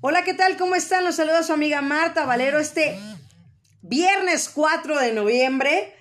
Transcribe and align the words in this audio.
Hola, 0.00 0.22
¿qué 0.22 0.32
tal? 0.32 0.56
¿Cómo 0.56 0.76
están? 0.76 1.04
Los 1.04 1.16
saluda 1.16 1.42
su 1.42 1.52
amiga 1.52 1.82
Marta 1.82 2.24
Valero 2.24 2.60
este 2.60 2.96
viernes 3.82 4.48
4 4.48 4.96
de 5.00 5.12
noviembre. 5.12 5.92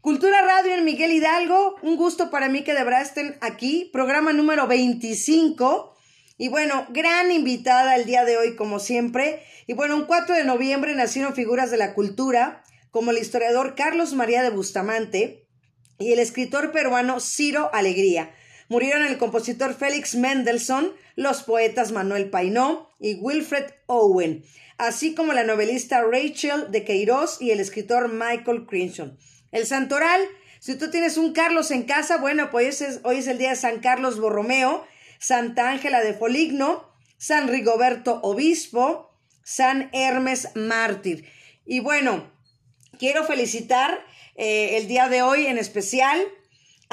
Cultura 0.00 0.42
Radio 0.42 0.74
en 0.74 0.84
Miguel 0.84 1.12
Hidalgo. 1.12 1.76
Un 1.82 1.96
gusto 1.96 2.32
para 2.32 2.48
mí 2.48 2.64
que 2.64 2.74
de 2.74 2.82
verdad 2.82 3.02
estén 3.02 3.38
aquí. 3.40 3.88
Programa 3.92 4.32
número 4.32 4.66
25. 4.66 5.94
Y 6.36 6.48
bueno, 6.48 6.84
gran 6.90 7.30
invitada 7.30 7.94
el 7.94 8.06
día 8.06 8.24
de 8.24 8.38
hoy, 8.38 8.56
como 8.56 8.80
siempre. 8.80 9.44
Y 9.68 9.74
bueno, 9.74 9.94
un 9.94 10.06
4 10.06 10.34
de 10.34 10.42
noviembre 10.42 10.92
nacieron 10.96 11.32
figuras 11.32 11.70
de 11.70 11.76
la 11.76 11.94
cultura, 11.94 12.64
como 12.90 13.12
el 13.12 13.18
historiador 13.18 13.76
Carlos 13.76 14.14
María 14.14 14.42
de 14.42 14.50
Bustamante 14.50 15.46
y 16.00 16.12
el 16.12 16.18
escritor 16.18 16.72
peruano 16.72 17.20
Ciro 17.20 17.70
Alegría. 17.72 18.34
Murieron 18.68 19.04
el 19.04 19.18
compositor 19.18 19.74
Félix 19.74 20.14
Mendelssohn, 20.14 20.92
los 21.16 21.42
poetas 21.42 21.92
Manuel 21.92 22.30
Painó 22.30 22.90
y 22.98 23.14
Wilfred 23.14 23.66
Owen, 23.86 24.44
así 24.78 25.14
como 25.14 25.32
la 25.32 25.44
novelista 25.44 26.02
Rachel 26.02 26.70
de 26.70 26.84
Queiroz 26.84 27.40
y 27.40 27.50
el 27.50 27.60
escritor 27.60 28.12
Michael 28.12 28.66
Crenshaw. 28.66 29.16
El 29.50 29.66
santoral, 29.66 30.20
si 30.60 30.76
tú 30.76 30.90
tienes 30.90 31.16
un 31.16 31.32
Carlos 31.32 31.70
en 31.70 31.82
casa, 31.82 32.18
bueno, 32.18 32.50
pues 32.50 33.00
hoy 33.02 33.16
es 33.18 33.26
el 33.26 33.38
día 33.38 33.50
de 33.50 33.56
San 33.56 33.80
Carlos 33.80 34.18
Borromeo, 34.18 34.86
Santa 35.18 35.70
Ángela 35.70 36.00
de 36.00 36.14
Foligno, 36.14 36.92
San 37.18 37.48
Rigoberto 37.48 38.20
Obispo, 38.22 39.16
San 39.44 39.90
Hermes 39.92 40.48
Mártir. 40.54 41.28
Y 41.64 41.80
bueno, 41.80 42.32
quiero 42.98 43.24
felicitar 43.24 44.04
eh, 44.36 44.78
el 44.78 44.88
día 44.88 45.08
de 45.08 45.22
hoy 45.22 45.46
en 45.46 45.58
especial 45.58 46.26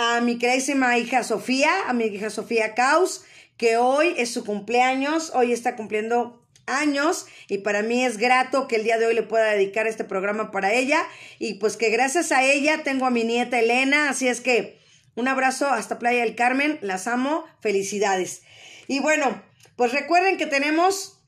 a 0.01 0.21
mi 0.21 0.37
queridísima 0.37 0.97
hija 0.97 1.25
Sofía, 1.25 1.89
a 1.89 1.91
mi 1.91 2.05
hija 2.05 2.29
Sofía 2.29 2.73
Caus, 2.73 3.25
que 3.57 3.75
hoy 3.75 4.13
es 4.15 4.33
su 4.33 4.45
cumpleaños, 4.45 5.33
hoy 5.35 5.51
está 5.51 5.75
cumpliendo 5.75 6.41
años 6.67 7.25
y 7.49 7.57
para 7.57 7.83
mí 7.83 8.05
es 8.05 8.17
grato 8.17 8.69
que 8.69 8.77
el 8.77 8.85
día 8.85 8.97
de 8.97 9.07
hoy 9.07 9.13
le 9.13 9.23
pueda 9.23 9.51
dedicar 9.51 9.87
este 9.87 10.05
programa 10.05 10.51
para 10.51 10.71
ella 10.71 11.05
y 11.37 11.55
pues 11.55 11.75
que 11.75 11.89
gracias 11.89 12.31
a 12.31 12.45
ella 12.45 12.81
tengo 12.83 13.07
a 13.07 13.09
mi 13.09 13.25
nieta 13.25 13.59
Elena, 13.59 14.09
así 14.09 14.29
es 14.29 14.39
que 14.39 14.79
un 15.15 15.27
abrazo 15.27 15.67
hasta 15.67 15.99
Playa 15.99 16.23
del 16.23 16.35
Carmen, 16.35 16.79
las 16.81 17.05
amo, 17.05 17.43
felicidades. 17.59 18.43
Y 18.87 18.99
bueno, 18.99 19.43
pues 19.75 19.91
recuerden 19.91 20.37
que 20.37 20.45
tenemos 20.45 21.19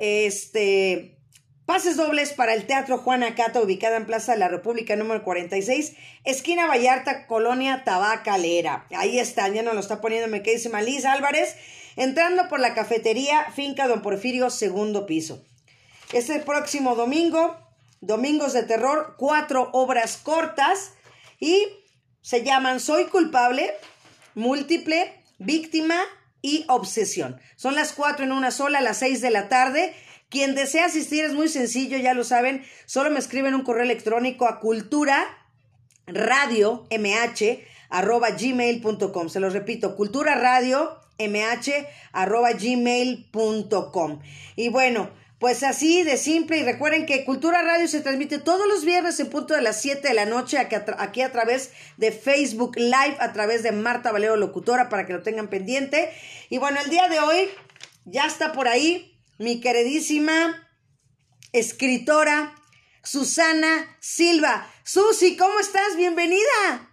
este 0.00 1.16
Pases 1.66 1.96
dobles 1.96 2.34
para 2.34 2.52
el 2.52 2.66
Teatro 2.66 2.98
Juana 2.98 3.34
Cata, 3.34 3.62
ubicada 3.62 3.96
en 3.96 4.04
Plaza 4.04 4.32
de 4.32 4.38
la 4.38 4.48
República 4.48 4.96
número 4.96 5.24
46, 5.24 5.94
esquina 6.24 6.66
Vallarta, 6.66 7.26
Colonia 7.26 7.84
Tabacalera. 7.84 8.86
Ahí 8.94 9.18
está, 9.18 9.48
ya 9.48 9.62
nos 9.62 9.72
lo 9.72 9.80
está 9.80 10.02
poniendo 10.02 10.28
mi 10.28 10.42
queridísima 10.42 10.82
Liz 10.82 11.06
Álvarez, 11.06 11.56
entrando 11.96 12.50
por 12.50 12.60
la 12.60 12.74
cafetería 12.74 13.50
Finca 13.54 13.88
Don 13.88 14.02
Porfirio, 14.02 14.50
segundo 14.50 15.06
piso. 15.06 15.42
Este 16.12 16.38
próximo 16.40 16.96
domingo, 16.96 17.56
Domingos 18.02 18.52
de 18.52 18.64
Terror, 18.64 19.14
cuatro 19.16 19.70
obras 19.72 20.18
cortas 20.18 20.92
y 21.40 21.66
se 22.20 22.44
llaman 22.44 22.78
Soy 22.78 23.06
culpable, 23.06 23.72
múltiple, 24.34 25.14
víctima 25.38 25.98
y 26.42 26.66
obsesión. 26.68 27.40
Son 27.56 27.74
las 27.74 27.94
cuatro 27.94 28.26
en 28.26 28.32
una 28.32 28.50
sola 28.50 28.80
a 28.80 28.82
las 28.82 28.98
seis 28.98 29.22
de 29.22 29.30
la 29.30 29.48
tarde 29.48 29.94
quien 30.34 30.56
desea 30.56 30.86
asistir 30.86 31.24
es 31.24 31.32
muy 31.32 31.48
sencillo, 31.48 31.96
ya 31.96 32.12
lo 32.12 32.24
saben, 32.24 32.64
solo 32.86 33.08
me 33.08 33.20
escriben 33.20 33.54
un 33.54 33.62
correo 33.62 33.84
electrónico 33.84 34.48
a 34.48 34.58
cultura 34.58 35.24
radio 36.08 36.88
mh 36.90 37.60
arroba 37.88 38.30
gmail.com. 38.30 39.28
Se 39.28 39.38
los 39.38 39.52
repito, 39.52 39.94
cultura 39.94 40.34
radio 40.34 40.98
mh 41.20 41.70
arroba 42.12 42.50
gmail.com. 42.50 44.20
Y 44.56 44.70
bueno, 44.70 45.08
pues 45.38 45.62
así 45.62 46.02
de 46.02 46.16
simple. 46.16 46.58
Y 46.58 46.64
recuerden 46.64 47.06
que 47.06 47.24
Cultura 47.24 47.62
Radio 47.62 47.86
se 47.86 48.00
transmite 48.00 48.38
todos 48.38 48.66
los 48.66 48.84
viernes 48.84 49.20
en 49.20 49.30
punto 49.30 49.54
de 49.54 49.62
las 49.62 49.80
7 49.80 50.08
de 50.08 50.14
la 50.14 50.26
noche 50.26 50.58
aquí 50.58 50.74
a, 50.74 50.84
aquí 50.98 51.22
a 51.22 51.30
través 51.30 51.70
de 51.96 52.10
Facebook 52.10 52.76
Live, 52.76 53.18
a 53.20 53.32
través 53.32 53.62
de 53.62 53.70
Marta 53.70 54.10
Valero 54.10 54.36
Locutora, 54.36 54.88
para 54.88 55.06
que 55.06 55.12
lo 55.12 55.22
tengan 55.22 55.48
pendiente. 55.48 56.10
Y 56.50 56.58
bueno, 56.58 56.80
el 56.82 56.90
día 56.90 57.08
de 57.08 57.20
hoy 57.20 57.48
ya 58.04 58.26
está 58.26 58.52
por 58.52 58.66
ahí 58.66 59.13
mi 59.38 59.60
queridísima 59.60 60.68
escritora 61.52 62.54
Susana 63.02 63.96
Silva. 64.00 64.70
Susi, 64.84 65.36
¿cómo 65.36 65.58
estás? 65.60 65.96
Bienvenida. 65.96 66.90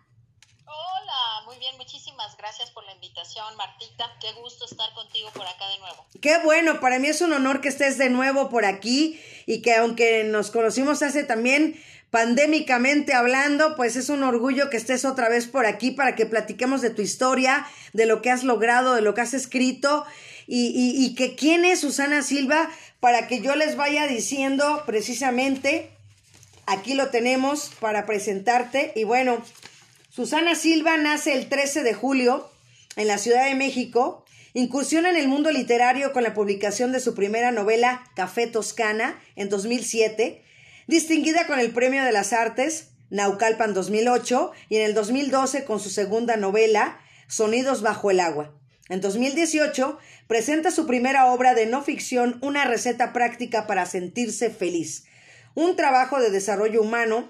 Hola, 0.66 1.46
muy 1.46 1.57
bien, 1.57 1.78
muchísimas 1.78 2.35
gracias 2.38 2.72
por 2.72 2.84
la 2.85 2.94
invitación, 2.94 3.56
Martita. 3.57 4.12
Qué 4.19 4.31
gusto 4.34 4.66
estar 4.66 4.94
contigo 4.94 5.30
por 5.34 5.46
acá 5.46 5.68
de 5.69 5.80
nuevo. 5.80 6.06
Qué 6.22 6.40
bueno, 6.44 6.80
para 6.80 7.00
mí 7.00 7.07
es 7.07 7.22
un 7.22 7.34
honor 7.34 7.62
que 7.62 7.69
estés 7.69 7.97
de 7.97 8.09
nuevo 8.09 8.50
por 8.50 8.66
aquí 8.66 9.22
y 9.46 9.62
que 9.62 9.75
aunque 9.75 10.24
nos 10.24 10.51
conocimos 10.51 11.01
hace 11.03 11.24
también 11.24 11.81
pandémicamente 12.11 13.13
hablando, 13.13 13.75
pues 13.75 13.95
es 13.95 14.09
un 14.09 14.23
orgullo 14.23 14.69
que 14.69 14.77
estés 14.77 15.05
otra 15.05 15.29
vez 15.29 15.47
por 15.47 15.66
aquí 15.66 15.91
para 15.91 16.13
que 16.13 16.25
platiquemos 16.25 16.81
de 16.81 16.89
tu 16.89 17.01
historia, 17.01 17.66
de 17.94 18.05
lo 18.05 18.22
que 18.22 18.29
has 18.29 18.44
logrado, 18.44 18.94
de 18.94 19.01
lo 19.01 19.13
que 19.13 19.22
has 19.22 19.33
escrito 19.33 20.05
y, 20.45 20.94
y, 20.97 21.16
que 21.16 21.35
quién 21.35 21.63
es 21.63 21.79
Susana 21.79 22.21
Silva 22.21 22.69
para 23.00 23.27
que 23.27 23.39
yo 23.39 23.55
les 23.55 23.77
vaya 23.77 24.05
diciendo 24.07 24.83
precisamente, 24.85 25.89
aquí 26.66 26.94
lo 26.94 27.07
tenemos 27.07 27.71
para 27.79 28.05
presentarte 28.05 28.91
y 28.95 29.05
bueno, 29.05 29.41
Susana 30.09 30.55
Silva 30.55 30.97
nace 30.97 31.33
el 31.33 31.47
13 31.47 31.83
de 31.83 31.94
julio 31.94 32.51
en 32.97 33.07
la 33.07 33.17
Ciudad 33.17 33.45
de 33.45 33.55
México, 33.55 34.25
incursiona 34.53 35.09
en 35.09 35.16
el 35.16 35.29
mundo 35.29 35.50
literario 35.51 36.11
con 36.11 36.23
la 36.23 36.33
publicación 36.33 36.91
de 36.91 37.00
su 37.00 37.16
primera 37.16 37.51
novela 37.51 38.03
Café 38.17 38.47
Toscana 38.47 39.17
en 39.38 39.47
2007, 39.47 40.44
distinguida 40.88 41.47
con 41.47 41.59
el 41.59 41.72
Premio 41.72 42.03
de 42.03 42.12
las 42.12 42.34
Artes 42.34 42.92
Naucalpan 43.12 43.74
2008 43.74 44.52
y 44.69 44.78
en 44.78 44.84
el 44.84 44.94
2012 44.94 45.66
con 45.66 45.80
su 45.80 45.90
segunda 45.90 46.38
novela 46.38 47.00
Sonidos 47.28 47.81
bajo 47.81 48.09
el 48.09 48.19
agua. 48.19 48.58
En 48.90 49.02
2018 49.02 50.00
presenta 50.28 50.72
su 50.72 50.88
primera 50.88 51.31
obra 51.31 51.53
de 51.53 51.66
no 51.66 51.84
ficción, 51.84 52.40
Una 52.42 52.66
receta 52.66 53.14
práctica 53.14 53.68
para 53.68 53.86
sentirse 53.86 54.50
feliz, 54.50 55.06
un 55.56 55.75
trabajo 55.75 56.19
de 56.19 56.30
desarrollo 56.30 56.81
humano 56.81 57.30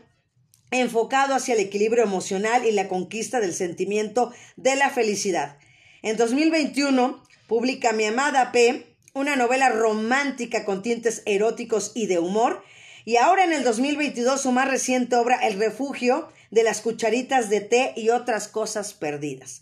enfocado 0.72 1.36
hacia 1.36 1.56
el 1.56 1.60
equilibrio 1.60 2.04
emocional 2.04 2.66
y 2.66 2.72
la 2.72 2.88
conquista 2.88 3.40
del 3.40 3.54
sentimiento 3.54 4.32
de 4.56 4.76
la 4.76 4.90
felicidad. 4.90 5.58
En 6.02 6.16
2021 6.16 7.22
publica 7.48 7.92
Mi 7.92 8.06
amada 8.06 8.52
P, 8.52 8.88
una 9.14 9.36
novela 9.36 9.70
romántica 9.70 10.64
con 10.64 10.82
tintes 10.82 11.24
eróticos 11.26 11.92
y 11.94 12.06
de 12.06 12.20
humor, 12.20 12.64
y 13.06 13.18
ahora 13.18 13.44
en 13.44 13.54
el 13.54 13.64
2022 13.64 14.42
su 14.42 14.52
más 14.52 14.70
reciente 14.70 15.16
obra 15.16 15.36
El 15.48 15.60
refugio 15.60 16.30
de 16.50 16.64
las 16.64 16.82
cucharitas 16.82 17.50
de 17.50 17.62
té 17.62 17.94
y 17.96 18.10
otras 18.10 18.48
cosas 18.48 18.94
perdidas 18.94 19.62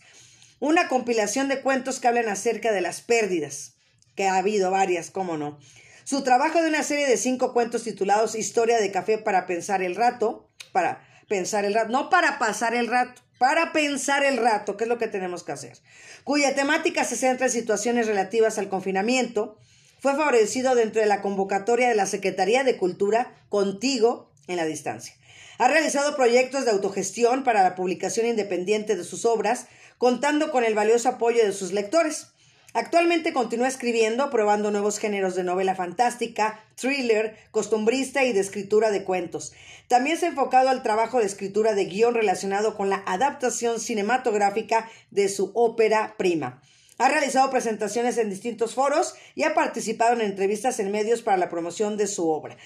una 0.60 0.88
compilación 0.88 1.48
de 1.48 1.62
cuentos 1.62 1.98
que 1.98 2.08
hablan 2.08 2.28
acerca 2.28 2.70
de 2.70 2.82
las 2.82 3.00
pérdidas, 3.00 3.72
que 4.14 4.28
ha 4.28 4.36
habido 4.36 4.70
varias, 4.70 5.10
cómo 5.10 5.36
no. 5.36 5.58
Su 6.04 6.22
trabajo 6.22 6.60
de 6.60 6.68
una 6.68 6.82
serie 6.82 7.08
de 7.08 7.16
cinco 7.16 7.52
cuentos 7.52 7.82
titulados 7.82 8.34
Historia 8.34 8.78
de 8.78 8.92
café 8.92 9.18
para 9.18 9.46
pensar 9.46 9.82
el 9.82 9.96
rato, 9.96 10.50
para 10.72 11.02
pensar 11.28 11.64
el 11.64 11.74
rato, 11.74 11.90
no 11.90 12.10
para 12.10 12.38
pasar 12.38 12.74
el 12.74 12.88
rato, 12.88 13.22
para 13.38 13.72
pensar 13.72 14.22
el 14.22 14.36
rato, 14.36 14.76
que 14.76 14.84
es 14.84 14.88
lo 14.88 14.98
que 14.98 15.08
tenemos 15.08 15.44
que 15.44 15.52
hacer, 15.52 15.78
cuya 16.24 16.54
temática 16.54 17.04
se 17.04 17.16
centra 17.16 17.46
en 17.46 17.52
situaciones 17.52 18.06
relativas 18.06 18.58
al 18.58 18.68
confinamiento, 18.68 19.58
fue 20.00 20.16
favorecido 20.16 20.74
dentro 20.74 21.00
de 21.00 21.06
la 21.06 21.22
convocatoria 21.22 21.88
de 21.88 21.94
la 21.94 22.06
Secretaría 22.06 22.64
de 22.64 22.76
Cultura 22.76 23.34
Contigo 23.48 24.30
en 24.48 24.56
la 24.56 24.64
distancia. 24.64 25.14
Ha 25.58 25.68
realizado 25.68 26.16
proyectos 26.16 26.64
de 26.64 26.70
autogestión 26.70 27.44
para 27.44 27.62
la 27.62 27.74
publicación 27.74 28.26
independiente 28.26 28.96
de 28.96 29.04
sus 29.04 29.26
obras, 29.26 29.66
contando 29.98 30.50
con 30.50 30.64
el 30.64 30.74
valioso 30.74 31.10
apoyo 31.10 31.44
de 31.44 31.52
sus 31.52 31.72
lectores. 31.72 32.28
Actualmente 32.72 33.34
continúa 33.34 33.68
escribiendo, 33.68 34.30
probando 34.30 34.70
nuevos 34.70 34.98
géneros 34.98 35.34
de 35.34 35.44
novela 35.44 35.74
fantástica, 35.74 36.64
thriller, 36.76 37.36
costumbrista 37.50 38.24
y 38.24 38.32
de 38.32 38.40
escritura 38.40 38.90
de 38.90 39.04
cuentos. 39.04 39.52
También 39.88 40.16
se 40.16 40.26
ha 40.26 40.28
enfocado 40.30 40.70
al 40.70 40.82
trabajo 40.82 41.18
de 41.18 41.26
escritura 41.26 41.74
de 41.74 41.84
guion 41.84 42.14
relacionado 42.14 42.74
con 42.76 42.88
la 42.88 43.02
adaptación 43.06 43.80
cinematográfica 43.80 44.88
de 45.10 45.28
su 45.28 45.50
ópera 45.54 46.14
prima. 46.16 46.62
Ha 47.00 47.08
realizado 47.08 47.48
presentaciones 47.48 48.18
en 48.18 48.28
distintos 48.28 48.74
foros 48.74 49.14
y 49.34 49.44
ha 49.44 49.54
participado 49.54 50.12
en 50.12 50.20
entrevistas 50.20 50.78
en 50.80 50.90
medios 50.90 51.22
para 51.22 51.38
la 51.38 51.48
promoción 51.48 51.96
de 51.96 52.06
su 52.06 52.28
obra. 52.28 52.58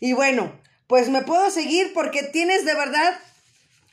Y 0.00 0.14
bueno, 0.14 0.58
pues 0.86 1.10
me 1.10 1.20
puedo 1.20 1.50
seguir 1.50 1.92
porque 1.92 2.22
tienes 2.22 2.64
de 2.64 2.74
verdad 2.74 3.20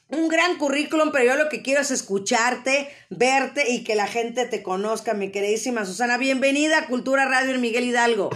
un 0.08 0.30
gran 0.30 0.58
currículum, 0.58 1.12
pero 1.12 1.26
yo 1.26 1.36
lo 1.36 1.50
que 1.50 1.62
quiero 1.62 1.82
es 1.82 1.92
escucharte, 1.92 2.90
verte 3.10 3.70
y 3.70 3.84
que 3.84 3.96
la 3.96 4.08
gente 4.08 4.46
te 4.46 4.64
conozca, 4.64 5.14
mi 5.14 5.30
queridísima 5.30 5.84
Susana. 5.86 6.18
Bienvenida 6.18 6.78
a 6.78 6.88
Cultura 6.88 7.26
Radio 7.26 7.54
en 7.54 7.60
Miguel 7.60 7.84
Hidalgo. 7.84 8.30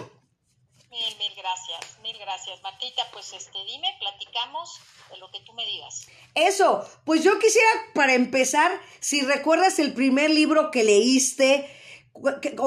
Mil, 0.91 1.17
mil 1.17 1.35
gracias, 1.37 1.99
mil 2.03 2.17
gracias. 2.17 2.61
Martita, 2.63 3.03
pues 3.13 3.31
este, 3.31 3.59
dime, 3.65 3.87
platicamos 4.01 4.81
de 5.09 5.17
lo 5.19 5.31
que 5.31 5.39
tú 5.39 5.53
me 5.53 5.65
digas. 5.65 6.07
Eso, 6.35 6.85
pues 7.05 7.23
yo 7.23 7.39
quisiera, 7.39 7.69
para 7.93 8.13
empezar, 8.13 8.71
si 8.99 9.21
recuerdas 9.21 9.79
el 9.79 9.93
primer 9.93 10.29
libro 10.29 10.69
que 10.69 10.83
leíste, 10.83 11.69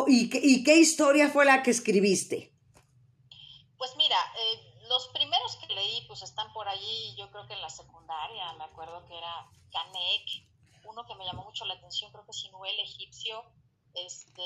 ¿Y, 0.06 0.62
qué 0.65 0.76
historia 0.76 1.31
fue 1.31 1.44
la 1.44 1.62
que 1.62 1.70
escribiste? 1.70 2.53
Pues 3.79 3.97
mira, 3.97 4.17
eh, 4.37 4.85
los 4.88 5.09
primeros 5.09 5.56
que 5.56 5.75
leí 5.75 6.05
pues 6.06 6.23
están 6.23 6.53
por 6.53 6.69
allí, 6.69 7.15
yo 7.17 7.31
creo 7.31 7.47
que 7.47 7.55
en 7.55 7.62
la 7.62 7.70
secundaria, 7.70 8.53
me 8.55 8.65
acuerdo 8.65 9.06
que 9.06 9.17
era 9.17 9.50
Canek, 9.73 10.85
uno 10.85 11.06
que 11.06 11.14
me 11.14 11.25
llamó 11.25 11.44
mucho 11.44 11.64
la 11.64 11.75
atención, 11.75 12.12
creo 12.12 12.26
que 12.26 12.32
Sinuel 12.32 12.79
egipcio, 12.81 13.43
este, 13.94 14.43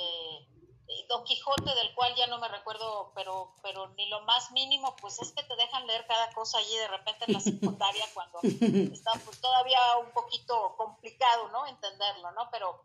Don 1.09 1.25
Quijote, 1.25 1.75
del 1.75 1.95
cual 1.95 2.15
ya 2.15 2.27
no 2.27 2.39
me 2.39 2.49
recuerdo, 2.49 3.13
pero, 3.15 3.55
pero 3.63 3.89
ni 3.91 4.09
lo 4.09 4.21
más 4.23 4.51
mínimo, 4.53 4.95
pues 4.97 5.21
es 5.21 5.33
que 5.33 5.43
te 5.43 5.57
dejan 5.57 5.87
leer 5.87 6.07
cada 6.07 6.33
cosa 6.33 6.59
allí 6.59 6.77
de 6.77 6.89
repente 6.89 7.25
en 7.27 7.35
la 7.35 7.41
secundaria 7.41 8.05
cuando 8.15 8.41
está 8.43 9.13
pues, 9.25 9.41
todavía 9.41 9.79
un 10.05 10.11
poquito 10.13 10.75
complicado, 10.77 11.49
¿no? 11.49 11.67
Entenderlo, 11.67 12.33
¿no? 12.33 12.49
Pero 12.51 12.85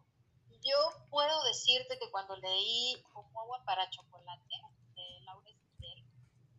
yo 0.64 0.78
puedo 1.10 1.44
decirte 1.44 1.98
que 2.00 2.12
cuando 2.12 2.36
leí 2.36 3.02
Como 3.14 3.40
agua 3.40 3.64
para 3.66 3.90
chocolate 3.90 4.62
de 4.96 5.22
Laura 5.22 5.52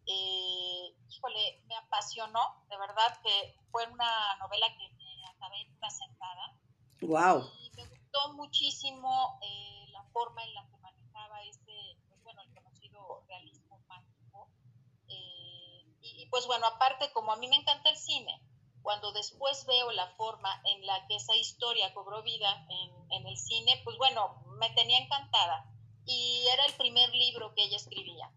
eh, 0.06 0.94
híjole, 1.10 1.62
me 1.66 1.76
apasionó, 1.76 2.64
de 2.70 2.78
verdad 2.78 3.20
que 3.22 3.54
fue 3.70 3.86
una 3.88 4.36
novela 4.36 4.66
que 4.78 4.88
me 4.94 5.24
acabé 5.28 5.60
en 5.60 5.76
una 5.76 5.90
sentada. 5.90 6.58
Wow. 7.02 7.50
Y 7.60 7.70
me 7.76 7.84
gustó 7.86 8.32
muchísimo 8.32 9.38
eh, 9.42 9.86
la 9.92 10.02
forma 10.04 10.42
en 10.44 10.54
la 10.54 10.66
que 10.70 10.78
manejaba 10.78 11.42
ese, 11.42 11.96
pues 12.08 12.22
bueno, 12.22 12.40
el 12.40 12.54
conocido 12.54 13.22
realismo 13.28 13.78
mágico. 13.86 14.48
Eh, 15.08 15.84
y, 16.18 16.26
pues 16.26 16.46
bueno, 16.46 16.66
aparte, 16.66 17.12
como 17.12 17.32
a 17.32 17.36
mí 17.36 17.48
me 17.48 17.56
encanta 17.56 17.90
el 17.90 17.96
cine, 17.96 18.42
cuando 18.82 19.12
después 19.12 19.64
veo 19.66 19.92
la 19.92 20.08
forma 20.16 20.60
en 20.64 20.84
la 20.84 21.06
que 21.06 21.16
esa 21.16 21.36
historia 21.36 21.94
cobró 21.94 22.22
vida 22.22 22.66
en, 22.68 23.12
en 23.12 23.26
el 23.26 23.36
cine, 23.36 23.80
pues 23.84 23.96
bueno, 23.98 24.42
me 24.58 24.70
tenía 24.70 24.98
encantada. 24.98 25.70
Y 26.04 26.44
era 26.52 26.64
el 26.64 26.74
primer 26.74 27.08
libro 27.14 27.54
que 27.54 27.64
ella 27.64 27.76
escribía. 27.76 28.32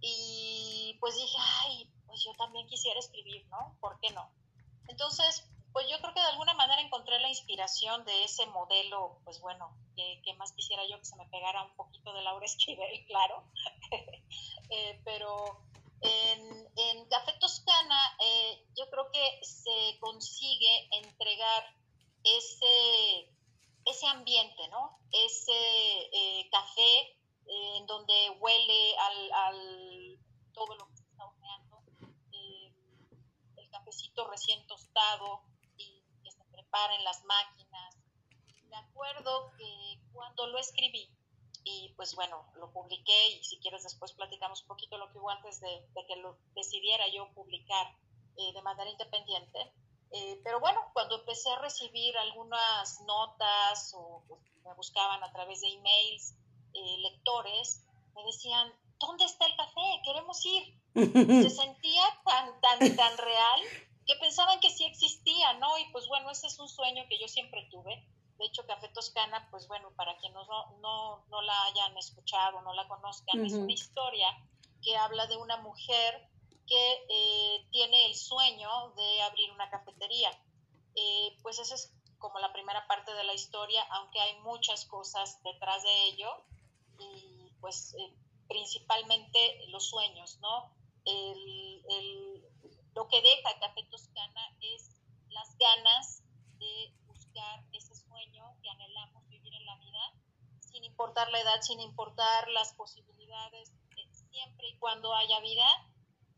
Y 0.00 0.96
pues 1.00 1.16
dije, 1.16 1.36
ay, 1.62 1.90
pues 2.06 2.22
yo 2.22 2.32
también 2.34 2.66
quisiera 2.66 2.98
escribir, 2.98 3.46
¿no? 3.48 3.76
¿Por 3.80 3.98
qué 4.00 4.10
no? 4.10 4.30
Entonces, 4.88 5.48
pues 5.74 5.88
yo 5.90 5.98
creo 5.98 6.14
que 6.14 6.20
de 6.20 6.26
alguna 6.26 6.54
manera 6.54 6.80
encontré 6.80 7.18
la 7.18 7.28
inspiración 7.28 8.04
de 8.04 8.24
ese 8.24 8.46
modelo, 8.46 9.18
pues 9.24 9.40
bueno, 9.40 9.76
que, 9.96 10.34
más 10.34 10.52
quisiera 10.52 10.86
yo 10.88 10.98
que 10.98 11.04
se 11.04 11.16
me 11.16 11.26
pegara 11.26 11.64
un 11.64 11.74
poquito 11.74 12.12
de 12.12 12.22
Laura 12.22 12.46
Esquivel, 12.46 13.04
claro. 13.06 13.44
Eh, 14.70 15.00
pero 15.04 15.60
en, 16.04 17.08
Café 17.08 17.32
Toscana 17.38 17.98
eh, 18.20 18.66
yo 18.76 18.88
creo 18.90 19.10
que 19.12 19.40
se 19.44 19.98
consigue 20.00 20.88
entregar 20.90 21.64
ese, 22.24 23.30
ese 23.84 24.06
ambiente, 24.08 24.66
¿no? 24.68 24.98
Ese 25.12 25.52
eh, 25.52 26.48
café 26.50 27.16
en 27.46 27.86
donde 27.86 28.30
huele 28.40 28.96
al, 28.98 29.32
al, 29.32 30.18
todo 30.52 30.74
lo 30.76 30.88
que 30.88 30.96
se 30.96 31.04
está 31.04 31.26
horneando, 31.26 31.82
eh, 32.32 32.72
el 33.56 33.70
cafecito 33.70 34.28
recién 34.28 34.66
tostado 34.66 35.42
y 35.76 36.02
que 36.24 36.32
se 36.32 36.44
prepara 36.46 36.96
en 36.96 37.04
las 37.04 37.22
máquinas. 37.24 37.96
Me 38.68 38.76
acuerdo 38.76 39.52
que 39.56 40.00
cuando 40.12 40.48
lo 40.48 40.58
escribí, 40.58 41.08
y 41.64 41.92
pues 41.96 42.14
bueno, 42.14 42.44
lo 42.56 42.70
publiqué 42.72 43.28
y 43.28 43.42
si 43.42 43.58
quieres 43.58 43.82
después 43.82 44.12
platicamos 44.12 44.62
un 44.62 44.68
poquito 44.68 44.98
lo 44.98 45.10
que 45.10 45.18
hubo 45.18 45.30
antes 45.30 45.60
de, 45.60 45.88
que 46.06 46.16
lo 46.16 46.36
decidiera 46.54 47.08
yo 47.08 47.32
publicar 47.34 47.96
eh, 48.36 48.52
de 48.52 48.62
manera 48.62 48.90
independiente. 48.90 49.72
Eh, 50.10 50.40
pero 50.44 50.60
bueno, 50.60 50.80
cuando 50.92 51.16
empecé 51.16 51.50
a 51.50 51.58
recibir 51.58 52.16
algunas 52.18 53.00
notas 53.02 53.92
o 53.96 54.22
pues, 54.28 54.40
me 54.64 54.74
buscaban 54.74 55.22
a 55.24 55.32
través 55.32 55.62
de 55.62 55.68
emails, 55.68 56.34
eh, 56.74 56.98
lectores 56.98 57.84
me 58.14 58.22
decían, 58.24 58.72
¿dónde 59.00 59.24
está 59.24 59.46
el 59.46 59.56
café? 59.56 60.00
Queremos 60.04 60.44
ir. 60.44 60.80
Se 60.94 61.50
sentía 61.50 62.04
tan, 62.24 62.60
tan, 62.60 62.96
tan 62.96 63.18
real 63.18 63.60
que 64.06 64.14
pensaban 64.16 64.60
que 64.60 64.70
sí 64.70 64.84
existía, 64.84 65.54
¿no? 65.54 65.78
Y 65.78 65.90
pues 65.90 66.06
bueno, 66.08 66.30
ese 66.30 66.46
es 66.46 66.58
un 66.58 66.68
sueño 66.68 67.04
que 67.08 67.18
yo 67.18 67.26
siempre 67.26 67.66
tuve. 67.70 68.06
De 68.38 68.46
hecho, 68.46 68.66
Café 68.66 68.88
Toscana, 68.88 69.48
pues 69.50 69.68
bueno, 69.68 69.90
para 69.96 70.16
quienes 70.18 70.46
no, 70.48 70.76
no, 70.80 71.24
no 71.28 71.42
la 71.42 71.64
hayan 71.66 71.96
escuchado, 71.96 72.60
no 72.62 72.74
la 72.74 72.88
conozcan, 72.88 73.44
es 73.44 73.52
una 73.52 73.72
historia 73.72 74.28
que 74.82 74.96
habla 74.96 75.26
de 75.26 75.36
una 75.36 75.56
mujer 75.58 76.28
que 76.66 77.06
eh, 77.08 77.66
tiene 77.70 78.06
el 78.06 78.14
sueño 78.14 78.90
de 78.96 79.22
abrir 79.22 79.50
una 79.52 79.70
cafetería. 79.70 80.30
Eh, 80.94 81.36
pues 81.42 81.58
esa 81.58 81.74
es 81.74 81.92
como 82.18 82.38
la 82.38 82.52
primera 82.52 82.86
parte 82.86 83.12
de 83.14 83.24
la 83.24 83.34
historia, 83.34 83.82
aunque 83.90 84.20
hay 84.20 84.38
muchas 84.40 84.84
cosas 84.86 85.42
detrás 85.42 85.82
de 85.82 86.04
ello 86.08 86.30
y 86.98 87.50
pues 87.60 87.94
eh, 87.94 88.14
principalmente 88.48 89.66
los 89.68 89.88
sueños, 89.88 90.38
¿no? 90.40 90.72
lo 92.94 93.08
que 93.08 93.20
deja 93.20 93.58
Café 93.60 93.82
Toscana 93.90 94.56
es 94.60 95.02
las 95.28 95.54
ganas 95.58 96.22
de 96.58 96.94
buscar 97.06 97.62
ese 97.72 97.94
sueño 97.94 98.56
que 98.62 98.70
anhelamos 98.70 99.28
vivir 99.28 99.52
en 99.52 99.66
la 99.66 99.76
vida, 99.76 100.14
sin 100.74 100.82
importar 100.82 101.30
la 101.30 101.40
edad, 101.40 101.62
sin 101.62 101.80
importar 101.80 102.48
las 102.48 102.72
posibilidades, 102.72 103.70
siempre 104.28 104.68
y 104.68 104.76
cuando 104.78 105.14
haya 105.14 105.38
vida, 105.38 105.64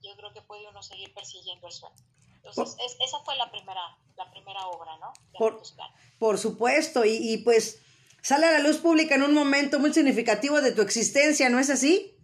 yo 0.03 0.15
creo 0.15 0.31
que 0.35 0.43
puede 0.43 0.69
uno 0.69 0.83
seguir 0.83 1.15
persiguiendo 1.15 1.67
el 1.67 1.73
sueño. 1.73 1.97
Entonces, 2.45 2.77
esa 3.01 3.19
fue 3.21 3.35
la 3.37 3.51
primera, 3.51 3.97
la 4.17 4.31
primera 4.31 4.67
obra, 4.69 4.99
¿no? 4.99 5.11
Por, 5.39 5.63
por, 6.19 6.39
supuesto, 6.39 7.07
y, 7.07 7.17
y 7.17 7.39
pues 7.39 7.81
sale 8.21 8.47
a 8.47 8.53
la 8.53 8.59
luz 8.59 8.77
pública 8.77 9.15
en 9.15 9.23
un 9.23 9.33
momento 9.33 9.79
muy 9.79 9.95
significativo 9.95 10.61
de 10.61 10.73
tu 10.73 10.83
existencia, 10.83 11.49
¿no 11.49 11.59
es 11.59 11.71
así? 11.71 12.15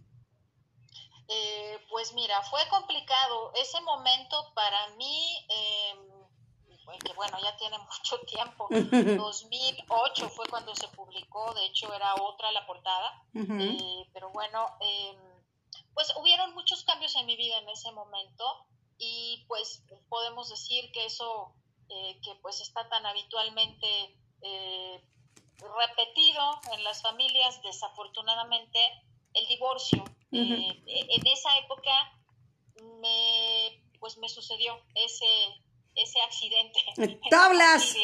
Eh, 1.27 1.79
pues 1.89 2.13
mira, 2.13 2.43
fue 2.43 2.61
complicado. 2.69 3.53
Ese 3.55 3.81
momento 3.81 4.53
para 4.53 4.89
mí, 4.97 5.47
eh, 5.49 5.93
que 6.99 7.13
bueno, 7.13 7.37
ya 7.41 7.55
tiene 7.57 7.77
mucho 7.79 8.19
tiempo, 8.21 8.67
2008 8.69 10.29
fue 10.29 10.45
cuando 10.47 10.75
se 10.75 10.87
publicó, 10.89 11.53
de 11.53 11.65
hecho 11.65 11.93
era 11.93 12.15
otra 12.15 12.51
la 12.51 12.65
portada, 12.65 13.23
eh, 13.33 14.09
pero 14.13 14.29
bueno, 14.31 14.67
em, 14.79 15.17
pues 15.93 16.13
hubieron 16.17 16.53
muchos 16.53 16.83
cambios 16.83 17.15
en 17.15 17.25
mi 17.25 17.35
vida 17.35 17.57
en 17.57 17.69
ese 17.69 17.91
momento 17.91 18.43
y 18.97 19.45
pues 19.47 19.83
podemos 20.09 20.49
decir 20.49 20.91
que 20.91 21.05
eso 21.05 21.53
eh, 21.89 22.19
que 22.23 22.35
pues 22.41 22.61
está 22.61 22.87
tan 22.89 23.05
habitualmente 23.05 24.17
repetido 25.77 26.59
en 26.73 26.83
las 26.83 27.01
familias, 27.01 27.61
desafortunadamente, 27.61 28.79
el 29.33 29.47
divorcio. 29.47 30.03
Eh, 30.31 30.83
en 30.85 31.27
esa 31.27 31.57
época 31.59 31.91
me, 32.99 33.83
pues 33.99 34.17
me 34.17 34.27
sucedió 34.29 34.79
ese, 34.95 35.25
ese 35.95 36.21
accidente. 36.21 36.79
¡Tablas! 37.29 37.95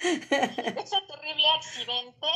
ese 0.00 1.00
terrible 1.06 1.48
accidente. 1.54 2.28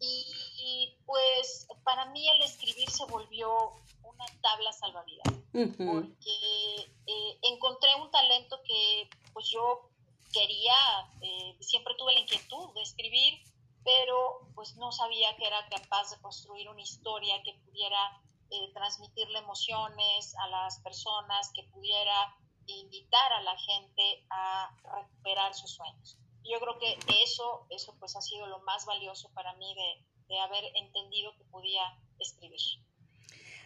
y, 0.00 0.96
pues 1.06 1.66
para 1.82 2.06
mí 2.06 2.28
el 2.28 2.42
escribir 2.42 2.88
se 2.90 3.04
volvió 3.06 3.50
una 4.04 4.26
tabla 4.40 4.72
salvavidas. 4.72 5.26
Porque 5.52 6.92
eh, 7.06 7.38
encontré 7.42 7.94
un 8.00 8.10
talento 8.10 8.60
que 8.64 9.08
pues 9.32 9.48
yo 9.50 9.90
quería, 10.32 10.74
eh, 11.22 11.56
siempre 11.60 11.94
tuve 11.98 12.12
la 12.12 12.20
inquietud 12.20 12.72
de 12.74 12.82
escribir, 12.82 13.42
pero 13.84 14.48
pues 14.54 14.76
no 14.76 14.92
sabía 14.92 15.34
que 15.36 15.46
era 15.46 15.68
capaz 15.68 16.10
de 16.10 16.20
construir 16.20 16.68
una 16.68 16.82
historia 16.82 17.42
que 17.42 17.54
pudiera 17.64 18.20
eh, 18.50 18.72
transmitirle 18.74 19.38
emociones 19.38 20.34
a 20.36 20.48
las 20.48 20.80
personas, 20.80 21.50
que 21.54 21.64
pudiera 21.64 22.36
invitar 22.70 23.32
a 23.32 23.42
la 23.42 23.56
gente 23.58 24.24
a 24.30 24.70
recuperar 24.96 25.54
sus 25.54 25.72
sueños. 25.72 26.18
Yo 26.44 26.58
creo 26.60 26.78
que 26.78 26.98
eso, 27.22 27.66
eso 27.70 27.94
pues 27.98 28.16
ha 28.16 28.20
sido 28.20 28.46
lo 28.46 28.60
más 28.60 28.86
valioso 28.86 29.30
para 29.34 29.54
mí 29.54 29.74
de, 29.74 30.04
de 30.34 30.40
haber 30.40 30.64
entendido 30.76 31.34
que 31.36 31.44
podía 31.44 31.82
escribir. 32.18 32.60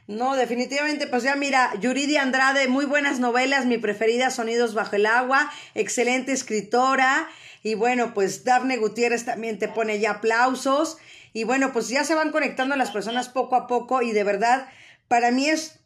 No, 0.07 0.37
definitivamente, 0.37 1.07
pues 1.07 1.23
ya 1.23 1.35
mira, 1.35 1.73
Yuridia 1.81 2.23
Andrade, 2.23 2.69
muy 2.69 2.85
buenas 2.85 3.21
novelas, 3.21 3.65
mi 3.65 3.79
preferida, 3.79 4.31
Sonidos 4.31 4.75
bajo 4.75 4.97
el 4.97 5.07
agua, 5.07 5.51
excelente 5.75 6.33
escritora. 6.33 7.29
Y 7.63 7.75
bueno, 7.75 8.13
pues 8.13 8.45
Daphne 8.45 8.77
Gutiérrez 8.77 9.25
también 9.25 9.59
te 9.59 9.69
pone 9.69 10.01
ya 10.01 10.13
aplausos. 10.13 10.99
Y 11.33 11.45
bueno, 11.45 11.73
pues 11.73 11.89
ya 11.89 12.05
se 12.05 12.15
van 12.15 12.33
conectando 12.33 12.77
las 12.77 12.91
personas 12.91 13.31
poco 13.31 13.57
a 13.57 13.67
poco 13.67 14.03
y 14.03 14.13
de 14.13 14.25
verdad, 14.25 14.69
para 15.09 15.31
mí 15.31 15.49
es, 15.49 15.81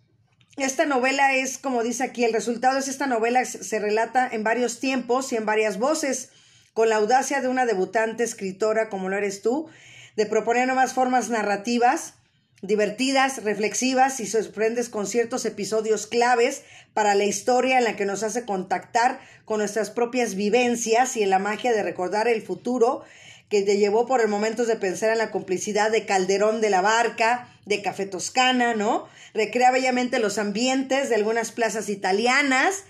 esta 0.65 0.87
novela 0.87 1.35
es, 1.35 1.59
como 1.59 1.83
dice 1.83 2.05
aquí, 2.05 2.25
el 2.25 2.33
resultado 2.33 2.79
es 2.79 2.89
esta 2.89 3.07
novela 3.07 3.45
se 3.45 3.79
relata 3.79 4.29
en 4.31 4.45
varios 4.45 4.81
tiempos 4.81 5.33
y 5.33 5.37
en 5.37 5.47
varias 5.47 5.79
voces, 5.79 6.31
con 6.75 6.89
la 6.89 6.97
audacia 6.97 7.41
de 7.41 7.49
una 7.49 7.67
debutante 7.67 8.25
escritora 8.25 8.89
como 8.89 9.09
lo 9.09 9.17
eres 9.17 9.43
tú, 9.43 9.69
de 10.17 10.27
proponer 10.27 10.67
nuevas 10.67 10.95
formas 10.95 11.29
narrativas 11.29 12.15
divertidas, 12.63 13.45
reflexivas 13.45 14.19
y 14.21 14.27
sorprendes 14.27 14.89
con 14.89 15.07
ciertos 15.07 15.45
episodios 15.45 16.07
claves 16.07 16.63
para 16.93 17.15
la 17.15 17.25
historia 17.25 17.79
en 17.79 17.85
la 17.85 17.95
que 17.95 18.05
nos 18.05 18.25
hace 18.25 18.45
contactar 18.45 19.21
con 19.45 19.59
nuestras 19.59 19.91
propias 19.91 20.35
vivencias 20.35 21.17
y 21.17 21.23
en 21.23 21.31
la 21.31 21.39
magia 21.39 21.73
de 21.73 21.85
recordar 21.85 22.27
el 22.27 22.43
futuro 22.43 23.05
que 23.49 23.63
te 23.63 23.79
llevó 23.79 24.07
por 24.07 24.21
el 24.21 24.29
momento 24.29 24.67
de 24.67 24.77
pensar 24.77 25.11
en 25.11 25.19
la 25.19 25.31
complicidad 25.31 25.91
de 25.91 26.05
Calderón 26.05 26.61
de 26.61 26.71
la 26.71 26.83
Barca, 26.83 27.49
de 27.65 27.83
Café 27.83 28.07
Toscana, 28.07 28.75
¿no? 28.75 29.09
Recrea 29.35 29.71
bellamente 29.71 30.19
los 30.19 30.39
ambientes 30.39 31.09
de 31.09 31.15
algunas 31.15 31.53
plazas 31.53 31.89
italianas 31.89 32.85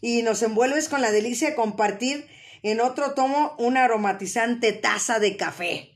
y 0.00 0.22
nos 0.22 0.42
envuelves 0.42 0.88
con 0.88 1.02
la 1.02 1.10
delicia 1.10 1.50
de 1.50 1.56
compartir 1.56 2.28
en 2.62 2.80
otro 2.80 3.14
tomo 3.14 3.54
una 3.58 3.84
aromatizante 3.84 4.72
taza 4.72 5.18
de 5.18 5.36
café. 5.36 5.92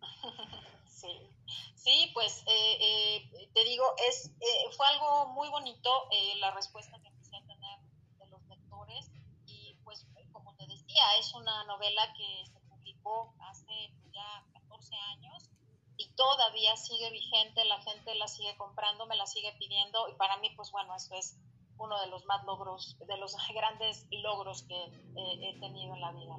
Sí, 1.76 2.10
pues 2.14 2.44
eh, 2.46 2.78
eh, 2.80 3.48
te 3.52 3.64
digo, 3.64 3.84
es, 4.08 4.26
eh, 4.26 4.70
fue 4.76 4.86
algo 4.88 5.32
muy 5.32 5.48
bonito 5.48 5.90
la 6.36 6.54
respuesta 6.54 7.00
que 7.02 7.08
empecé 7.08 7.34
a 7.36 7.40
tener 7.40 7.78
de 8.18 8.26
los 8.28 8.46
lectores 8.46 9.10
y 9.46 9.74
pues 9.82 10.06
como 10.30 10.54
te 10.56 10.66
decía, 10.66 11.02
es 11.18 11.34
una 11.34 11.64
novela 11.64 12.12
que 12.16 12.49
hace 13.50 13.92
ya 14.12 14.44
14 14.52 14.94
años 15.16 15.50
y 15.96 16.08
todavía 16.14 16.76
sigue 16.76 17.10
vigente, 17.10 17.64
la 17.64 17.80
gente 17.82 18.14
la 18.14 18.28
sigue 18.28 18.56
comprando, 18.56 19.06
me 19.06 19.16
la 19.16 19.26
sigue 19.26 19.52
pidiendo 19.58 20.08
y 20.08 20.14
para 20.14 20.36
mí 20.38 20.50
pues 20.56 20.70
bueno, 20.70 20.94
eso 20.96 21.14
es 21.14 21.36
uno 21.78 21.98
de 22.00 22.08
los 22.08 22.24
más 22.26 22.44
logros, 22.44 22.96
de 23.06 23.16
los 23.16 23.34
grandes 23.54 24.06
logros 24.10 24.62
que 24.62 24.76
he 25.16 25.58
tenido 25.60 25.94
en 25.94 26.00
la 26.00 26.12
vida. 26.12 26.36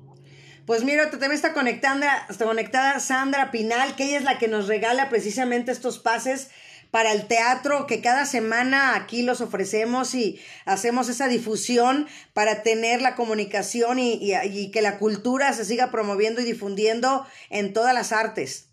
Pues 0.66 0.84
mira, 0.84 1.10
también 1.10 1.32
está 1.32 1.54
conectada, 1.54 2.26
está 2.30 2.46
conectada 2.46 3.00
Sandra 3.00 3.52
Pinal, 3.52 3.96
que 3.96 4.06
ella 4.06 4.18
es 4.18 4.24
la 4.24 4.38
que 4.38 4.48
nos 4.48 4.68
regala 4.68 5.10
precisamente 5.10 5.72
estos 5.72 6.00
pases 6.00 6.52
para 6.92 7.14
el 7.14 7.28
teatro 7.28 7.88
que 7.88 8.02
cada 8.02 8.26
semana 8.26 8.96
aquí 8.96 9.24
los 9.24 9.42
ofrecemos 9.42 10.14
y 10.14 10.42
hacemos 10.66 11.10
esa 11.10 11.28
difusión 11.28 12.08
para 12.34 12.64
tener 12.64 13.02
la 13.02 13.16
comunicación 13.16 13.98
y, 13.98 14.20
y 14.22 14.72
que 14.72 14.82
la 14.82 15.00
cultura 15.00 15.54
se 15.54 15.66
siga 15.66 15.90
promoviendo 15.90 16.42
y 16.42 16.46
difundiendo 16.46 17.26
en 17.50 17.74
todas 17.74 17.94
las 17.94 18.12
artes. 18.12 18.70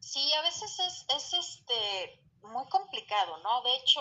Sí, 0.00 0.32
a 0.32 0.42
veces 0.42 0.78
es, 0.80 1.06
es 1.16 1.32
este 1.34 2.20
muy 2.42 2.66
complicado, 2.68 3.38
¿no? 3.38 3.62
De 3.62 3.76
hecho, 3.76 4.00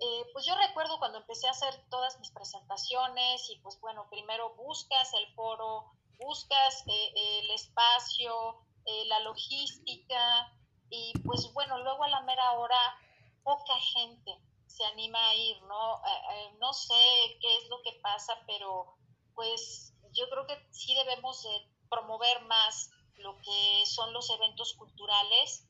eh, 0.00 0.24
pues 0.32 0.46
yo 0.46 0.54
recuerdo 0.56 0.98
cuando 0.98 1.18
empecé 1.18 1.46
a 1.46 1.50
hacer 1.50 1.74
todas 1.90 2.18
mis 2.18 2.30
presentaciones 2.30 3.48
y 3.50 3.58
pues 3.58 3.78
bueno, 3.80 4.08
primero 4.10 4.54
buscas 4.56 5.12
el 5.14 5.32
foro, 5.34 5.92
buscas 6.18 6.84
eh, 6.86 7.40
el 7.42 7.50
espacio, 7.50 8.62
eh, 8.86 9.04
la 9.06 9.20
logística 9.20 10.52
y 10.90 11.12
pues 11.24 11.52
bueno, 11.52 11.78
luego 11.78 12.04
a 12.04 12.08
la 12.08 12.20
mera 12.22 12.52
hora 12.52 12.78
poca 13.42 13.74
gente 13.94 14.36
se 14.66 14.84
anima 14.84 15.18
a 15.28 15.34
ir, 15.34 15.60
¿no? 15.62 16.00
no 16.60 16.72
sé 16.72 16.94
qué 17.40 17.56
es 17.56 17.68
lo 17.68 17.82
que 17.82 17.92
pasa, 18.02 18.34
pero 18.46 18.94
pues 19.34 19.92
yo 20.12 20.28
creo 20.28 20.46
que 20.46 20.66
sí 20.70 20.94
debemos 20.94 21.42
de 21.42 21.66
promover 21.88 22.42
más 22.42 22.90
lo 23.16 23.36
que 23.38 23.86
son 23.86 24.12
los 24.12 24.30
eventos 24.30 24.74
culturales. 24.74 25.66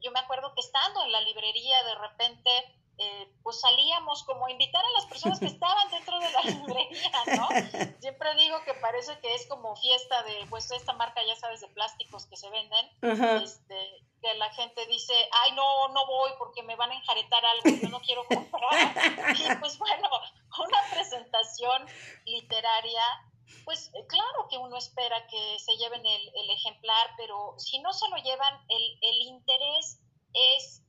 yo 0.00 0.10
me 0.12 0.20
acuerdo 0.20 0.54
que 0.54 0.60
estando 0.60 1.04
en 1.04 1.12
la 1.12 1.20
librería 1.20 1.82
de 1.84 1.94
repente 1.96 2.50
eh, 2.98 3.34
pues 3.42 3.58
salíamos 3.58 4.22
como 4.24 4.46
a 4.46 4.50
invitar 4.50 4.84
a 4.84 4.90
las 4.92 5.06
personas 5.06 5.38
que 5.38 5.46
estaban 5.56 5.90
dentro 5.90 6.18
de 6.20 6.30
la 6.30 6.42
librería, 6.42 7.10
¿no? 7.36 7.48
Siempre 8.00 8.34
digo 8.36 8.62
que 8.64 8.74
parece 8.74 9.18
que 9.20 9.34
es 9.34 9.46
como 9.46 9.74
fiesta 9.76 10.22
de, 10.24 10.46
pues 10.50 10.70
esta 10.70 10.92
marca, 10.92 11.20
ya 11.26 11.34
sabes, 11.36 11.60
de 11.60 11.68
plásticos 11.68 12.26
que 12.26 12.36
se 12.36 12.50
venden, 12.50 12.90
este, 13.42 14.04
que 14.22 14.34
la 14.34 14.50
gente 14.54 14.86
dice, 14.86 15.12
ay, 15.42 15.52
no, 15.52 15.88
no 15.88 16.06
voy 16.06 16.30
porque 16.38 16.62
me 16.62 16.76
van 16.76 16.90
a 16.92 16.94
enjaretar 16.94 17.44
algo, 17.44 17.78
yo 17.82 17.88
no 17.88 18.00
quiero 18.00 18.24
comprar. 18.26 18.72
y 19.36 19.56
pues 19.56 19.78
bueno, 19.78 20.08
una 20.58 20.78
presentación 20.90 21.86
literaria 22.24 23.02
pues 23.64 23.92
claro 24.08 24.48
que 24.48 24.56
uno 24.56 24.78
espera 24.78 25.26
que 25.26 25.58
se 25.58 25.76
lleven 25.76 26.04
el, 26.06 26.32
el, 26.34 26.50
ejemplar, 26.50 27.10
pero 27.18 27.54
si 27.58 27.80
no 27.80 27.92
se 27.92 28.08
lo 28.08 28.16
llevan, 28.16 28.64
el, 28.68 28.98
el 29.02 29.22
interés 29.22 30.00
es 30.32 30.82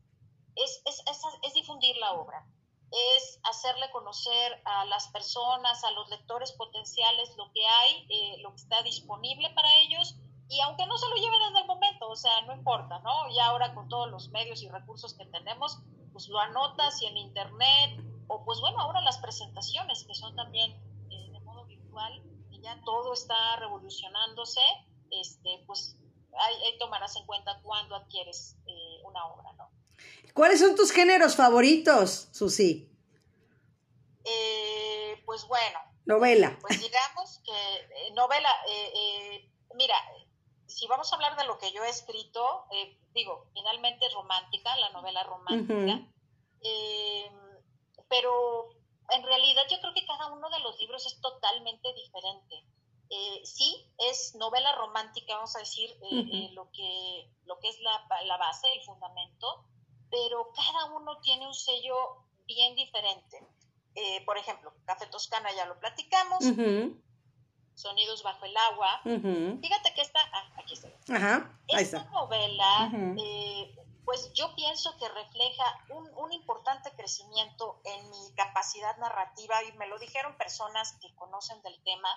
es, 0.55 0.81
es, 0.85 1.03
es, 1.41 1.53
difundir 1.53 1.97
la 1.97 2.13
obra, 2.13 2.45
es 2.91 3.39
hacerle 3.43 3.89
conocer 3.91 4.61
a 4.65 4.85
las 4.85 5.07
personas, 5.09 5.83
a 5.83 5.91
los 5.91 6.09
lectores 6.09 6.51
potenciales 6.53 7.35
lo 7.37 7.51
que 7.51 7.65
hay, 7.65 8.07
eh, 8.09 8.37
lo 8.41 8.51
que 8.51 8.61
está 8.61 8.81
disponible 8.83 9.49
para 9.51 9.69
ellos 9.81 10.15
y 10.53 10.61
aunque 10.61 10.85
no 10.85 10.97
se 10.97 11.09
lo 11.09 11.15
lleven 11.15 11.41
en 11.49 11.57
el 11.57 11.65
momento, 11.65 12.09
o 12.09 12.15
sea, 12.15 12.41
no 12.45 12.53
importa, 12.53 12.99
¿no? 12.99 13.27
Y 13.29 13.39
ahora 13.39 13.73
con 13.73 13.89
todos 13.89 14.09
los 14.11 14.29
medios 14.29 14.61
y 14.61 14.69
recursos 14.69 15.15
que 15.15 15.25
tenemos, 15.25 15.79
pues 16.11 16.27
lo 16.29 16.39
anotas 16.39 17.01
y 17.01 17.07
en 17.07 17.17
internet, 17.17 17.99
o 18.27 18.45
pues 18.45 18.59
bueno, 18.59 18.79
ahora 18.79 19.01
las 19.01 19.17
presentaciones 19.17 20.05
que 20.05 20.13
son 20.13 20.35
también 20.35 20.71
eh, 21.09 21.31
de 21.31 21.39
modo 21.39 21.65
virtual, 21.65 22.21
y 22.51 22.61
ya 22.61 22.79
todo 22.85 23.13
está 23.13 23.55
revolucionándose, 23.57 24.61
este, 25.09 25.63
pues 25.65 25.97
ahí, 26.39 26.77
tomarás 26.77 27.15
en 27.15 27.25
cuenta 27.25 27.59
cuando 27.63 27.95
adquieres 27.95 28.55
eh, 28.67 29.01
una 29.05 29.25
obra, 29.25 29.53
¿no? 29.53 29.71
¿Cuáles 30.33 30.59
son 30.59 30.75
tus 30.75 30.91
géneros 30.91 31.35
favoritos, 31.35 32.29
Susi? 32.31 32.89
Eh, 34.23 35.21
pues 35.25 35.47
bueno. 35.47 35.79
Novela. 36.05 36.57
Pues 36.61 36.79
digamos 36.81 37.39
que 37.45 37.51
eh, 37.51 38.11
novela, 38.13 38.49
eh, 38.69 39.49
mira, 39.75 39.95
si 40.73 40.87
vamos 40.87 41.11
a 41.11 41.15
hablar 41.15 41.37
de 41.37 41.45
lo 41.45 41.57
que 41.57 41.71
yo 41.71 41.83
he 41.83 41.89
escrito, 41.89 42.65
digo, 43.13 43.47
finalmente 43.53 44.05
es 44.05 44.13
romántica, 44.13 44.75
la 44.77 44.89
novela 44.89 45.23
romántica, 45.23 46.07
pero 48.09 48.69
en 49.09 49.23
realidad 49.23 49.63
yo 49.69 49.79
creo 49.79 49.93
que 49.93 50.05
cada 50.05 50.27
uno 50.27 50.49
de 50.49 50.59
los 50.59 50.79
libros 50.79 51.05
es 51.05 51.19
totalmente 51.21 51.93
diferente. 51.93 52.63
sí, 53.43 53.87
es 53.97 54.35
novela 54.35 54.75
romántica, 54.75 55.35
vamos 55.35 55.55
a 55.55 55.59
decir, 55.59 55.95
lo, 56.53 56.69
que, 56.71 57.29
lo 57.45 57.59
que 57.59 57.69
es 57.69 57.79
la, 57.81 58.07
la 58.25 58.37
base, 58.37 58.67
el 58.73 58.81
fundamento, 58.81 59.65
pero 60.09 60.51
cada 60.55 60.93
uno 60.93 61.19
tiene 61.21 61.47
un 61.47 61.53
sello 61.53 62.23
bien 62.45 62.75
diferente. 62.75 63.45
Eh, 63.95 64.23
por 64.25 64.37
ejemplo, 64.37 64.73
Café 64.85 65.07
Toscana 65.07 65.49
ya 65.55 65.65
lo 65.65 65.79
platicamos. 65.79 66.43
Sonidos 67.75 68.23
bajo 68.23 68.45
el 68.45 68.55
agua. 68.55 69.01
Fíjate 69.03 69.93
que 69.93 70.01
esta, 70.01 70.19
ah, 70.31 70.51
aquí 70.57 70.73
está. 70.73 70.89
esta 71.67 72.03
novela, 72.05 72.91
eh, 73.17 73.75
pues 74.05 74.31
yo 74.33 74.53
pienso 74.55 74.95
que 74.97 75.07
refleja 75.09 75.63
un, 75.89 76.09
un, 76.17 76.31
importante 76.33 76.91
crecimiento 76.95 77.81
en 77.85 78.09
mi 78.09 78.33
capacidad 78.35 78.95
narrativa 78.97 79.63
y 79.63 79.71
me 79.77 79.87
lo 79.87 79.97
dijeron 79.97 80.37
personas 80.37 80.97
que 81.01 81.13
conocen 81.15 81.61
del 81.61 81.81
tema. 81.83 82.09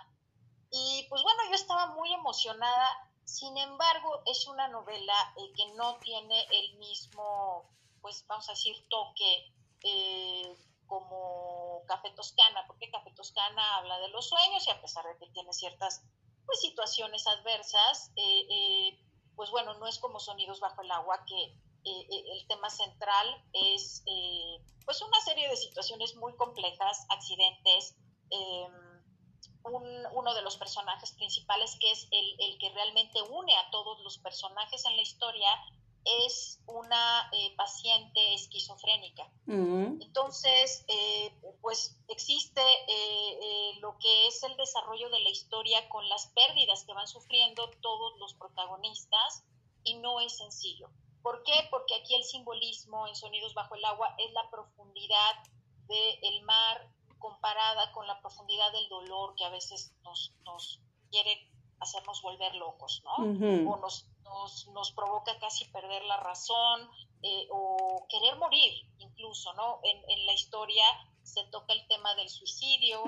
Y 0.70 1.06
pues 1.08 1.22
bueno, 1.22 1.40
yo 1.48 1.54
estaba 1.54 1.94
muy 1.94 2.12
emocionada. 2.12 2.88
Sin 3.24 3.56
embargo, 3.56 4.22
es 4.26 4.46
una 4.46 4.68
novela 4.68 5.14
eh, 5.36 5.52
que 5.56 5.74
no 5.74 5.96
tiene 5.96 6.46
el 6.52 6.78
mismo 6.78 7.66
pues 8.06 8.24
vamos 8.28 8.48
a 8.48 8.52
decir, 8.52 8.76
toque 8.88 9.52
eh, 9.82 10.56
como 10.86 11.82
Café 11.86 12.10
Toscana, 12.10 12.64
porque 12.66 12.90
Café 12.90 13.10
Toscana 13.12 13.76
habla 13.76 13.98
de 14.00 14.08
los 14.08 14.28
sueños 14.28 14.66
y 14.66 14.70
a 14.70 14.80
pesar 14.80 15.04
de 15.06 15.18
que 15.18 15.32
tiene 15.32 15.52
ciertas 15.52 16.02
pues, 16.44 16.60
situaciones 16.60 17.26
adversas, 17.26 18.12
eh, 18.16 18.46
eh, 18.50 18.98
pues 19.34 19.50
bueno, 19.50 19.74
no 19.74 19.86
es 19.86 19.98
como 19.98 20.18
Sonidos 20.18 20.60
bajo 20.60 20.82
el 20.82 20.90
agua, 20.90 21.24
que 21.26 21.60
el 21.88 22.46
tema 22.48 22.68
central 22.68 23.44
es 23.52 24.02
pues 24.84 25.00
una 25.02 25.20
serie 25.20 25.48
de 25.48 25.56
situaciones 25.56 26.16
muy 26.16 26.34
complejas, 26.34 27.06
accidentes, 27.10 27.94
em, 28.30 28.72
uno 30.12 30.34
de 30.34 30.42
los 30.42 30.56
personajes 30.56 31.12
principales 31.12 31.76
que 31.80 31.90
es 31.90 32.08
el, 32.10 32.36
el 32.40 32.58
que 32.58 32.70
realmente 32.70 33.22
une 33.22 33.54
a 33.56 33.70
todos 33.70 34.00
los 34.00 34.18
personajes 34.18 34.84
en 34.84 34.96
la 34.96 35.02
historia, 35.02 35.48
es 36.06 36.60
una 36.66 37.28
eh, 37.32 37.54
paciente 37.56 38.34
esquizofrénica. 38.34 39.28
Mm. 39.46 40.00
Entonces, 40.00 40.84
eh, 40.88 41.34
pues 41.60 41.98
existe 42.08 42.62
eh, 42.62 43.78
lo 43.80 43.98
que 43.98 44.28
es 44.28 44.42
el 44.44 44.56
desarrollo 44.56 45.10
de 45.10 45.20
la 45.20 45.30
historia 45.30 45.88
con 45.88 46.08
las 46.08 46.28
pérdidas 46.28 46.84
que 46.84 46.94
van 46.94 47.08
sufriendo 47.08 47.68
todos 47.80 48.18
los 48.18 48.34
protagonistas 48.34 49.44
y 49.82 49.94
no 49.94 50.20
es 50.20 50.36
sencillo. 50.36 50.88
¿Por 51.22 51.42
qué? 51.42 51.54
Porque 51.70 51.96
aquí 51.96 52.14
el 52.14 52.24
simbolismo 52.24 53.08
en 53.08 53.16
Sonidos 53.16 53.54
bajo 53.54 53.74
el 53.74 53.84
agua 53.84 54.14
es 54.18 54.32
la 54.32 54.48
profundidad 54.48 55.42
del 55.88 56.42
mar 56.42 56.88
comparada 57.18 57.90
con 57.92 58.06
la 58.06 58.20
profundidad 58.20 58.70
del 58.72 58.88
dolor 58.88 59.34
que 59.34 59.44
a 59.44 59.48
veces 59.48 59.92
nos, 60.02 60.32
nos 60.44 60.80
quiere 61.10 61.50
hacernos 61.80 62.22
volver 62.22 62.54
locos, 62.54 63.02
¿no? 63.04 63.70
O 63.70 63.76
nos 63.78 64.08
nos, 64.72 64.92
provoca 64.92 65.38
casi 65.38 65.64
perder 65.66 66.04
la 66.04 66.16
razón 66.18 66.90
eh, 67.22 67.48
o 67.50 68.06
querer 68.08 68.36
morir 68.36 68.72
incluso, 68.98 69.52
¿no? 69.54 69.80
En, 69.82 70.26
la 70.26 70.32
historia 70.32 70.84
se 71.22 71.44
toca 71.44 71.72
el 71.72 71.86
tema 71.88 72.14
del 72.14 72.28
suicidio 72.28 73.02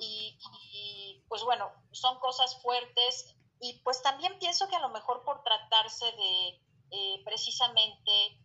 y, 0.00 1.22
pues 1.28 1.42
bueno, 1.44 1.70
son 1.92 2.18
cosas 2.18 2.60
fuertes 2.62 3.34
y 3.60 3.74
pues 3.84 4.02
también 4.02 4.38
pienso 4.38 4.68
que 4.68 4.76
a 4.76 4.80
lo 4.80 4.90
mejor 4.90 5.24
por 5.24 5.42
tratarse 5.42 6.04
de 6.04 6.60
eh, 6.90 7.22
precisamente 7.24 8.38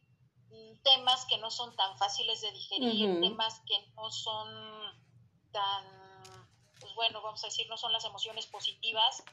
temas 0.84 1.26
que 1.26 1.38
no 1.38 1.52
son 1.52 1.76
tan 1.76 1.98
fáciles 1.98 2.42
de 2.42 2.52
digerir, 2.52 3.22
temas 3.22 3.62
que 3.68 3.76
no 3.96 4.10
son 4.12 4.48
tan, 5.52 5.86
pues 6.80 6.94
bueno, 6.96 7.22
vamos 7.22 7.44
a 7.44 7.48
decir, 7.48 7.68
no 7.70 7.78
son 7.78 7.92
las 7.92 8.06
emociones 8.06 8.48
positivas, 8.48 9.24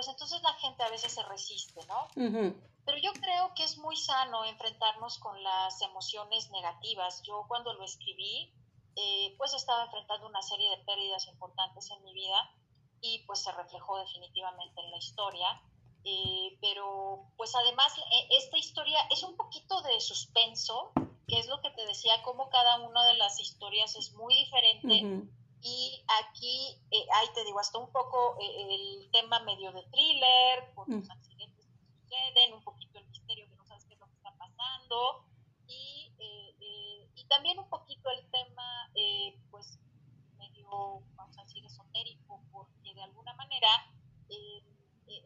pues 0.00 0.08
entonces 0.08 0.40
la 0.40 0.54
gente 0.54 0.82
a 0.82 0.88
veces 0.88 1.12
se 1.12 1.22
resiste, 1.24 1.78
¿no? 1.84 2.08
Pero 2.86 2.98
yo 3.02 3.12
creo 3.20 3.52
que 3.54 3.64
es 3.64 3.76
muy 3.76 3.98
sano 3.98 4.46
enfrentarnos 4.46 5.18
con 5.18 5.42
las 5.42 5.82
emociones 5.82 6.50
negativas. 6.50 7.22
Yo 7.22 7.44
cuando 7.46 7.74
lo 7.74 7.84
escribí, 7.84 8.50
eh, 8.96 9.34
pues 9.36 9.52
estaba 9.52 9.84
enfrentando 9.84 10.26
una 10.26 10.40
serie 10.40 10.70
de 10.70 10.82
pérdidas 10.84 11.26
importantes 11.26 11.90
en 11.90 12.02
mi 12.02 12.14
vida 12.14 12.50
y 13.02 13.24
pues 13.26 13.42
se 13.42 13.52
reflejó 13.52 13.98
definitivamente 13.98 14.80
en 14.80 14.90
la 14.90 14.96
historia. 14.96 15.62
Eh, 16.02 16.56
pero 16.62 17.26
pues 17.36 17.54
además 17.54 17.92
e, 17.98 18.36
esta 18.38 18.56
historia 18.56 19.00
es 19.10 19.22
un 19.22 19.36
poquito 19.36 19.82
de 19.82 20.00
suspenso, 20.00 20.92
que 21.28 21.40
es 21.40 21.46
lo 21.46 21.60
que 21.60 21.72
te 21.72 21.84
decía, 21.84 22.22
como 22.22 22.48
cada 22.48 22.80
una 22.88 23.04
de 23.04 23.18
las 23.18 23.38
historias 23.38 23.96
es 23.96 24.14
muy 24.14 24.34
diferente. 24.34 25.28
Y 25.62 26.02
aquí, 26.24 26.78
eh, 26.90 27.06
ahí 27.14 27.26
te 27.34 27.44
digo, 27.44 27.60
hasta 27.60 27.78
un 27.78 27.90
poco 27.92 28.36
eh, 28.40 28.74
el 28.74 29.10
tema 29.10 29.40
medio 29.40 29.72
de 29.72 29.82
thriller, 29.84 30.72
con 30.74 30.90
los 30.90 31.10
accidentes 31.10 31.66
que 31.66 31.78
suceden, 32.02 32.54
un 32.54 32.64
poquito 32.64 32.98
el 32.98 33.06
misterio 33.08 33.46
que 33.48 33.56
no 33.56 33.66
sabes 33.66 33.84
qué 33.84 33.94
es 33.94 34.00
lo 34.00 34.06
que 34.06 34.16
está 34.16 34.32
pasando. 34.36 35.24
Y, 35.66 36.12
y 37.14 37.24
también 37.26 37.58
un 37.58 37.68
poquito 37.68 38.10
el 38.10 38.28
tema, 38.30 38.90
pues, 39.50 39.78
medio, 40.38 41.02
vamos 41.14 41.38
a 41.38 41.44
decir, 41.44 41.64
esotérico, 41.64 42.40
porque 42.52 42.94
de 42.94 43.02
alguna 43.02 43.34
manera 43.34 43.68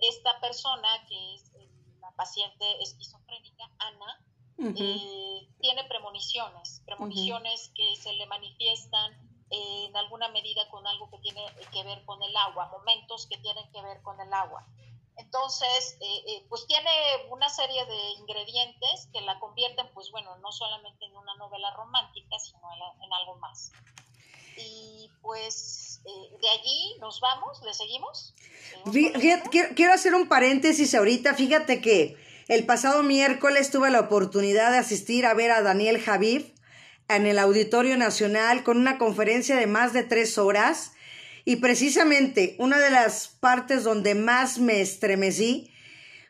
esta 0.08 0.40
persona, 0.40 0.88
que 1.08 1.34
es 1.34 1.54
eh, 1.54 1.68
la 2.00 2.10
paciente 2.12 2.82
esquizofrénica, 2.82 3.70
Ana, 3.78 4.20
eh, 4.58 5.48
tiene 5.60 5.84
premoniciones, 5.84 6.82
premoniciones 6.86 7.72
que 7.74 7.96
se 7.96 8.12
le 8.12 8.26
manifiestan 8.26 9.23
en 9.54 9.96
alguna 9.96 10.28
medida 10.28 10.68
con 10.70 10.86
algo 10.86 11.10
que 11.10 11.18
tiene 11.18 11.44
que 11.72 11.82
ver 11.84 12.04
con 12.04 12.22
el 12.22 12.36
agua, 12.36 12.68
momentos 12.70 13.26
que 13.26 13.38
tienen 13.38 13.70
que 13.72 13.82
ver 13.82 14.02
con 14.02 14.20
el 14.20 14.32
agua. 14.32 14.66
Entonces, 15.16 15.96
eh, 16.00 16.44
pues 16.48 16.66
tiene 16.66 16.90
una 17.30 17.48
serie 17.48 17.84
de 17.86 18.10
ingredientes 18.18 19.08
que 19.12 19.20
la 19.20 19.38
convierten, 19.38 19.86
pues 19.94 20.10
bueno, 20.10 20.36
no 20.38 20.50
solamente 20.50 21.04
en 21.04 21.16
una 21.16 21.34
novela 21.36 21.70
romántica, 21.76 22.36
sino 22.38 22.60
en 23.00 23.12
algo 23.12 23.36
más. 23.36 23.70
Y 24.56 25.10
pues 25.22 26.00
eh, 26.04 26.36
de 26.40 26.48
allí 26.50 26.96
nos 27.00 27.20
vamos, 27.20 27.62
¿le 27.62 27.72
seguimos? 27.72 28.34
quiero, 29.74 29.92
hacer 29.92 30.14
un 30.14 30.28
paréntesis 30.28 30.94
ahorita. 30.94 31.34
Fíjate 31.34 31.80
que 31.80 32.16
el 32.48 32.66
pasado 32.66 33.02
miércoles 33.02 33.70
tuve 33.70 33.90
la 33.90 34.00
oportunidad 34.00 34.70
de 34.70 34.78
asistir 34.78 35.24
a 35.26 35.34
ver 35.34 35.50
a 35.50 35.62
Daniel 35.62 36.00
Javid 36.00 36.53
en 37.16 37.26
el 37.26 37.38
Auditorio 37.38 37.96
Nacional 37.96 38.62
con 38.62 38.78
una 38.78 38.98
conferencia 38.98 39.56
de 39.56 39.66
más 39.66 39.92
de 39.92 40.02
tres 40.02 40.38
horas. 40.38 40.92
Y 41.44 41.56
precisamente 41.56 42.56
una 42.58 42.78
de 42.78 42.90
las 42.90 43.28
partes 43.28 43.84
donde 43.84 44.14
más 44.14 44.58
me 44.58 44.80
estremecí 44.80 45.70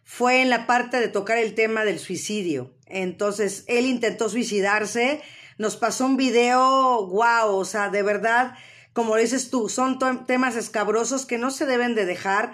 fue 0.05 0.43
en 0.43 0.51
la 0.51 0.67
parte 0.67 0.99
de 0.99 1.09
tocar 1.09 1.39
el 1.39 1.55
tema 1.55 1.85
del 1.85 1.99
suicidio. 1.99 2.75
Entonces, 2.87 3.65
él 3.69 3.87
intentó 3.87 4.29
suicidarse 4.29 5.23
nos 5.57 5.77
pasó 5.77 6.07
un 6.07 6.17
video, 6.17 7.07
wow, 7.07 7.55
o 7.55 7.65
sea, 7.65 7.89
de 7.89 8.03
verdad, 8.03 8.57
como 8.93 9.17
dices 9.17 9.51
tú, 9.51 9.69
son 9.69 9.99
temas 10.27 10.57
escabrosos 10.57 11.27
que 11.27 11.39
no 11.39 11.51
se 11.51 11.67
deben 11.67 11.95
de 11.95 12.07
dejar 12.07 12.53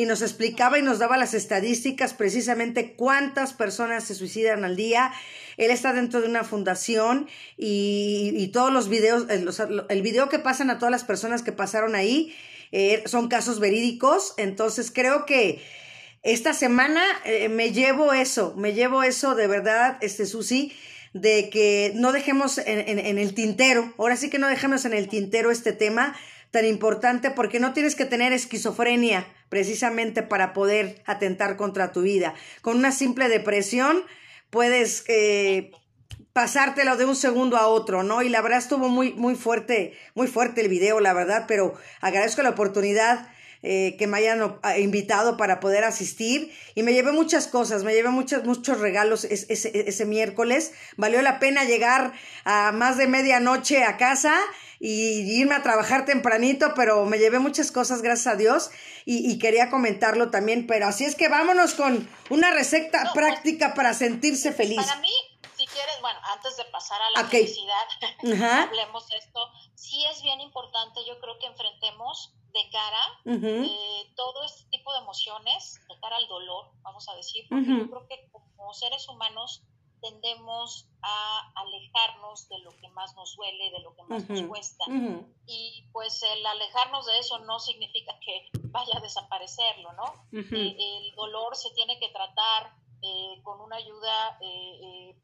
y 0.00 0.06
nos 0.06 0.22
explicaba 0.22 0.78
y 0.78 0.82
nos 0.82 0.98
daba 0.98 1.18
las 1.18 1.34
estadísticas 1.34 2.14
precisamente 2.14 2.94
cuántas 2.94 3.52
personas 3.52 4.04
se 4.04 4.14
suicidan 4.14 4.64
al 4.64 4.74
día. 4.74 5.12
Él 5.58 5.70
está 5.70 5.92
dentro 5.92 6.22
de 6.22 6.26
una 6.26 6.42
fundación 6.42 7.28
y, 7.58 8.48
todos 8.54 8.72
los 8.72 8.88
videos, 8.88 9.26
el, 9.28 10.00
video 10.00 10.30
que 10.30 10.38
pasan 10.38 10.70
a 10.70 10.78
todas 10.78 10.90
las 10.90 11.04
personas 11.04 11.42
que 11.42 11.52
pasaron 11.52 11.94
ahí 11.94 12.34
eh, 12.72 13.02
son 13.04 13.28
casos 13.28 13.60
verídicos. 13.60 14.32
Entonces 14.38 14.90
creo 14.90 15.26
que 15.26 15.62
esta 16.22 16.54
semana 16.54 17.02
eh, 17.26 17.50
me 17.50 17.70
llevo 17.72 18.14
eso, 18.14 18.54
me 18.56 18.72
llevo 18.72 19.02
eso 19.02 19.34
de 19.34 19.48
verdad, 19.48 19.98
este 20.00 20.24
Susi 20.24 20.72
de 21.12 21.50
que 21.50 21.92
no 21.94 22.12
dejemos 22.12 22.56
en, 22.56 23.18
el 23.18 23.34
tintero, 23.34 23.92
ahora 23.98 24.16
sí 24.16 24.30
que 24.30 24.38
no 24.38 24.48
dejemos 24.48 24.86
en 24.86 24.94
el 24.94 25.08
tintero 25.08 25.50
este 25.50 25.74
tema 25.74 26.16
tan 26.52 26.64
importante 26.64 27.30
porque 27.30 27.60
no 27.60 27.74
tienes 27.74 27.96
que 27.96 28.06
tener 28.06 28.32
esquizofrenia 28.32 29.26
precisamente 29.50 30.22
para 30.22 30.54
poder 30.54 31.02
atentar 31.04 31.58
contra 31.58 31.92
tu 31.92 32.00
vida. 32.00 32.32
Con 32.62 32.78
una 32.78 32.92
simple 32.92 33.28
depresión 33.28 34.02
puedes 34.48 35.04
eh, 35.08 35.72
pasártelo 36.32 36.96
de 36.96 37.04
un 37.04 37.16
segundo 37.16 37.58
a 37.58 37.66
otro, 37.66 38.02
¿no? 38.02 38.22
Y 38.22 38.30
la 38.30 38.40
verdad 38.40 38.58
estuvo 38.58 38.88
muy, 38.88 39.12
muy 39.12 39.34
fuerte, 39.34 39.92
muy 40.14 40.28
fuerte 40.28 40.62
el 40.62 40.68
video, 40.68 41.00
la 41.00 41.12
verdad, 41.12 41.44
pero 41.46 41.74
agradezco 42.00 42.42
la 42.42 42.50
oportunidad 42.50 43.28
eh, 43.62 43.96
que 43.98 44.06
me 44.06 44.16
hayan 44.16 44.56
invitado 44.78 45.36
para 45.36 45.60
poder 45.60 45.84
asistir 45.84 46.50
y 46.74 46.82
me 46.82 46.94
llevé 46.94 47.12
muchas 47.12 47.46
cosas, 47.46 47.84
me 47.84 47.92
llevé 47.92 48.08
muchos, 48.08 48.44
muchos 48.44 48.80
regalos 48.80 49.24
ese, 49.24 50.06
miércoles. 50.06 50.72
Valió 50.96 51.20
la 51.20 51.38
pena 51.40 51.64
llegar 51.64 52.14
a 52.44 52.72
más 52.72 52.96
de 52.96 53.06
medianoche 53.06 53.84
a 53.84 53.98
casa 53.98 54.34
y 54.82 55.38
irme 55.38 55.54
a 55.54 55.62
trabajar 55.62 56.06
tempranito, 56.06 56.72
pero 56.74 57.04
me 57.04 57.18
llevé 57.18 57.38
muchas 57.38 57.70
cosas, 57.70 58.00
gracias 58.00 58.34
a 58.34 58.36
Dios, 58.36 58.70
y, 59.04 59.38
quería 59.38 59.68
comentarlo 59.68 60.30
también. 60.30 60.66
Pero 60.66 60.86
así 60.86 61.04
es 61.04 61.14
que 61.14 61.28
vámonos 61.28 61.74
con 61.74 62.08
una 62.30 62.50
receta 62.50 63.02
pues, 63.02 63.12
práctica 63.12 63.74
para 63.74 63.92
sentirse 63.92 64.52
feliz. 64.52 64.84
Para 64.84 65.00
mí, 65.00 65.12
si 65.56 65.66
quieres, 65.66 66.00
bueno, 66.00 66.18
antes 66.32 66.56
de 66.56 66.64
pasar 66.64 66.98
a 67.02 67.10
la 67.10 67.28
felicidad, 67.28 67.86
hablemos 68.68 69.06
de 69.08 69.16
esto. 69.18 69.40
Sí 69.74 70.02
es 70.10 70.22
bien 70.22 70.40
importante, 70.40 71.00
yo 71.06 71.20
creo 71.20 71.38
que 71.38 71.46
enfrentemos 71.46 72.34
de 72.52 72.70
cara 72.70 73.20
eh, 73.26 74.12
todo 74.16 74.44
este 74.44 74.64
tipo 74.70 74.92
de 74.92 75.00
emociones, 75.00 75.80
de 75.88 76.00
cara 76.00 76.16
al 76.16 76.26
dolor, 76.26 76.72
vamos 76.82 77.08
a 77.08 77.14
decir, 77.16 77.44
porque 77.48 77.68
yo 77.68 77.88
creo 77.88 78.06
que 78.08 78.30
como 78.56 78.72
seres 78.74 79.08
humanos 79.08 79.62
tendemos 80.00 80.88
a 81.02 81.52
alejarnos 81.54 82.48
de 82.48 82.58
lo 82.60 82.70
que 82.78 82.88
más 82.88 83.14
nos 83.14 83.36
duele, 83.36 83.70
de 83.70 83.80
lo 83.80 83.94
que 83.94 84.02
más 84.04 84.28
nos 84.28 84.42
cuesta. 84.42 84.84
Y 85.46 85.88
pues 85.92 86.22
el 86.22 86.44
alejarnos 86.44 87.06
de 87.06 87.18
eso 87.18 87.38
no 87.40 87.58
significa 87.58 88.18
que 88.20 88.50
vaya 88.70 88.96
a 88.96 89.00
desaparecerlo, 89.00 89.92
¿no? 89.92 90.14
Eh, 90.32 90.76
el 90.78 91.14
dolor 91.14 91.56
se 91.56 91.70
tiene 91.70 91.98
que 91.98 92.08
tratar 92.10 92.74
eh, 93.02 93.40
con 93.42 93.60
una 93.60 93.76
ayuda 93.76 94.38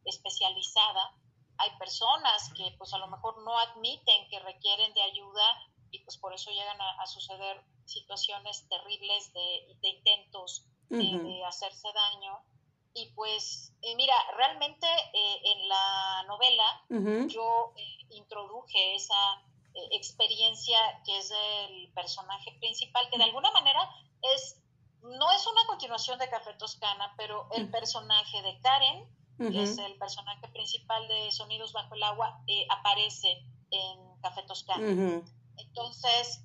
especializada. 0.04 1.14
Hay 1.58 1.70
personas 1.78 2.52
que 2.54 2.74
pues 2.78 2.92
a 2.92 2.98
lo 2.98 3.08
mejor 3.08 3.42
no 3.42 3.58
admiten 3.58 4.28
que 4.30 4.40
requieren 4.40 4.92
de 4.94 5.02
ayuda 5.02 5.44
y 5.90 6.00
pues 6.00 6.16
por 6.18 6.34
eso 6.34 6.50
llegan 6.50 6.78
a, 6.80 7.06
suceder 7.06 7.62
situaciones 7.84 8.68
terribles 8.68 9.32
de, 9.32 9.88
intentos 9.88 10.66
de, 10.88 11.44
hacerse 11.44 11.88
daño. 11.92 12.38
Y 12.96 13.12
pues, 13.14 13.74
mira, 13.94 14.14
realmente 14.38 14.86
eh, 14.86 15.40
en 15.44 15.68
la 15.68 16.24
novela 16.26 16.84
yo 17.28 17.74
eh, 17.76 18.06
introduje 18.08 18.94
esa 18.94 19.34
eh, 19.74 19.88
experiencia 19.92 20.78
que 21.04 21.18
es 21.18 21.30
el 21.68 21.92
personaje 21.92 22.52
principal, 22.58 23.06
que 23.10 23.18
de 23.18 23.24
alguna 23.24 23.50
manera 23.50 23.86
es, 24.34 24.62
no 25.02 25.30
es 25.30 25.46
una 25.46 25.66
continuación 25.66 26.18
de 26.18 26.30
Café 26.30 26.54
Toscana, 26.54 27.12
pero 27.18 27.50
el 27.52 27.70
personaje 27.70 28.40
de 28.40 28.58
Karen, 28.62 29.06
que 29.36 29.62
es 29.62 29.76
el 29.76 29.98
personaje 29.98 30.48
principal 30.48 31.06
de 31.06 31.30
Sonidos 31.30 31.74
Bajo 31.74 31.94
el 31.94 32.02
Agua, 32.02 32.40
aparece 32.70 33.44
en 33.70 34.20
Café 34.22 34.42
Toscana. 34.44 35.22
Entonces, 35.58 36.42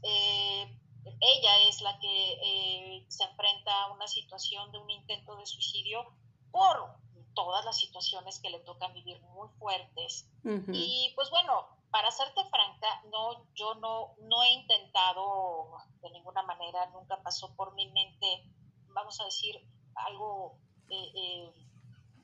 ella 1.04 1.70
es 1.70 1.82
la 1.82 1.98
que 2.00 2.34
eh, 2.44 3.06
se 3.08 3.24
enfrenta 3.24 3.84
a 3.84 3.94
una 3.94 4.08
situación 4.08 4.72
de 4.72 4.80
un 4.80 4.90
intento 4.90 5.36
de 5.36 5.46
suicidio 5.46 6.06
por 6.52 6.96
todas 7.34 7.64
las 7.66 7.78
situaciones 7.78 8.40
que 8.40 8.50
le 8.50 8.60
tocan 8.60 8.94
vivir 8.94 9.22
muy 9.22 9.48
fuertes. 9.60 10.30
Y 10.74 11.14
pues 11.16 11.30
bueno, 11.30 11.68
para 11.90 12.12
serte 12.12 12.42
franca, 12.50 13.04
no, 13.12 13.46
yo 13.54 13.76
no, 13.76 14.16
no 14.22 14.44
he 14.44 14.54
intentado 14.54 15.78
de 16.02 16.12
ninguna 16.12 16.42
manera, 16.44 16.88
nunca 16.88 17.22
pasó 17.22 17.56
por 17.56 17.74
mi 17.74 17.90
mente, 17.92 18.44
vamos 18.90 19.20
a 19.22 19.26
decir, 19.26 19.64
algo 19.96 20.58
eh, 20.90 21.54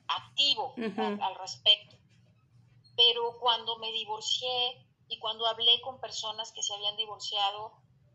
activo 0.08 0.74
al 0.78 1.36
respecto. 1.36 1.96
Pero 2.96 3.38
cuando 3.40 3.78
me 3.78 3.92
divorcié, 3.92 4.88
y 5.10 5.20
cuando 5.20 5.46
hablé 5.48 5.80
con 5.82 6.00
personas 6.00 6.52
que 6.52 6.62
se 6.62 6.74
habían 6.74 6.98
divorciado, 6.98 7.72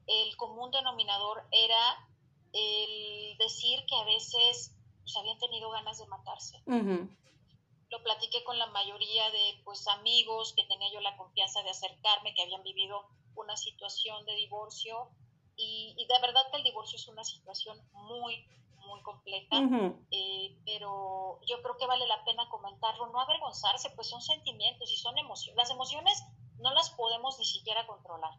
el 0.07 0.37
común 0.37 0.71
denominador 0.71 1.47
era 1.51 2.09
el 2.53 3.37
decir 3.39 3.85
que 3.87 3.97
a 3.97 4.05
veces 4.05 4.75
pues, 5.03 5.17
habían 5.17 5.39
tenido 5.39 5.71
ganas 5.71 5.99
de 5.99 6.07
matarse. 6.07 6.63
Lo 7.91 8.03
platiqué 8.03 8.43
con 8.45 8.59
la 8.59 8.67
mayoría 8.69 9.31
de 9.31 9.61
pues 9.65 9.87
amigos 9.89 10.55
que 10.57 10.65
tenía 10.65 10.91
yo 10.93 11.01
la 11.01 11.17
confianza 11.17 11.63
de 11.63 11.71
acercarme, 11.71 12.35
que 12.35 12.43
habían 12.43 12.63
vivido 12.63 13.05
una 13.35 13.57
situación 13.57 14.25
de 14.25 14.35
divorcio 14.37 15.11
y, 15.57 15.95
y 15.99 16.07
de 16.07 16.21
verdad 16.21 16.41
que 16.51 16.57
el 16.57 16.65
divorcio 16.65 16.97
es 16.97 17.07
una 17.09 17.23
situación 17.23 17.79
muy, 17.93 18.47
muy 18.87 19.03
completa, 19.03 19.57
eh, 20.11 20.57
pero 20.65 21.39
yo 21.47 21.61
creo 21.63 21.77
que 21.77 21.87
vale 21.87 22.07
la 22.07 22.25
pena 22.25 22.49
comentarlo, 22.49 23.07
no 23.09 23.21
avergonzarse, 23.21 23.91
pues 23.91 24.09
son 24.09 24.23
sentimientos 24.23 24.91
y 24.91 24.97
son 24.97 25.17
emociones. 25.19 25.57
Las 25.57 25.71
emociones 25.71 26.25
no 26.61 26.73
las 26.73 26.91
podemos 26.91 27.39
ni 27.39 27.45
siquiera 27.45 27.87
controlar, 27.87 28.33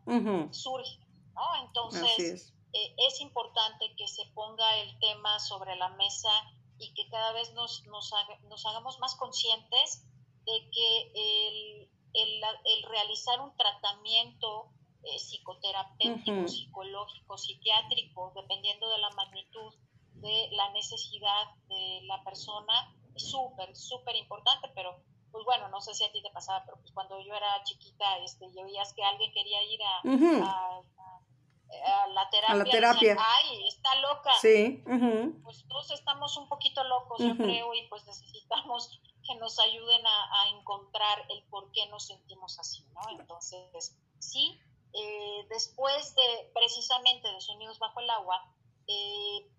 surgen, 0.51 0.99
¿no? 1.35 1.55
Entonces, 1.65 2.53
eh, 2.73 2.95
es 3.07 3.21
importante 3.21 3.93
que 3.95 4.07
se 4.07 4.25
ponga 4.33 4.77
el 4.77 4.99
tema 4.99 5.39
sobre 5.39 5.75
la 5.75 5.89
mesa 5.89 6.31
y 6.79 6.93
que 6.93 7.07
cada 7.09 7.31
vez 7.33 7.53
nos, 7.53 7.85
nos, 7.87 8.11
nos 8.49 8.65
hagamos 8.65 8.99
más 8.99 9.15
conscientes 9.15 10.05
de 10.45 10.69
que 10.71 11.11
el, 11.15 11.89
el, 12.13 12.43
el 12.65 12.83
realizar 12.89 13.39
un 13.41 13.55
tratamiento 13.55 14.69
eh, 15.03 15.19
psicoterapéutico, 15.19 16.47
psicológico, 16.47 17.37
psiquiátrico, 17.37 18.31
dependiendo 18.35 18.89
de 18.89 18.97
la 18.99 19.09
magnitud 19.11 19.73
de 20.15 20.49
la 20.51 20.71
necesidad 20.71 21.55
de 21.67 22.01
la 22.03 22.23
persona, 22.23 22.95
es 23.13 23.29
súper, 23.29 23.75
súper 23.75 24.15
importante, 24.15 24.69
pero 24.73 25.03
pues 25.31 25.43
bueno, 25.45 25.67
no 25.69 25.81
sé 25.81 25.93
si 25.93 26.05
a 26.05 26.11
ti 26.11 26.21
te 26.21 26.29
pasaba, 26.29 26.63
pero 26.63 26.77
pues 26.77 26.91
cuando 26.93 27.19
yo 27.19 27.33
era 27.33 27.63
chiquita, 27.63 28.17
este, 28.19 28.45
y 28.47 28.61
oías 28.61 28.93
que 28.93 29.03
alguien 29.03 29.31
quería 29.33 29.63
ir 29.63 29.81
a, 29.83 29.97
a, 29.99 30.81
la 32.13 32.29
terapia, 32.29 32.55
la 32.55 32.63
terapia. 32.65 33.17
ay, 33.19 33.67
está 33.67 33.95
loca. 33.95 34.31
Sí. 34.41 34.83
Pues 35.43 35.65
todos 35.67 35.91
estamos 35.91 36.37
un 36.37 36.47
poquito 36.49 36.83
locos, 36.83 37.19
yo 37.19 37.35
creo, 37.37 37.73
y 37.73 37.87
pues 37.87 38.05
necesitamos 38.05 39.01
que 39.25 39.35
nos 39.35 39.57
ayuden 39.59 40.05
a, 40.05 40.41
a, 40.41 40.49
encontrar 40.49 41.25
el 41.29 41.43
por 41.45 41.71
qué 41.71 41.87
nos 41.87 42.07
sentimos 42.07 42.59
así, 42.59 42.85
¿no? 42.93 43.01
Entonces, 43.17 43.97
sí, 44.19 44.59
eh, 44.93 45.45
después 45.49 46.13
de 46.15 46.51
precisamente 46.53 47.27
de 47.27 47.41
Sonidos 47.41 47.79
Bajo 47.79 47.99
el 47.99 48.09
Agua, 48.11 48.53
eh, 48.87 49.49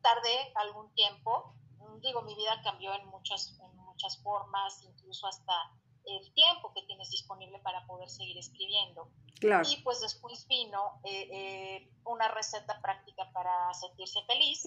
tardé 0.00 0.52
algún 0.54 0.92
tiempo, 0.94 1.54
digo, 2.00 2.22
mi 2.22 2.34
vida 2.34 2.60
cambió 2.62 2.94
en 2.94 3.06
muchas, 3.08 3.58
en 3.60 3.76
muchas 3.76 4.22
formas, 4.22 4.82
incluso 4.82 5.26
hasta 5.26 5.54
el 6.04 6.32
tiempo 6.34 6.72
que 6.74 6.82
tienes 6.82 7.10
disponible 7.10 7.58
para 7.60 7.86
poder 7.86 8.08
seguir 8.08 8.38
escribiendo. 8.38 9.08
Claro. 9.40 9.68
Y 9.68 9.76
pues 9.82 10.00
después 10.00 10.46
vino 10.48 11.00
eh, 11.04 11.90
una 12.04 12.28
receta 12.28 12.80
práctica 12.80 13.30
para 13.32 13.72
sentirse 13.74 14.22
feliz, 14.24 14.62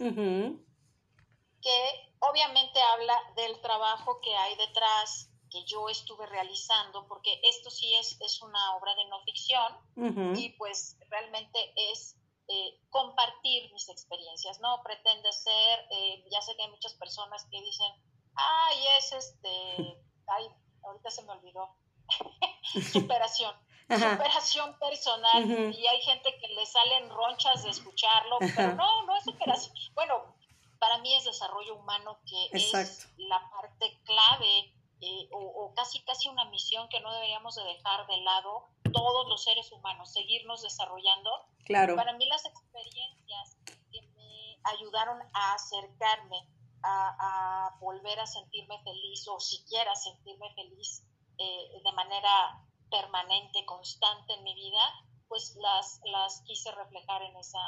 que 1.62 2.13
obviamente 2.19 2.80
habla 2.82 3.17
del 3.36 3.60
trabajo 3.62 4.19
que 4.21 4.36
hay 4.36 4.56
detrás 4.56 5.30
que 5.50 5.63
yo 5.65 5.89
estuve 5.89 6.26
realizando, 6.28 7.08
porque 7.08 7.39
esto 7.43 7.69
sí 7.69 7.93
es, 7.95 8.19
es 8.21 8.41
una 8.41 8.76
obra 8.76 8.93
de 8.95 9.06
no 9.06 9.21
ficción. 9.24 10.38
Y 10.38 10.50
pues 10.58 10.98
realmente 11.10 11.74
es 11.91 12.17
eh, 12.48 12.80
compartir 12.89 13.71
mis 13.74 13.89
experiencias, 13.89 14.60
no 14.60 14.82
pretende 14.84 15.32
ser, 15.32 15.80
eh, 15.89 16.24
ya 16.30 16.41
sé 16.41 16.56
que 16.56 16.63
hay 16.63 16.69
muchas 16.69 16.93
personas 16.93 17.43
que 17.50 17.60
dicen, 17.62 17.91
ay, 18.36 18.78
es 19.00 19.12
este, 19.13 19.98
ay, 20.28 20.50
ahorita 20.86 21.10
se 21.10 21.24
me 21.24 21.32
olvidó, 21.32 21.76
superación, 22.93 23.54
superación 23.89 24.78
personal, 24.80 25.43
y 25.50 25.88
hay 25.88 26.02
gente 26.02 26.38
que 26.39 26.48
le 26.50 26.65
salen 26.65 27.10
ronchas 27.10 27.63
de 27.63 27.69
escucharlo, 27.69 28.38
pero 28.39 28.74
no, 28.74 29.06
no 29.06 29.15
es 29.17 29.24
superación, 29.24 29.76
bueno, 29.93 30.36
para 30.80 30.98
mí 31.00 31.15
es 31.15 31.26
desarrollo 31.26 31.76
humano 31.76 32.19
que 32.26 32.50
es 32.52 33.08
la 33.17 33.50
parte 33.50 34.00
clave 34.04 34.74
eh, 35.02 35.28
o, 35.32 35.74
casi 35.76 36.02
casi 36.04 36.30
una 36.30 36.45
misión 36.45 36.88
que 36.89 37.00
no 37.02 37.13
deberíamos 37.13 37.56
de 37.56 37.63
dejar 37.63 38.08
de 38.08 38.17
lado 38.17 38.67
todos 38.93 39.28
los 39.28 39.43
seres 39.43 39.71
humanos, 39.71 40.13
seguirnos 40.13 40.62
desarrollando. 40.62 41.30
Claro. 41.65 41.95
Para 41.95 42.13
mí 42.13 42.26
las 42.28 42.45
experiencias 42.45 43.58
que 43.91 44.02
me 44.15 44.58
ayudaron 44.63 45.19
a 45.34 45.54
acercarme 45.54 46.48
a, 46.88 47.78
volver 47.80 48.19
a 48.19 48.28
sentirme 48.28 48.76
feliz 48.84 49.28
o 49.28 49.39
siquiera 49.39 49.93
sentirme 49.95 50.54
feliz 50.56 51.04
eh, 51.38 51.82
de 51.84 51.91
manera 51.91 52.63
permanente, 52.89 53.65
constante 53.65 54.34
en 54.38 54.43
mi 54.43 54.56
vida, 54.56 54.82
pues 55.28 55.56
las, 55.62 56.00
las 56.12 56.41
quise 56.45 56.71
reflejar 56.71 57.21
en 57.24 57.36
esa, 57.38 57.60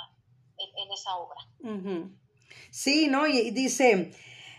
en, 0.57 0.91
esa 0.91 1.15
obra. 1.17 1.39
Sí, 2.71 3.07
¿no? 3.07 3.27
Y 3.27 3.51
dice, 3.51 4.11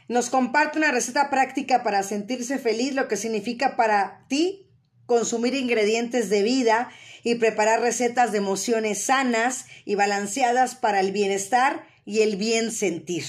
nos 0.09 0.31
comparte 0.31 0.79
una 0.79 0.91
receta 0.91 1.31
práctica 1.31 1.83
para 1.83 2.03
sentirse 2.03 2.59
feliz, 2.59 2.95
lo 2.95 3.09
que 3.09 3.17
significa 3.17 3.77
para 3.77 4.27
ti 4.29 4.69
consumir 5.07 5.55
ingredientes 5.55 6.29
de 6.29 6.43
vida 6.43 6.91
y 7.25 7.37
preparar 7.37 7.81
recetas 7.81 8.31
de 8.31 8.39
emociones 8.39 9.05
sanas 9.05 9.67
y 9.87 9.95
balanceadas 9.95 10.75
para 10.75 11.01
el 11.01 11.13
bienestar 11.13 11.87
y 12.05 12.21
el 12.21 12.37
bien 12.37 12.73
sentir, 12.73 13.25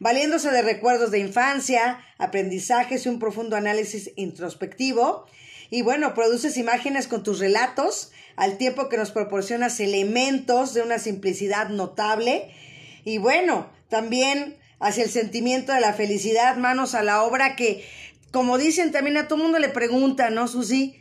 valiéndose 0.00 0.50
de 0.50 0.62
recuerdos 0.62 1.12
de 1.12 1.20
infancia, 1.20 2.00
aprendizajes 2.18 3.06
y 3.06 3.08
un 3.08 3.20
profundo 3.20 3.54
análisis 3.54 4.10
introspectivo. 4.16 5.26
Y 5.70 5.82
bueno, 5.82 6.14
produces 6.14 6.56
imágenes 6.56 7.06
con 7.06 7.22
tus 7.22 7.38
relatos, 7.38 8.10
al 8.34 8.56
tiempo 8.56 8.88
que 8.88 8.96
nos 8.96 9.12
proporcionas 9.12 9.78
elementos 9.78 10.74
de 10.74 10.82
una 10.82 10.98
simplicidad 10.98 11.68
notable. 11.68 12.50
Y 13.04 13.18
bueno, 13.18 13.70
también 13.88 14.56
hacia 14.80 15.04
el 15.04 15.10
sentimiento 15.10 15.72
de 15.72 15.80
la 15.80 15.92
felicidad, 15.92 16.56
manos 16.56 16.94
a 16.94 17.02
la 17.02 17.22
obra, 17.22 17.54
que 17.54 17.84
como 18.32 18.58
dicen 18.58 18.92
también 18.92 19.18
a 19.18 19.28
todo 19.28 19.38
mundo 19.38 19.58
le 19.58 19.68
pregunta, 19.68 20.30
¿no, 20.30 20.48
Susi? 20.48 20.96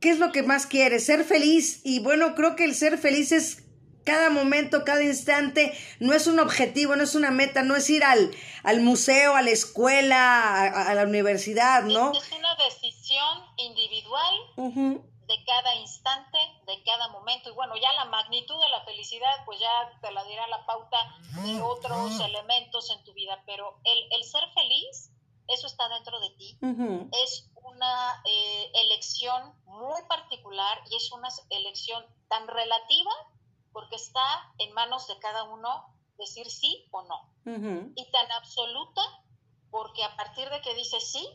¿Qué 0.00 0.10
es 0.10 0.18
lo 0.18 0.32
que 0.32 0.42
más 0.42 0.66
quieres? 0.66 1.04
Ser 1.04 1.22
feliz. 1.22 1.80
Y 1.84 2.00
bueno, 2.00 2.34
creo 2.34 2.56
que 2.56 2.64
el 2.64 2.74
ser 2.74 2.98
feliz 2.98 3.30
es 3.30 3.62
cada 4.04 4.30
momento, 4.30 4.84
cada 4.84 5.02
instante, 5.02 5.76
no 6.00 6.12
es 6.12 6.26
un 6.26 6.40
objetivo, 6.40 6.96
no 6.96 7.04
es 7.04 7.14
una 7.14 7.30
meta, 7.30 7.62
no 7.62 7.76
es 7.76 7.88
ir 7.90 8.04
al, 8.04 8.30
al 8.62 8.80
museo, 8.80 9.34
a 9.34 9.42
la 9.42 9.50
escuela, 9.50 10.64
a, 10.64 10.94
la 10.94 11.04
universidad, 11.04 11.84
¿no? 11.84 12.12
Es 12.12 12.32
una 12.32 12.54
decisión 12.56 13.44
individual 13.56 14.34
de 14.56 15.44
cada 15.46 15.74
instante, 15.76 16.38
de 16.66 16.82
cada 16.84 17.08
momento. 17.08 17.50
Y 17.50 17.54
bueno, 17.54 17.74
ya 17.76 17.92
la 17.94 18.06
magnitud 18.06 18.60
de 18.60 18.68
la 18.68 18.84
felicidad, 18.84 19.44
pues 19.44 19.58
ya 19.60 19.98
te 20.00 20.10
la 20.12 20.24
dirá 20.24 20.46
la 20.48 20.66
pauta 20.66 20.98
de 21.44 21.60
otros 21.62 22.20
elementos 22.20 22.90
en 22.90 23.02
tu 23.04 23.12
vida. 23.14 23.42
Pero 23.46 23.78
el, 23.84 23.98
el 24.12 24.24
ser 24.24 24.42
feliz, 24.54 25.10
eso 25.48 25.66
está 25.66 25.88
dentro 25.88 26.20
de 26.20 26.30
ti. 26.30 26.58
Es 27.24 27.50
una 27.64 28.22
eh, 28.24 28.70
elección 28.74 29.54
muy 29.64 30.02
particular 30.08 30.82
y 30.90 30.96
es 30.96 31.10
una 31.12 31.28
elección 31.50 32.04
tan 32.28 32.46
relativa 32.48 33.10
porque 33.72 33.96
está 33.96 34.20
en 34.58 34.72
manos 34.72 35.06
de 35.08 35.18
cada 35.18 35.44
uno 35.44 35.94
decir 36.18 36.50
sí 36.50 36.86
o 36.90 37.02
no. 37.02 37.32
Y 37.96 38.10
tan 38.10 38.30
absoluta 38.32 39.02
porque 39.70 40.04
a 40.04 40.14
partir 40.16 40.48
de 40.50 40.60
que 40.60 40.74
dices 40.74 41.10
sí, 41.10 41.26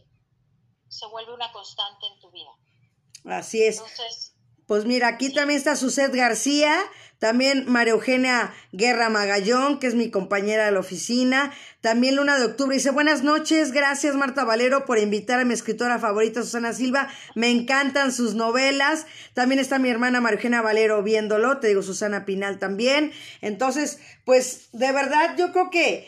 se 0.88 1.06
vuelve 1.08 1.34
una 1.34 1.52
constante 1.52 2.06
en 2.08 2.20
tu 2.20 2.32
vida. 2.32 2.52
Así 3.26 3.64
es. 3.64 4.37
Pues 4.68 4.86
mira, 4.86 5.08
aquí 5.08 5.34
también 5.34 5.58
está 5.58 5.76
Suset 5.78 6.14
García, 6.14 6.76
también 7.20 7.66
María 7.68 7.94
Eugenia 7.94 8.54
Guerra 8.74 9.10
Magallón, 9.10 9.80
que 9.80 9.88
es 9.88 9.96
mi 9.96 10.12
compañera 10.12 10.66
de 10.66 10.72
la 10.72 10.82
oficina, 10.82 11.52
también 11.82 12.18
Luna 12.18 12.38
de 12.38 12.46
Octubre 12.46 12.76
dice, 12.76 12.92
buenas 12.92 13.24
noches, 13.24 13.72
gracias 13.72 14.16
Marta 14.16 14.44
Valero 14.44 14.86
por 14.86 15.00
invitar 15.00 15.40
a 15.40 15.46
mi 15.46 15.54
escritora 15.54 16.00
favorita 16.00 16.44
Susana 16.44 16.74
Silva, 16.74 17.08
me 17.34 17.50
encantan 17.50 18.12
sus 18.12 18.36
novelas, 18.36 19.08
también 19.34 19.60
está 19.60 19.80
mi 19.80 19.90
hermana 19.90 20.22
María 20.22 20.38
Eugenia 20.38 20.62
Valero 20.62 21.02
viéndolo, 21.02 21.60
te 21.60 21.70
digo 21.70 21.82
Susana 21.82 22.26
Pinal 22.26 22.60
también, 22.60 23.14
entonces, 23.42 24.00
pues 24.26 24.68
de 24.74 24.92
verdad 24.92 25.36
yo 25.38 25.54
creo 25.54 25.70
que 25.70 26.08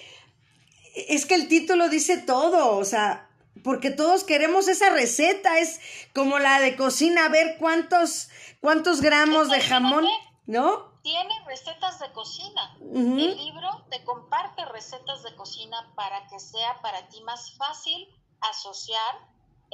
es 1.07 1.25
que 1.25 1.35
el 1.35 1.47
título 1.47 1.87
dice 1.87 2.17
todo, 2.17 2.75
o 2.75 2.83
sea, 2.83 3.28
porque 3.63 3.91
todos 3.91 4.23
queremos 4.23 4.67
esa 4.67 4.89
receta, 4.89 5.59
es 5.59 5.79
como 6.13 6.39
la 6.39 6.59
de 6.59 6.75
cocina, 6.75 7.25
a 7.25 7.29
ver 7.29 7.57
cuántos, 7.57 8.29
cuántos 8.61 9.01
gramos 9.01 9.49
de 9.49 9.61
jamón, 9.61 10.07
¿no? 10.45 10.89
Tiene 11.01 11.33
recetas 11.45 11.99
de 11.99 12.11
cocina. 12.11 12.77
El 12.81 13.37
libro 13.37 13.85
te 13.89 14.03
comparte 14.03 14.65
recetas 14.65 15.23
de 15.23 15.33
cocina 15.35 15.91
para 15.95 16.27
que 16.27 16.39
sea 16.39 16.81
para 16.81 17.07
ti 17.07 17.21
más 17.21 17.55
fácil 17.57 18.07
asociar 18.41 19.15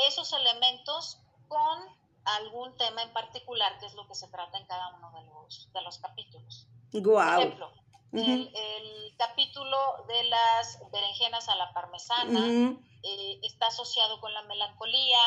esos 0.07 0.33
elementos 0.33 1.19
con 1.47 1.79
algún 2.25 2.75
tema 2.77 3.03
en 3.03 3.13
particular, 3.13 3.77
que 3.79 3.85
es 3.85 3.93
lo 3.93 4.07
que 4.07 4.15
se 4.15 4.27
trata 4.27 4.57
en 4.57 4.65
cada 4.65 4.95
uno 4.95 5.11
de 5.11 5.25
los, 5.25 5.69
de 5.73 5.81
los 5.81 5.97
capítulos. 5.99 6.67
Por 6.91 7.23
ejemplo, 7.23 7.71
el, 8.13 9.15
capítulo 9.17 9.77
de 10.07 10.23
las 10.25 10.79
berenjenas 10.91 11.47
a 11.47 11.55
la 11.55 11.73
parmesana 11.73 12.75
eh, 13.05 13.39
está 13.43 13.67
asociado 13.67 14.19
con 14.19 14.33
la 14.33 14.41
melancolía, 14.43 15.19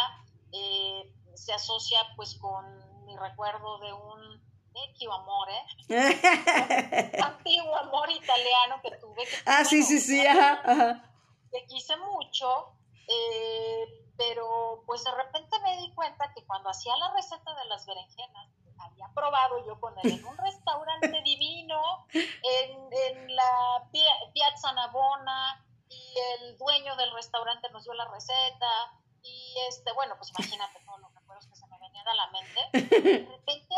eh, 0.53 1.13
se 1.35 1.53
asocia 1.53 2.01
pues 2.17 2.35
con 2.35 2.65
mi 3.07 3.17
recuerdo 3.17 3.79
de 3.79 3.93
un 3.93 4.43
vecchio 4.73 5.13
amor, 5.13 5.49
¿eh? 5.49 5.63
antiguo 7.23 7.77
amor 7.77 8.11
italiano 8.11 8.81
que 8.83 8.91
tuve. 8.97 9.25
Que, 9.25 9.37
ah, 9.47 9.65
sí, 9.65 9.85
sí, 9.85 10.01
sí, 10.01 10.27
ajá, 10.27 11.05
Que 11.53 11.67
quise 11.67 11.97
mucho, 11.99 12.73
eh, 13.07 14.07
pero 14.17 14.83
pues 14.85 15.05
de 15.05 15.13
repente 15.13 15.57
me 15.61 15.77
di 15.77 15.95
cuenta 15.95 16.33
que 16.35 16.45
cuando 16.47 16.71
hacía 16.71 16.97
la 16.97 17.13
receta 17.15 17.55
de 17.55 17.65
las 17.67 17.87
berenjenas, 17.87 18.49
había 18.81 19.09
probado 19.15 19.65
yo 19.67 19.79
con 19.79 19.95
él 20.03 20.19
en 20.19 20.25
un 20.25 20.37
restaurante 20.39 21.23
divino, 21.23 22.07
en, 22.13 22.93
en 22.93 23.37
la 23.37 23.89
Piazza 24.33 24.73
Navona, 24.73 25.65
y 25.99 26.45
el 26.45 26.59
dueño 26.59 26.97
del 26.97 27.13
restaurante 27.13 27.69
nos 27.71 27.85
dio 27.85 27.95
la 27.95 28.07
receta, 28.07 28.93
y 29.23 29.55
este, 29.69 29.93
bueno, 29.93 30.15
pues 30.17 30.31
imagínate 30.39 30.81
todos 30.85 31.01
los 31.01 31.15
recuerdos 31.15 31.47
que 31.47 31.57
se 31.57 31.67
me 31.67 31.79
venían 31.79 32.07
a 32.09 32.15
la 32.15 32.31
mente. 32.31 32.61
De 33.03 33.27
repente 33.27 33.75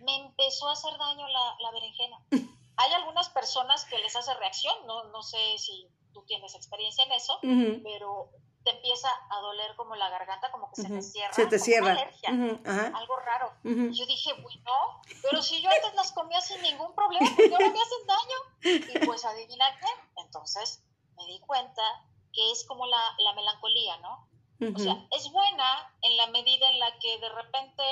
me 0.00 0.16
empezó 0.16 0.68
a 0.68 0.72
hacer 0.72 0.96
daño 0.98 1.26
la, 1.28 1.56
la 1.60 1.70
berenjena. 1.72 2.18
hay 2.76 2.92
algunas 2.92 3.28
personas 3.30 3.84
que 3.86 3.98
les 3.98 4.14
hace 4.14 4.34
reacción, 4.34 4.74
no, 4.86 5.04
no 5.04 5.22
sé 5.22 5.58
si 5.58 5.88
tú 6.12 6.24
tienes 6.26 6.54
experiencia 6.54 7.04
en 7.04 7.12
eso, 7.12 7.38
pero 7.82 8.30
te 8.64 8.70
empieza 8.70 9.08
a 9.30 9.40
doler 9.40 9.74
como 9.76 9.94
la 9.94 10.08
garganta, 10.08 10.50
como 10.50 10.70
que 10.70 10.82
se 10.82 10.88
te 10.88 11.02
cierra. 11.02 11.34
Se 11.34 11.46
te 11.46 11.58
cierra. 11.58 11.92
alergia, 11.92 12.30
algo 12.30 13.16
raro. 13.16 13.52
Yo 13.62 14.06
dije, 14.06 14.32
bueno, 14.40 15.02
pero 15.22 15.42
si 15.42 15.60
yo 15.60 15.68
antes 15.70 15.94
las 15.94 16.12
comía 16.12 16.40
sin 16.40 16.62
ningún 16.62 16.94
problema, 16.94 17.26
¿por 17.26 17.36
qué 17.36 17.52
ahora 17.52 17.70
me 17.70 17.80
hacen 17.80 18.06
daño? 18.06 18.94
Y 18.94 19.06
pues 19.06 19.24
adivina 19.24 19.66
qué. 19.80 20.22
Entonces 20.22 20.83
me 21.24 21.32
di 21.32 21.40
cuenta 21.40 21.82
que 22.32 22.50
es 22.50 22.64
como 22.66 22.86
la, 22.86 23.16
la 23.18 23.32
melancolía, 23.34 23.96
¿no? 23.98 24.28
O 24.74 24.78
sea, 24.78 25.06
es 25.10 25.30
buena 25.30 25.94
en 26.02 26.16
la 26.16 26.28
medida 26.28 26.68
en 26.70 26.78
la 26.78 26.98
que 26.98 27.18
de 27.18 27.28
repente 27.28 27.82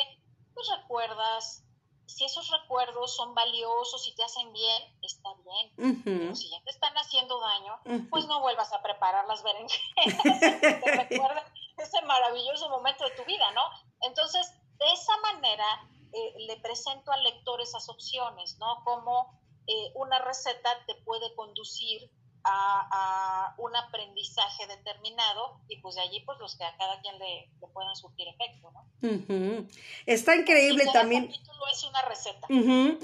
pues 0.55 0.68
recuerdas 0.79 1.64
si 2.07 2.25
esos 2.25 2.51
recuerdos 2.51 3.16
son 3.16 3.35
valiosos 3.35 4.07
y 4.07 4.14
te 4.14 4.23
hacen 4.23 4.53
bien, 4.53 4.83
está 5.03 5.31
bien. 5.45 6.03
Pero 6.05 6.35
si 6.35 6.51
ya 6.51 6.62
te 6.62 6.71
están 6.71 6.95
haciendo 6.95 7.40
daño, 7.40 7.81
pues 8.11 8.27
no 8.27 8.40
vuelvas 8.40 8.73
a 8.73 8.83
preparar 8.83 9.27
las 9.27 9.42
berenjenas. 9.42 10.40
te 10.61 10.97
recuerden 10.97 11.45
ese 11.79 12.03
maravilloso 12.03 12.68
momento 12.68 13.05
de 13.05 13.12
tu 13.12 13.25
vida, 13.25 13.51
¿no? 13.53 13.62
Entonces, 14.03 14.53
de 14.79 14.92
esa 14.92 15.16
manera, 15.18 15.88
eh, 16.12 16.35
le 16.47 16.57
presento 16.59 17.12
al 17.12 17.23
lector 17.23 17.61
esas 17.61 17.88
opciones, 17.88 18.59
¿no? 18.59 18.83
Como 18.85 19.40
eh, 19.66 19.92
una 19.95 20.18
receta 20.18 20.85
te 20.87 20.95
puede 20.97 21.35
conducir 21.35 22.11
a, 22.44 23.55
un 23.59 23.76
aprendizaje 23.76 24.66
determinado 24.66 25.61
y 25.68 25.81
pues 25.81 25.94
de 25.94 26.00
allí 26.00 26.20
pues 26.26 26.38
los 26.38 26.57
que 26.57 26.64
a 26.64 26.76
cada 26.76 27.00
quien 27.00 27.18
le, 27.18 27.48
le 27.61 27.66
puedan 27.68 27.94
surtir 27.94 28.26
efecto, 28.28 28.70
¿no? 28.70 29.66
Está 30.07 30.37
increíble 30.37 30.85
y 30.88 30.92
también. 30.92 31.26
capítulo 31.26 31.62
es 31.72 31.85
una 31.85 32.02
receta. 32.02 32.46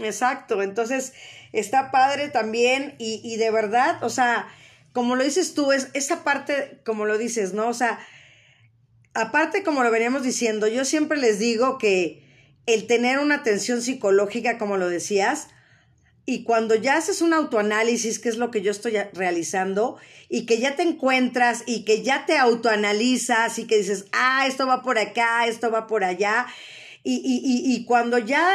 Exacto, 0.06 0.62
entonces 0.62 1.14
está 1.52 1.90
padre 1.90 2.28
también 2.28 2.96
y, 2.98 3.20
y 3.22 3.36
de 3.36 3.50
verdad, 3.50 4.02
o 4.02 4.10
sea, 4.10 4.48
como 4.92 5.16
lo 5.16 5.24
dices 5.24 5.54
tú, 5.54 5.72
es 5.72 5.90
esa 5.94 6.24
parte, 6.24 6.80
como 6.84 7.04
lo 7.04 7.18
dices, 7.18 7.52
¿no? 7.52 7.68
O 7.68 7.74
sea, 7.74 8.00
aparte 9.14 9.62
como 9.62 9.82
lo 9.82 9.90
veníamos 9.90 10.22
diciendo, 10.22 10.66
yo 10.66 10.84
siempre 10.84 11.18
les 11.18 11.38
digo 11.38 11.78
que 11.78 12.26
el 12.66 12.86
tener 12.86 13.18
una 13.18 13.36
atención 13.36 13.80
psicológica, 13.80 14.58
como 14.58 14.76
lo 14.76 14.88
decías, 14.88 15.48
y 16.30 16.42
cuando 16.42 16.74
ya 16.74 16.98
haces 16.98 17.22
un 17.22 17.32
autoanálisis, 17.32 18.18
que 18.18 18.28
es 18.28 18.36
lo 18.36 18.50
que 18.50 18.60
yo 18.60 18.70
estoy 18.70 18.98
realizando, 19.14 19.96
y 20.28 20.44
que 20.44 20.58
ya 20.58 20.76
te 20.76 20.82
encuentras 20.82 21.62
y 21.64 21.86
que 21.86 22.02
ya 22.02 22.26
te 22.26 22.36
autoanalizas 22.36 23.58
y 23.58 23.66
que 23.66 23.78
dices, 23.78 24.04
ah, 24.12 24.46
esto 24.46 24.66
va 24.66 24.82
por 24.82 24.98
acá, 24.98 25.46
esto 25.46 25.70
va 25.70 25.86
por 25.86 26.04
allá, 26.04 26.46
y, 27.02 27.14
y, 27.14 27.72
y, 27.74 27.84
cuando 27.86 28.18
ya 28.18 28.46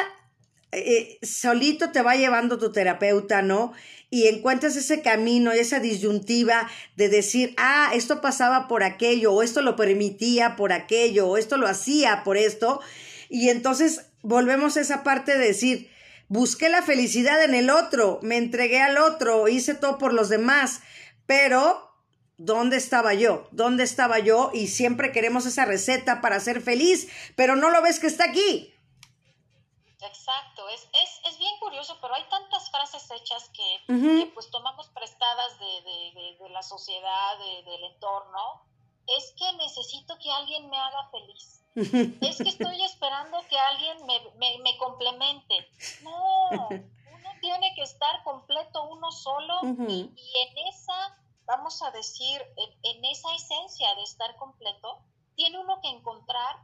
eh, 0.71 1.17
solito 1.23 1.91
te 1.91 2.03
va 2.03 2.15
llevando 2.15 2.59
tu 2.59 2.71
terapeuta, 2.71 3.41
¿no? 3.41 3.73
Y 4.12 4.27
encuentras 4.27 4.75
ese 4.75 5.01
camino, 5.01 5.51
esa 5.51 5.79
disyuntiva 5.79 6.69
de 6.95 7.09
decir, 7.09 7.55
ah, 7.57 7.89
esto 7.95 8.21
pasaba 8.21 8.67
por 8.67 8.83
aquello, 8.83 9.33
o 9.33 9.41
esto 9.41 9.63
lo 9.63 9.75
permitía 9.75 10.55
por 10.55 10.73
aquello, 10.73 11.27
o 11.27 11.38
esto 11.38 11.57
lo 11.57 11.65
hacía 11.65 12.21
por 12.23 12.38
esto, 12.38 12.81
y 13.29 13.49
entonces 13.49 14.05
volvemos 14.21 14.77
a 14.77 14.81
esa 14.81 15.01
parte 15.01 15.36
de 15.36 15.47
decir, 15.47 15.89
Busqué 16.27 16.69
la 16.69 16.81
felicidad 16.81 17.43
en 17.43 17.53
el 17.53 17.69
otro, 17.69 18.19
me 18.21 18.38
entregué 18.38 18.81
al 18.81 18.97
otro, 18.97 19.47
hice 19.47 19.75
todo 19.75 19.97
por 19.97 20.13
los 20.13 20.29
demás, 20.29 20.81
pero 21.25 21.91
¿dónde 22.38 22.77
estaba 22.77 23.13
yo? 23.13 23.47
¿Dónde 23.51 23.83
estaba 23.83 24.19
yo? 24.19 24.49
Y 24.53 24.67
siempre 24.67 25.12
queremos 25.12 25.45
esa 25.45 25.65
receta 25.65 26.21
para 26.21 26.39
ser 26.39 26.62
feliz, 26.62 27.07
pero 27.36 27.55
no 27.55 27.69
lo 27.69 27.81
ves 27.81 27.99
que 27.99 28.07
está 28.07 28.25
aquí. 28.25 28.73
Exacto, 30.01 30.67
es, 30.69 30.81
es, 30.81 31.31
es 31.31 31.39
bien 31.39 31.53
curioso, 31.59 31.97
pero 32.01 32.13
hay 32.13 32.23
tantas 32.29 32.69
frases 32.69 33.09
hechas 33.12 33.49
que, 33.53 34.31
pues 34.33 34.49
tomamos 34.49 34.89
prestadas 34.89 35.59
de, 35.59 35.65
de, 35.65 36.38
de, 36.39 36.49
la 36.49 36.62
sociedad, 36.62 37.38
del 37.39 37.83
entorno. 37.86 38.65
Es 39.17 39.33
que 39.38 39.53
necesito 39.57 40.17
que 40.19 40.31
alguien 40.31 40.69
me 40.69 40.77
haga 40.77 41.09
feliz 41.09 41.62
es 41.75 42.38
que 42.38 42.49
estoy 42.49 42.83
esperando 42.83 43.38
que 43.49 43.57
alguien 43.57 44.05
me, 44.05 44.57
me, 44.59 44.77
complemente. 44.77 45.67
No, 46.03 46.69
uno 46.69 47.29
tiene 47.41 47.73
que 47.75 47.81
estar 47.81 48.23
completo 48.23 48.88
uno 48.89 49.12
solo 49.12 49.53
y, 49.88 50.01
en 50.01 50.67
esa, 50.67 51.17
vamos 51.45 51.81
a 51.81 51.91
decir, 51.91 52.41
en, 52.83 53.05
esa 53.05 53.33
esencia 53.36 53.93
de 53.95 54.03
estar 54.03 54.36
completo, 54.38 54.99
tiene 55.36 55.59
uno 55.59 55.79
que 55.81 55.89
encontrar 55.89 56.57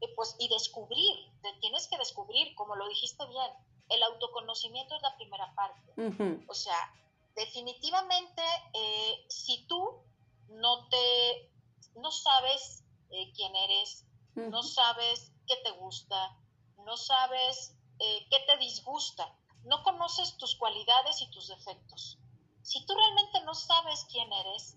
eh, 0.00 0.08
pues, 0.14 0.36
y 0.38 0.48
descubrir, 0.48 1.16
te 1.42 1.52
tienes 1.60 1.88
que 1.88 1.96
descubrir, 1.98 2.54
como 2.54 2.76
lo 2.76 2.88
dijiste 2.88 3.24
bien, 3.26 3.50
el 3.88 4.02
autoconocimiento 4.02 4.94
es 4.94 5.02
la 5.02 5.16
primera 5.16 5.52
parte. 5.54 6.44
O 6.46 6.54
sea, 6.54 6.94
definitivamente, 7.34 8.42
eh, 8.74 9.24
si 9.28 9.66
tú 9.66 10.02
no 10.48 10.88
te, 10.88 11.50
no 11.96 12.10
sabes 12.10 12.84
eh, 13.10 13.32
quién 13.34 13.54
eres, 13.56 14.04
no 14.34 14.62
sabes 14.62 15.32
qué 15.46 15.56
te 15.64 15.70
gusta, 15.72 16.36
no 16.84 16.96
sabes 16.96 17.74
eh, 17.98 18.26
qué 18.30 18.38
te 18.46 18.56
disgusta, 18.58 19.34
no 19.64 19.82
conoces 19.82 20.36
tus 20.36 20.56
cualidades 20.56 21.20
y 21.20 21.30
tus 21.30 21.48
defectos. 21.48 22.18
Si 22.62 22.84
tú 22.86 22.94
realmente 22.94 23.40
no 23.44 23.54
sabes 23.54 24.06
quién 24.10 24.30
eres, 24.32 24.74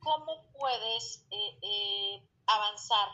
¿cómo 0.00 0.44
puedes 0.58 1.26
eh, 1.30 1.58
eh, 1.62 2.28
avanzar 2.46 3.08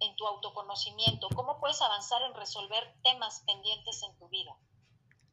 en 0.00 0.14
tu 0.16 0.26
autoconocimiento? 0.26 1.28
¿Cómo 1.34 1.58
puedes 1.58 1.80
avanzar 1.80 2.22
en 2.22 2.34
resolver 2.34 2.94
temas 3.02 3.42
pendientes 3.46 4.02
en 4.02 4.16
tu 4.18 4.28
vida? 4.28 4.56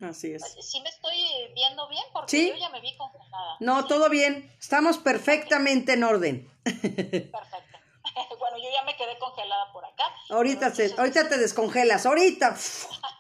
Así 0.02 0.34
es. 0.34 0.44
Sí 0.62 0.82
me 0.82 0.90
estoy 0.90 1.18
viendo 1.54 1.88
bien 1.88 2.04
porque 2.14 2.50
yo 2.50 2.56
ya 2.56 2.70
me 2.70 2.82
vi 2.82 2.96
congelada. 2.98 3.58
No, 3.60 3.86
todo 3.86 4.10
bien. 4.10 4.52
Estamos 4.60 4.98
perfectamente 4.98 5.94
en 5.94 6.04
orden. 6.04 6.52
Perfecto. 6.64 7.71
bueno, 8.40 8.58
yo 8.58 8.70
ya 8.72 8.84
me 8.84 8.96
quedé 8.96 9.18
congelada 9.20 9.72
por 9.72 9.86
acá. 9.86 10.06
Ahorita, 10.30 10.74
ahorita 10.98 11.30
te 11.30 11.38
descongelas, 11.38 12.06
ahorita. 12.06 12.56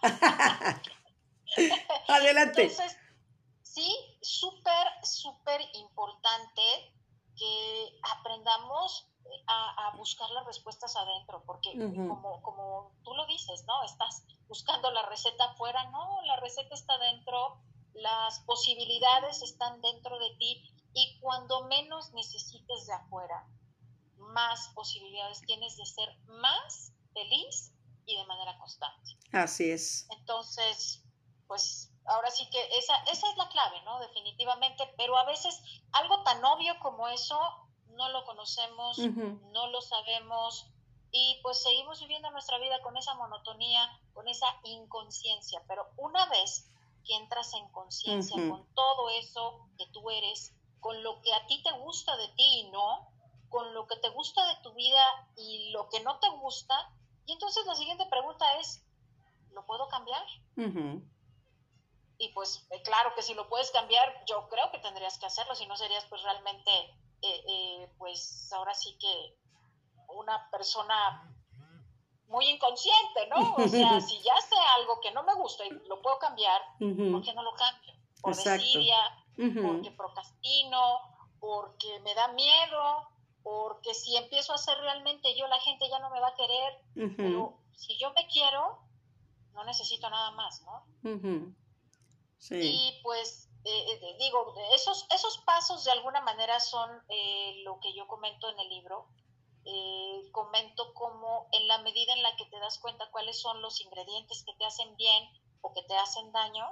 Adelante. 2.08 2.63
Entonces, 2.63 2.97
sí, 3.62 4.17
súper, 4.21 4.88
súper 5.04 5.62
importante 5.73 6.62
que 7.38 7.99
aprendamos 8.17 9.08
a, 9.47 9.95
buscar 9.97 10.30
las 10.32 10.45
respuestas 10.45 10.95
adentro, 10.95 11.43
porque 11.45 11.71
como, 11.73 12.41
como 12.41 12.91
tú 13.04 13.13
lo 13.13 13.25
dices, 13.27 13.63
¿no? 13.67 13.84
Estás 13.84 14.23
buscando 14.47 14.89
la 14.91 15.06
receta 15.08 15.45
afuera, 15.45 15.84
no, 15.91 16.21
la 16.23 16.38
receta 16.38 16.73
está 16.73 16.97
dentro, 16.97 17.62
las 17.93 18.39
posibilidades 18.41 19.41
están 19.41 19.82
dentro 19.82 20.17
de 20.17 20.36
ti 20.38 20.63
y 20.93 21.19
cuando 21.19 21.63
menos 21.65 22.12
necesites 22.13 22.88
de 22.88 22.93
afuera, 22.93 23.45
más 24.21 24.69
posibilidades 24.73 25.41
tienes 25.41 25.77
de 25.77 25.86
ser 25.86 26.10
más 26.27 26.93
feliz 27.13 27.73
y 28.05 28.15
de 28.15 28.25
manera 28.25 28.57
constante. 28.57 29.17
Así 29.31 29.69
es. 29.71 30.07
Entonces, 30.12 31.03
pues 31.47 31.91
ahora 32.05 32.31
sí 32.31 32.49
que 32.49 32.60
esa, 32.77 32.95
esa 33.12 33.29
es 33.29 33.38
la 33.38 33.49
clave, 33.49 33.81
¿no? 33.84 33.99
Definitivamente, 33.99 34.93
pero 34.97 35.17
a 35.17 35.25
veces 35.25 35.62
algo 35.91 36.23
tan 36.23 36.43
obvio 36.43 36.77
como 36.79 37.07
eso 37.07 37.39
no 37.89 38.10
lo 38.10 38.25
conocemos, 38.25 38.97
no 38.97 39.67
lo 39.67 39.81
sabemos 39.81 40.67
y 41.12 41.39
pues 41.43 41.62
seguimos 41.62 41.99
viviendo 41.99 42.31
nuestra 42.31 42.57
vida 42.57 42.81
con 42.81 42.95
esa 42.97 43.13
monotonía, 43.15 43.86
con 44.13 44.27
esa 44.27 44.47
inconsciencia, 44.63 45.62
pero 45.67 45.88
una 45.97 46.25
vez 46.27 46.71
que 47.05 47.15
entras 47.15 47.53
en 47.53 47.67
conciencia 47.69 48.36
con 48.49 48.65
todo 48.73 49.10
eso 49.10 49.67
que 49.77 49.88
tú 49.88 50.10
eres, 50.10 50.53
con 50.79 51.03
lo 51.03 51.21
que 51.21 51.34
a 51.34 51.45
ti 51.47 51.62
te 51.63 51.71
gusta 51.79 52.15
de 52.15 52.27
ti 52.29 52.62
y 52.62 52.71
no, 52.71 53.11
con 53.52 53.74
lo 53.74 53.86
que 53.86 53.98
te 53.98 54.10
gusta 54.10 54.44
de 54.48 54.56
tu 54.64 54.74
vida 54.74 55.02
y 55.36 55.70
lo 55.72 55.90
que 55.90 56.00
no 56.00 56.18
te 56.20 56.30
gusta. 56.30 56.74
Y 57.26 57.34
entonces 57.34 57.66
la 57.68 57.76
siguiente 57.76 58.06
pregunta 58.08 58.46
es, 58.60 58.84
¿lo 59.52 59.64
puedo 59.66 59.88
cambiar? 59.90 60.26
Y 62.18 62.30
pues 62.30 62.66
eh, 62.72 62.82
claro 62.82 63.14
que 63.14 63.22
si 63.22 63.34
lo 63.34 63.48
puedes 63.50 63.70
cambiar, 63.72 64.24
yo 64.26 64.48
creo 64.50 64.72
que 64.72 64.80
tendrías 64.80 65.18
que 65.20 65.26
hacerlo, 65.26 65.54
si 65.54 65.68
no 65.68 65.76
serías 65.76 66.06
pues 66.06 66.24
realmente, 66.24 66.72
eh, 67.22 67.44
eh, 67.48 67.94
pues 67.98 68.52
ahora 68.54 68.74
sí 68.74 68.98
que 69.00 69.38
una 70.08 70.50
persona 70.50 71.30
muy 72.28 72.48
inconsciente, 72.48 73.28
¿no? 73.28 73.56
O 73.56 73.68
sea, 73.68 74.00
si 74.02 74.22
ya 74.22 74.38
sé 74.38 74.56
algo 74.78 75.02
que 75.02 75.12
no 75.12 75.24
me 75.24 75.34
gusta 75.36 75.66
y 75.66 75.72
lo 75.88 76.02
puedo 76.02 76.18
cambiar, 76.20 76.62
¿por 76.80 77.22
qué 77.22 77.34
no 77.34 77.44
lo 77.44 77.54
cambio? 77.54 77.94
Por 78.22 78.36
desidia, 78.36 78.98
porque 79.36 79.92
procrastino, 79.92 81.02
porque 81.40 82.00
me 82.02 82.14
da 82.14 82.30
miedo, 82.30 83.11
porque 83.43 83.93
si 83.93 84.15
empiezo 84.15 84.54
a 84.54 84.58
ser 84.58 84.77
realmente 84.80 85.36
yo, 85.36 85.47
la 85.47 85.60
gente 85.60 85.89
ya 85.89 85.99
no 85.99 86.10
me 86.10 86.19
va 86.19 86.30
a 86.30 86.36
querer, 86.36 87.15
pero 87.17 87.58
si 87.75 87.97
yo 87.97 88.12
me 88.13 88.27
quiero, 88.27 88.80
no 89.54 89.63
necesito 89.63 90.10
nada 90.10 90.32
más, 90.32 90.62
¿no? 90.62 90.86
sí. 92.38 92.60
Y 92.60 93.01
pues, 93.04 93.49
eh, 93.63 93.93
eh, 93.93 94.15
digo, 94.19 94.54
esos, 94.75 95.06
esos 95.13 95.38
pasos 95.39 95.84
de 95.84 95.91
alguna 95.91 96.21
manera 96.21 96.60
son 96.60 96.89
eh, 97.10 97.62
lo 97.63 97.80
que 97.80 97.93
yo 97.93 98.08
comento 98.08 98.49
en 98.49 98.60
el 98.60 98.69
libro. 98.69 99.08
comento 100.32 100.93
como 100.93 101.47
en 101.51 101.67
la 101.67 101.80
medida 101.80 102.13
en 102.13 102.23
la 102.23 102.36
que 102.36 102.45
te 102.45 102.60
das 102.60 102.80
cuenta 102.80 103.10
cuáles 103.12 103.39
son 103.39 103.62
los 103.62 103.80
ingredientes 103.82 104.43
que 104.43 104.54
te 104.56 104.65
hacen 104.65 104.95
bien 104.95 105.30
o 105.62 105.73
que 105.73 105.84
te 105.84 105.95
hacen 105.95 106.32
daño, 106.32 106.65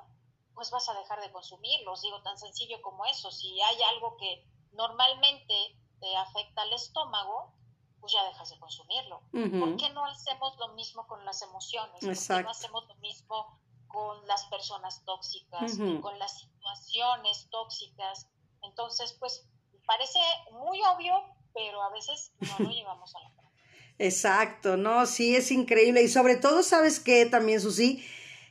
pues 0.56 0.72
vas 0.72 0.90
a 0.90 0.94
dejar 0.94 1.22
de 1.22 1.32
consumirlos. 1.32 2.02
Digo, 2.02 2.22
tan 2.24 2.38
sencillo 2.38 2.82
como 2.82 3.06
eso. 3.06 3.32
Si 3.32 3.62
hay 3.62 3.82
algo 3.84 4.18
que 4.18 4.46
normalmente 4.72 5.79
te 6.00 6.16
afecta 6.16 6.62
al 6.62 6.74
estómago, 6.74 7.54
pues 8.00 8.14
ya 8.14 8.24
dejas 8.26 8.50
de 8.50 8.60
consumirlo. 8.60 9.22
¿Por 9.32 9.78
qué 9.78 9.90
no 9.92 10.06
hacemos 10.06 10.58
lo 10.58 10.70
mismo 10.70 11.06
con 11.08 11.24
las 11.26 11.42
emociones? 11.42 12.00
¿Por 12.00 12.38
qué 12.38 12.44
no 12.44 12.50
hacemos 12.50 12.88
lo 12.88 12.96
mismo 12.96 13.60
con 13.88 14.26
las 14.28 14.46
personas 14.46 15.04
tóxicas, 15.06 15.78
con 16.02 16.18
las 16.20 16.40
situaciones 16.40 17.48
tóxicas? 17.50 18.28
Entonces, 18.64 19.16
pues 19.20 19.48
parece 19.86 20.20
muy 20.52 20.80
obvio, 20.96 21.14
pero 21.54 21.82
a 21.82 21.90
veces 21.92 22.32
no 22.40 22.66
lo 22.66 22.70
llevamos 22.70 23.16
a 23.16 23.20
la 23.20 23.34
práctica. 23.34 23.64
Exacto, 23.98 24.78
no, 24.78 25.06
sí, 25.06 25.36
es 25.36 25.52
increíble. 25.52 26.02
Y 26.02 26.08
sobre 26.08 26.38
todo, 26.38 26.64
¿sabes 26.64 27.00
qué 27.00 27.26
también, 27.26 27.60
Susi? 27.60 28.06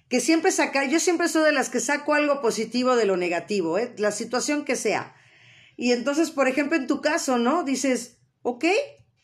que 0.09 0.21
siempre 0.21 0.51
sacar, 0.53 0.89
yo 0.89 1.01
siempre 1.01 1.29
soy 1.29 1.45
de 1.45 1.53
las 1.53 1.69
que 1.69 1.81
saco 1.81 2.15
algo 2.15 2.41
positivo 2.41 2.97
de 2.97 3.05
lo 3.05 3.17
negativo, 3.17 3.79
¿eh? 3.79 3.95
la 3.99 4.11
situación 4.11 4.65
que 4.65 4.77
sea. 4.77 5.15
Y 5.81 5.93
entonces, 5.93 6.33
por 6.33 6.49
ejemplo, 6.49 6.77
en 6.77 6.89
tu 6.89 7.01
caso, 7.01 7.39
¿no? 7.39 7.63
Dices, 7.63 8.19
ok, 8.43 8.65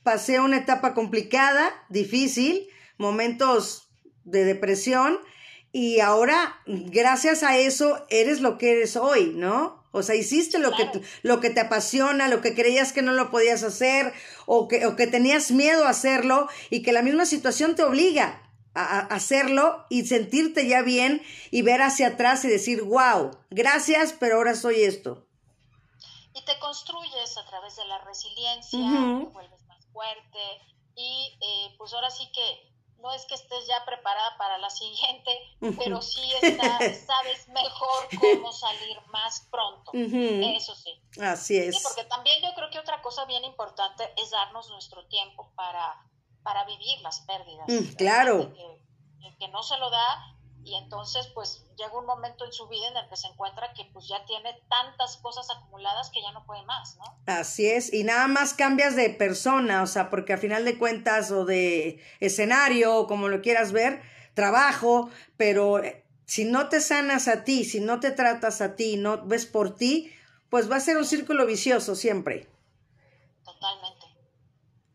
pasé 0.05 0.39
una 0.39 0.59
etapa 0.59 0.95
complicada, 0.95 1.73
difícil, 1.89 2.69
momentos 2.97 3.91
de 4.23 4.45
depresión, 4.45 5.19
y 5.73 5.99
ahora, 5.99 6.61
gracias 6.67 7.43
a 7.43 7.59
eso, 7.59 8.07
eres 8.09 8.41
lo 8.41 8.57
que 8.57 8.71
eres 8.71 8.95
hoy, 8.95 9.33
¿no? 9.35 9.85
O 9.91 10.05
sea, 10.05 10.15
hiciste 10.15 10.61
lo, 10.61 10.71
que, 10.71 10.89
lo 11.23 11.41
que 11.41 11.51
te 11.51 11.59
apasiona, 11.59 12.29
lo 12.29 12.41
que 12.41 12.55
creías 12.55 12.93
que 12.93 13.03
no 13.03 13.13
lo 13.15 13.33
podías 13.33 13.65
hacer, 13.65 14.13
o 14.47 14.69
que, 14.69 14.87
o 14.87 14.95
que 14.95 15.09
tenías 15.09 15.51
miedo 15.51 15.87
a 15.87 15.91
hacerlo, 15.91 16.49
y 16.71 16.83
que 16.83 16.93
la 16.93 17.03
misma 17.03 17.27
situación 17.27 17.75
te 17.75 17.83
obliga 17.83 18.49
a, 18.75 19.01
hacerlo 19.01 19.87
y 19.91 20.07
sentirte 20.07 20.69
ya 20.69 20.83
bien 20.83 21.21
y 21.51 21.63
ver 21.63 21.83
hacia 21.83 22.09
atrás 22.09 22.45
y 22.45 22.49
decir, 22.49 22.83
wow, 22.83 23.33
gracias, 23.51 24.15
pero 24.17 24.37
ahora 24.37 24.55
soy 24.55 24.85
esto. 24.85 25.27
Y 26.35 26.45
te 26.45 26.59
construyes 26.59 27.37
a 27.39 27.47
través 27.47 27.77
de 27.77 27.85
la 27.87 27.99
resiliencia, 27.99 28.79
te 28.79 29.27
vuelves 29.27 29.65
más 29.67 29.87
fuerte 29.93 30.61
y 30.97 31.39
eh, 31.41 31.75
pues 31.79 31.93
ahora 31.95 32.11
sí 32.11 32.31
que 32.33 32.75
no 32.99 33.13
es 33.13 33.25
que 33.27 33.35
estés 33.35 33.67
ya 33.67 33.85
preparada 33.85 34.37
para 34.39 34.59
la 34.59 34.71
siguiente, 34.71 35.31
pero 35.79 36.01
sí 36.03 36.23
sabes 37.07 37.49
mejor 37.49 38.09
cómo 38.19 38.53
salir 38.53 38.99
más 39.13 39.47
pronto. 39.51 39.93
Eso 39.95 40.75
sí. 40.75 40.91
Así 41.21 41.57
es. 41.57 41.77
Sí, 41.77 41.83
porque 41.83 42.05
también 42.05 42.43
yo 42.43 42.55
creo 42.55 42.71
que 42.71 42.79
otra 42.79 43.01
cosa 43.03 43.25
bien 43.27 43.45
importante 43.45 44.13
es 44.17 44.31
darnos 44.31 44.69
nuestro 44.71 45.07
tiempo 45.07 45.53
para 45.55 45.95
para 46.45 46.65
vivir 46.65 47.01
las 47.01 47.21
pérdidas. 47.23 47.67
Mm, 47.67 47.95
claro. 47.97 48.53
Que, 49.39 49.49
no 49.49 49.63
se 49.63 49.77
lo 49.79 49.91
da 49.91 50.34
y 50.65 50.77
entonces 50.77 51.29
pues 51.35 51.65
llega 51.77 51.99
un 51.99 52.07
momento 52.07 52.45
en 52.45 52.53
su 52.53 52.67
vida 52.69 52.89
en 52.89 52.97
el 52.97 53.09
que 53.09 53.17
se 53.17 53.27
encuentra 53.29 53.73
que 53.75 53.85
pues 53.93 54.09
ya 54.09 54.25
tiene 54.25 54.51
tantas 54.69 55.19
cosas 55.19 55.47
acumuladas 55.55 56.11
que 56.11 56.23
ya 56.23 56.33
no 56.33 56.45
puede 56.47 56.63
más, 56.65 56.97
¿no? 56.97 57.05
Así 57.27 57.67
es, 57.67 57.93
y 57.93 58.05
nada 58.05 58.27
más 58.29 58.55
cambias 58.55 58.97
de 58.97 59.11
persona, 59.11 59.83
o 59.83 59.87
sea, 59.87 60.11
porque 60.11 60.33
a 60.33 60.39
final 60.39 60.65
de 60.65 60.79
cuentas 60.79 61.31
o 61.31 61.45
de 61.45 62.03
escenario 62.21 62.97
o 62.97 63.07
como 63.07 63.29
lo 63.29 63.43
quieras 63.43 63.73
ver, 63.73 64.03
trabajo, 64.35 65.11
pero 65.37 65.83
eh, 65.83 66.05
si 66.27 66.45
no 66.45 66.69
te 66.69 66.81
sanas 66.81 67.29
a 67.29 67.45
ti, 67.45 67.65
si 67.65 67.81
no 67.81 68.01
te 68.01 68.11
tratas 68.11 68.61
a 68.61 68.77
ti, 68.77 68.97
no 68.97 69.25
ves 69.27 69.47
por 69.47 69.77
ti, 69.77 70.13
pues 70.49 70.71
va 70.71 70.77
a 70.77 70.81
ser 70.81 70.97
un 70.97 71.05
círculo 71.05 71.47
vicioso 71.47 71.95
siempre. 71.95 72.49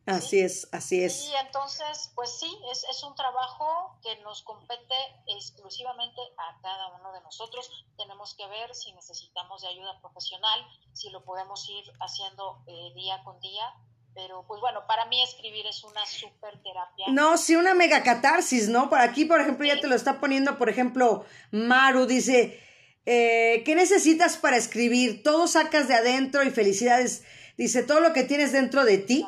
Así 0.10 0.40
es, 0.40 0.68
así 0.72 1.04
es. 1.04 1.28
Y 1.28 1.36
entonces, 1.36 2.12
pues 2.16 2.32
sí, 2.40 2.52
es, 2.72 2.84
es 2.90 3.04
un 3.04 3.14
trabajo 3.16 3.98
que 4.02 4.16
nos 4.24 4.42
compete 4.42 4.96
exclusivamente 5.28 6.20
a 6.38 6.60
cada 6.62 6.96
uno 7.00 7.14
de 7.14 7.22
nosotros. 7.22 7.86
Tenemos 7.98 8.34
que 8.34 8.48
ver 8.48 8.74
si 8.74 8.92
necesitamos 8.94 9.62
de 9.62 9.68
ayuda 9.68 10.00
profesional, 10.02 10.66
si 10.94 11.10
lo 11.12 11.24
podemos 11.24 11.70
ir 11.70 11.84
haciendo 12.00 12.64
eh, 12.68 12.92
día 12.96 13.22
con 13.24 13.40
día. 13.40 13.74
Pero, 14.16 14.44
pues 14.48 14.60
bueno, 14.60 14.86
para 14.88 15.06
mí 15.06 15.22
escribir 15.22 15.68
es 15.68 15.84
una 15.84 16.04
super 16.06 16.60
terapia. 16.64 17.06
No, 17.10 17.38
sí, 17.38 17.56
una 17.56 17.76
mega 17.76 18.02
catarsis, 18.02 18.68
¿no? 18.68 18.90
Por 18.90 19.00
aquí, 19.00 19.26
por 19.26 19.40
ejemplo, 19.40 19.66
ya 19.68 19.80
te 19.80 19.88
lo 19.88 19.96
está 19.96 20.20
poniendo, 20.20 20.58
por 20.58 20.70
ejemplo, 20.70 21.24
Maru 21.52 22.08
dice, 22.08 22.60
eh, 23.06 23.62
¿qué 23.64 23.76
necesitas 23.76 24.38
para 24.38 24.58
escribir? 24.58 25.22
Todo 25.22 25.48
sacas 25.48 25.88
de 25.88 25.94
adentro 25.94 26.44
y 26.44 26.50
felicidades. 26.50 27.24
Dice, 27.56 27.84
todo 27.84 28.00
lo 28.00 28.14
que 28.14 28.24
tienes 28.24 28.52
dentro 28.52 28.86
de 28.86 28.98
ti 28.98 29.26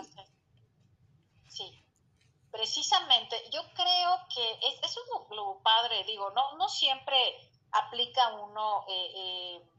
precisamente, 2.61 3.35
yo 3.51 3.59
creo 3.73 4.19
que 4.29 4.59
eso 4.83 4.99
es 5.01 5.35
lo, 5.35 5.63
padre, 5.63 6.03
digo, 6.03 6.29
no, 6.29 6.57
no 6.57 6.69
siempre 6.69 7.17
aplica 7.71 8.35
uno, 8.35 8.85
eh, 8.87 9.11
eh, 9.15 9.69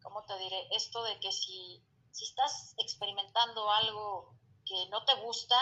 ¿cómo 0.00 0.24
te 0.24 0.38
diré? 0.38 0.68
Esto 0.70 1.02
de 1.02 1.18
que 1.18 1.32
si, 1.32 1.82
si 2.12 2.26
estás 2.26 2.76
experimentando 2.78 3.68
algo 3.72 4.36
que 4.64 4.86
no 4.88 5.04
te 5.04 5.16
gusta, 5.16 5.58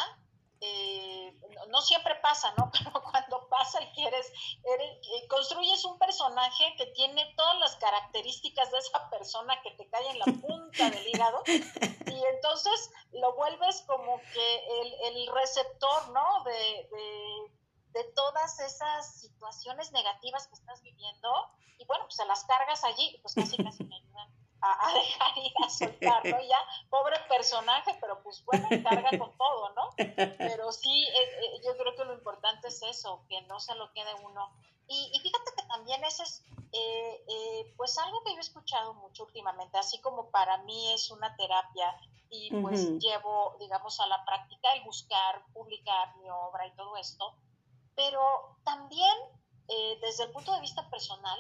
eh, 0.61 1.39
no, 1.69 1.81
siempre 1.83 2.15
pasa, 2.17 2.53
¿no? 2.57 2.71
Pero 2.73 3.03
cuando 3.03 3.49
pasa 3.49 3.83
y 3.83 3.93
quieres, 3.93 4.33
eh, 4.65 5.29
construyes 5.29 5.85
un 5.85 5.99
personaje 5.99 6.75
que 6.77 6.87
tiene 6.87 7.35
todas 7.37 7.59
las 7.59 7.77
características 7.77 8.71
de 8.71 8.79
esa 8.79 9.11
persona 9.11 9.61
que 9.63 9.73
te 9.73 9.89
cae 9.89 10.11
en 10.11 10.19
la 10.19 10.25
punta 10.25 10.91
del 10.91 11.09
hígado 11.09 11.43
y 11.47 12.25
entonces 12.35 12.91
lo 13.13 13.35
vuelves 13.35 13.83
como 13.87 14.21
que 14.33 14.65
el, 14.81 15.17
el 15.17 15.27
receptor, 15.35 16.09
¿no? 16.11 16.45
De, 16.45 16.89
de, 16.91 18.01
de, 18.01 18.05
todas 18.15 18.61
esas 18.61 19.21
situaciones 19.21 19.93
negativas 19.93 20.47
que 20.49 20.55
estás 20.55 20.83
viviendo 20.83 21.29
y 21.79 21.85
bueno, 21.85 22.05
pues 22.05 22.17
se 22.17 22.27
las 22.27 22.45
cargas 22.45 22.85
allí, 22.85 23.19
pues 23.23 23.35
casi 23.35 23.57
casi 23.63 23.85
me 23.85 23.97
ayudan 23.97 24.26
a, 24.61 24.95
dejar 24.95 25.39
ir 25.39 25.53
a 25.65 25.69
soltarlo 25.69 26.41
ya, 26.41 26.59
pobre 26.91 27.17
personaje, 27.29 27.97
pero 28.01 28.23
pues 28.23 28.45
bueno, 28.45 28.69
carga 28.83 29.19
con 29.19 29.37
todo, 29.37 29.71
¿no? 29.75 29.91
Pero 29.97 30.73
sí, 30.73 31.05
eh, 31.05 31.23
eh, 31.23 31.61
yo 31.65 31.77
creo 31.77 31.95
que 31.95 32.05
lo 32.05 32.15
importante 32.15 32.69
es 32.69 32.83
eso, 32.83 33.25
que 33.29 33.43
no 33.43 33.61
se 33.61 33.75
lo 33.75 33.93
quede 33.93 34.15
uno. 34.25 34.51
Y, 34.89 35.19
fíjate 35.21 35.51
que 35.57 35.67
también 35.67 36.05
ese 36.05 36.23
es, 36.23 36.45
eh, 36.73 37.75
pues 37.77 37.99
algo 37.99 38.23
que 38.23 38.33
yo 38.33 38.39
he 38.39 38.41
escuchado 38.41 38.95
mucho 38.95 39.25
últimamente, 39.25 39.79
así 39.79 40.01
como 40.01 40.31
para 40.31 40.59
mí 40.59 40.93
es 40.93 41.11
una 41.11 41.35
terapia 41.37 41.97
y 42.31 42.51
pues 42.61 42.89
llevo, 42.99 43.57
digamos, 43.59 43.99
a 44.01 44.07
la 44.07 44.25
práctica 44.25 44.73
el 44.75 44.85
buscar, 44.85 45.45
publicar 45.53 46.17
mi 46.19 46.29
obra 46.31 46.67
y 46.67 46.77
todo 46.77 46.97
esto, 46.97 47.35
pero 47.95 48.57
también 48.65 49.17
desde 50.01 50.25
el 50.25 50.31
punto 50.31 50.53
de 50.53 50.61
vista 50.61 50.89
personal, 50.91 51.39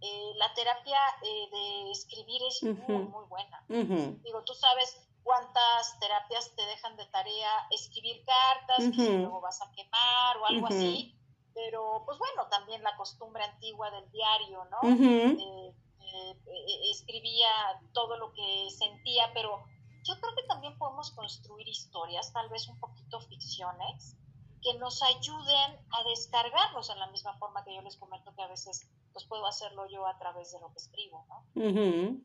eh, 0.00 0.32
la 0.36 0.52
terapia 0.54 0.98
eh, 1.22 1.48
de 1.50 1.90
escribir 1.90 2.42
es 2.48 2.62
muy, 2.62 3.04
muy 3.04 3.24
buena. 3.26 3.64
Digo, 3.68 4.42
tú 4.44 4.54
sabes 4.54 4.96
cuántas 5.22 5.98
terapias 5.98 6.54
te 6.54 6.64
dejan 6.66 6.96
de 6.96 7.06
tarea 7.06 7.50
escribir 7.70 8.24
cartas 8.24 8.84
que 8.94 9.18
luego 9.18 9.40
vas 9.40 9.60
a 9.62 9.70
quemar 9.72 10.36
o 10.38 10.46
algo 10.46 10.66
así, 10.66 11.16
pero 11.54 12.02
pues 12.04 12.18
bueno, 12.18 12.46
también 12.48 12.82
la 12.82 12.96
costumbre 12.96 13.42
antigua 13.42 13.90
del 13.90 14.10
diario, 14.12 14.64
¿no? 14.66 14.78
Eh, 16.08 16.90
escribía 16.90 17.48
todo 17.92 18.16
lo 18.16 18.32
que 18.32 18.68
sentía, 18.70 19.30
pero 19.34 19.64
yo 20.04 20.18
creo 20.20 20.34
que 20.36 20.44
también 20.44 20.78
podemos 20.78 21.10
construir 21.10 21.68
historias, 21.68 22.32
tal 22.32 22.48
vez 22.48 22.68
un 22.68 22.78
poquito 22.78 23.20
ficciones, 23.20 24.16
que 24.62 24.74
nos 24.74 25.02
ayuden 25.02 25.78
a 25.90 26.02
descargarlos 26.08 26.90
en 26.90 26.98
la 26.98 27.08
misma 27.08 27.36
forma 27.38 27.64
que 27.64 27.74
yo 27.74 27.82
les 27.82 27.96
comento 27.96 28.34
que 28.34 28.42
a 28.42 28.48
veces 28.48 28.88
pues 29.16 29.24
puedo 29.24 29.46
hacerlo 29.46 29.88
yo 29.90 30.06
a 30.06 30.18
través 30.18 30.52
de 30.52 30.60
lo 30.60 30.70
que 30.72 30.76
escribo, 30.76 31.24
¿no? 31.26 32.20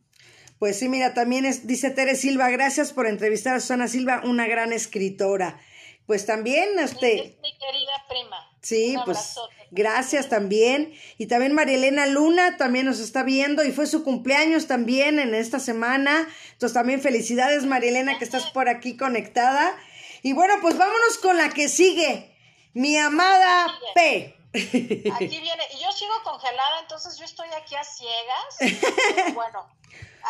Pues 0.59 0.77
sí, 0.77 0.89
mira, 0.89 1.13
también 1.13 1.45
es, 1.45 1.65
dice 1.65 1.89
Tere 1.89 2.17
Silva, 2.17 2.49
gracias 2.49 2.91
por 2.91 3.07
entrevistar 3.07 3.55
a 3.55 3.61
Susana 3.61 3.87
Silva, 3.87 4.21
una 4.25 4.45
gran 4.45 4.73
escritora. 4.73 5.57
Pues 6.05 6.25
también, 6.25 6.77
este... 6.79 7.13
Es 7.13 7.39
mi 7.39 7.57
querida 7.57 8.05
prima. 8.09 8.51
Sí, 8.61 8.97
pues 9.05 9.39
gracias 9.71 10.27
también. 10.27 10.93
Y 11.17 11.27
también 11.27 11.53
María 11.53 11.75
Elena 11.75 12.07
Luna 12.07 12.57
también 12.57 12.87
nos 12.87 12.99
está 12.99 13.23
viendo 13.23 13.63
y 13.63 13.71
fue 13.71 13.87
su 13.87 14.03
cumpleaños 14.03 14.67
también 14.67 15.17
en 15.17 15.33
esta 15.33 15.59
semana. 15.59 16.27
Entonces 16.51 16.73
también 16.73 16.99
felicidades 16.99 17.65
María 17.65 17.91
Elena 17.91 18.17
que 18.17 18.25
estás 18.25 18.51
por 18.51 18.67
aquí 18.67 18.97
conectada. 18.97 19.77
Y 20.23 20.33
bueno, 20.33 20.55
pues 20.61 20.77
vámonos 20.77 21.17
con 21.21 21.37
la 21.37 21.51
que 21.51 21.69
sigue. 21.69 22.35
Mi 22.73 22.97
amada 22.97 23.73
P. 23.95 24.35
Aquí 24.53 25.27
viene, 25.41 25.63
y 25.73 25.81
yo 25.81 25.91
sigo 25.91 26.13
congelada, 26.23 26.79
entonces 26.81 27.17
yo 27.17 27.23
estoy 27.23 27.47
aquí 27.53 27.75
a 27.75 27.83
ciegas. 27.83 29.33
bueno, 29.33 29.69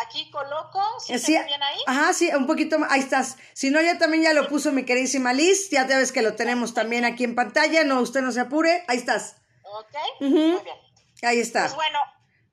aquí 0.05 0.29
coloco, 0.29 0.81
¿sí, 0.99 1.17
sí 1.17 1.31
bien 1.31 1.63
ahí? 1.63 1.79
Ajá, 1.87 2.13
sí, 2.13 2.29
un 2.35 2.45
poquito 2.45 2.77
más, 2.77 2.91
ahí 2.91 2.99
estás. 2.99 3.37
Si 3.53 3.71
no, 3.71 3.81
ya 3.81 3.97
también 3.97 4.23
ya 4.23 4.33
lo 4.33 4.47
puso 4.47 4.71
mi 4.71 4.85
queridísima 4.85 5.33
Liz, 5.33 5.69
ya 5.71 5.87
te 5.87 5.95
ves 5.95 6.11
que 6.11 6.21
lo 6.21 6.35
tenemos 6.35 6.73
también 6.73 7.03
aquí 7.03 7.23
en 7.23 7.35
pantalla, 7.35 7.83
no, 7.83 7.99
usted 7.99 8.21
no 8.21 8.31
se 8.31 8.41
apure, 8.41 8.83
ahí 8.87 8.97
estás. 8.97 9.37
Ok, 9.63 9.95
muy 10.21 10.61
bien. 10.63 10.77
Ahí 11.23 11.39
está. 11.39 11.61
Pues 11.61 11.75
bueno, 11.75 11.99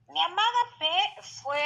mi 0.08 0.20
amada 0.20 0.58
P 0.78 0.86
fue 1.42 1.60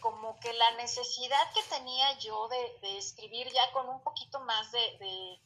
como 0.00 0.38
que 0.40 0.52
la 0.54 0.70
necesidad 0.72 1.52
que 1.52 1.62
tenía 1.74 2.18
yo 2.18 2.48
de, 2.48 2.98
escribir 2.98 3.46
ya 3.52 3.72
con 3.72 3.88
un 3.88 4.02
poquito 4.02 4.40
más 4.40 4.72
de 4.72 4.80
de 4.98 5.38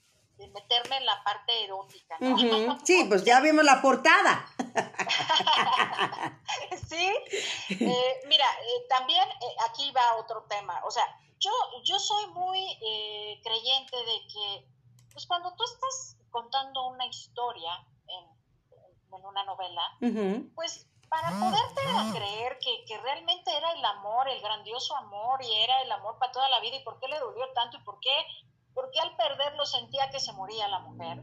meterme 0.47 0.99
en 0.99 1.07
la 1.07 1.23
parte 1.25 1.65
erótica, 1.65 2.17
¿no? 2.21 2.37
Sí, 2.85 3.05
pues 3.09 3.25
ya 3.25 3.41
vimos 3.41 3.65
la 3.65 3.83
portada. 3.83 4.47
sí, 6.89 7.11
eh, 7.71 8.21
mira, 8.27 8.45
eh, 8.45 8.87
también 8.89 9.29
eh, 9.29 9.57
aquí 9.69 9.91
va 9.91 10.17
otro 10.17 10.45
tema. 10.49 10.81
O 10.85 10.91
sea, 10.91 11.05
yo, 11.39 11.51
yo 11.85 11.99
soy 11.99 12.27
muy 12.29 12.79
creyente 13.43 13.97
de 13.97 14.27
que, 14.33 14.69
pues 15.13 15.27
cuando 15.27 15.55
tú 15.55 15.65
estás 15.65 16.17
contando 16.31 16.89
una 16.89 17.07
historia 17.07 17.73
en, 18.07 18.39
una 19.11 19.45
novela, 19.45 19.83
pues 20.55 20.87
para 21.09 21.31
poderte 21.31 21.81
creer 22.13 22.59
que, 22.59 22.85
que, 22.85 22.99
realmente 22.99 23.57
era 23.57 23.73
el 23.73 23.85
amor, 23.85 24.29
el 24.29 24.41
grandioso 24.41 24.95
amor, 24.97 25.43
y 25.43 25.53
era 25.55 25.81
el 25.83 25.91
amor 25.91 26.19
para 26.19 26.33
toda 26.33 26.49
la 26.51 26.61
vida, 26.61 26.77
y 26.77 26.85
por 26.85 27.01
qué 27.01 27.09
le 27.09 27.19
dolió 27.19 27.51
tanto, 27.55 27.79
y 27.79 27.81
por 27.81 27.99
qué, 28.01 28.13
por 28.79 28.93
qué 28.93 29.01
al 29.01 29.17
perderlo 29.17 29.67
sentía 29.67 30.09
que 30.11 30.21
se 30.21 30.33
moría 30.35 30.69
la 30.69 30.79
mujer, 30.79 31.21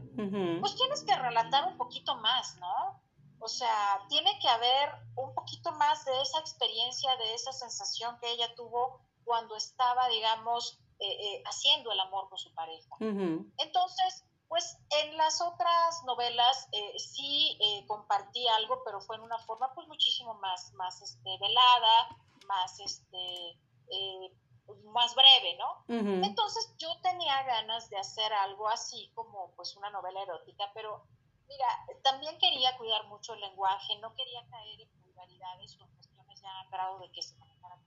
pues 0.60 0.76
tienes 0.76 1.02
que 1.04 1.16
relatar 1.16 1.66
un 1.66 1.78
poquito 1.78 2.14
más, 2.16 2.54
¿no? 2.58 3.00
O 3.38 3.48
sea, 3.48 4.04
tiene 4.10 4.38
que 4.40 4.48
haber 4.48 4.90
un 5.14 5.34
poquito 5.34 5.72
más 5.72 6.04
de 6.04 6.20
esa 6.20 6.38
experiencia, 6.38 7.16
de 7.16 7.32
esa 7.32 7.52
sensación 7.52 8.18
que 8.20 8.30
ella 8.30 8.54
tuvo 8.56 9.00
cuando 9.24 9.56
estaba, 9.56 10.06
digamos, 10.08 10.78
eh, 10.98 11.06
eh, 11.08 11.42
haciendo 11.46 11.90
el 11.92 12.00
amor 12.00 12.28
con 12.28 12.36
su 12.36 12.52
pareja. 12.52 12.94
Entonces, 13.00 14.26
pues 14.48 14.76
en 15.02 15.16
las 15.16 15.40
otras 15.40 16.04
novelas 16.04 16.68
eh, 16.72 16.98
sí 16.98 17.58
compartí 17.88 18.46
algo, 18.48 18.82
pero 18.84 19.00
fue 19.00 19.16
en 19.16 19.22
una 19.22 19.38
forma 19.38 19.72
pues 19.74 19.88
muchísimo 19.88 20.34
más, 20.34 20.74
más 20.74 21.00
este, 21.00 21.38
velada, 21.40 22.18
más, 22.46 22.78
este, 22.80 23.58
más 24.92 25.14
breve, 25.14 25.56
¿no? 25.58 25.84
Entonces 26.26 26.74
yo 26.75 26.75
tenía 27.26 27.42
ganas 27.42 27.90
de 27.90 27.98
hacer 27.98 28.32
algo 28.32 28.68
así 28.68 29.10
como 29.14 29.52
pues 29.56 29.76
una 29.76 29.90
novela 29.90 30.22
erótica, 30.22 30.70
pero 30.74 31.02
Mira, 31.48 31.66
también 32.02 32.36
quería 32.38 32.76
cuidar 32.76 33.06
mucho 33.06 33.34
el 33.34 33.40
lenguaje, 33.40 33.96
no 34.00 34.12
quería 34.16 34.44
caer 34.50 34.80
en 34.80 35.00
vulgaridades 35.00 35.78
o 35.80 35.86
cuestiones 35.94 36.42
ya 36.42 36.50
a 36.50 36.68
grado 36.70 36.98
de 36.98 37.10
que 37.12 37.22
se 37.22 37.36
manejara 37.36 37.78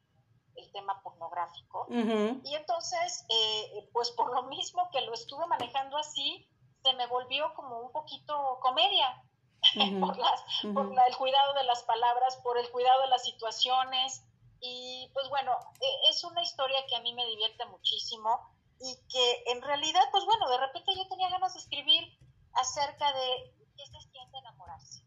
el 0.55 0.71
tema 0.71 1.01
pornográfico. 1.03 1.85
Y 1.89 2.55
entonces, 2.55 3.25
eh, 3.27 3.89
pues 3.91 4.11
por 4.11 4.33
lo 4.33 4.43
mismo 4.43 4.89
que 4.91 5.01
lo 5.01 5.13
estuve 5.13 5.45
manejando 5.47 5.97
así, 5.97 6.49
se 6.83 6.93
me 6.93 7.05
volvió 7.07 7.53
como 7.53 7.79
un 7.79 7.91
poquito 7.91 8.59
comedia. 8.61 9.25
por, 9.99 10.17
las, 10.17 10.41
por 10.73 10.85
el 10.85 11.17
cuidado 11.17 11.53
de 11.55 11.65
las 11.65 11.83
palabras, 11.83 12.37
por 12.37 12.57
el 12.57 12.71
cuidado 12.71 13.01
de 13.01 13.07
las 13.07 13.25
situaciones. 13.25 14.23
Y 14.61 15.11
pues 15.13 15.27
bueno, 15.27 15.51
e, 15.81 16.09
es 16.09 16.23
una 16.23 16.41
historia 16.41 16.85
que 16.87 16.95
a 16.95 17.01
mí 17.01 17.13
me 17.13 17.25
divierte 17.25 17.65
muchísimo 17.65 18.39
y 18.79 18.95
que 19.09 19.43
en 19.51 19.61
realidad, 19.61 20.01
pues 20.11 20.25
bueno, 20.25 20.49
de 20.49 20.57
repente 20.57 20.95
yo 20.95 21.07
tenía 21.07 21.29
ganas 21.29 21.53
de 21.53 21.59
escribir 21.59 22.17
acerca 22.53 23.11
de 23.13 23.53
qué 23.75 23.85
se 23.85 24.01
siente 24.09 24.37
enamorarse. 24.37 25.03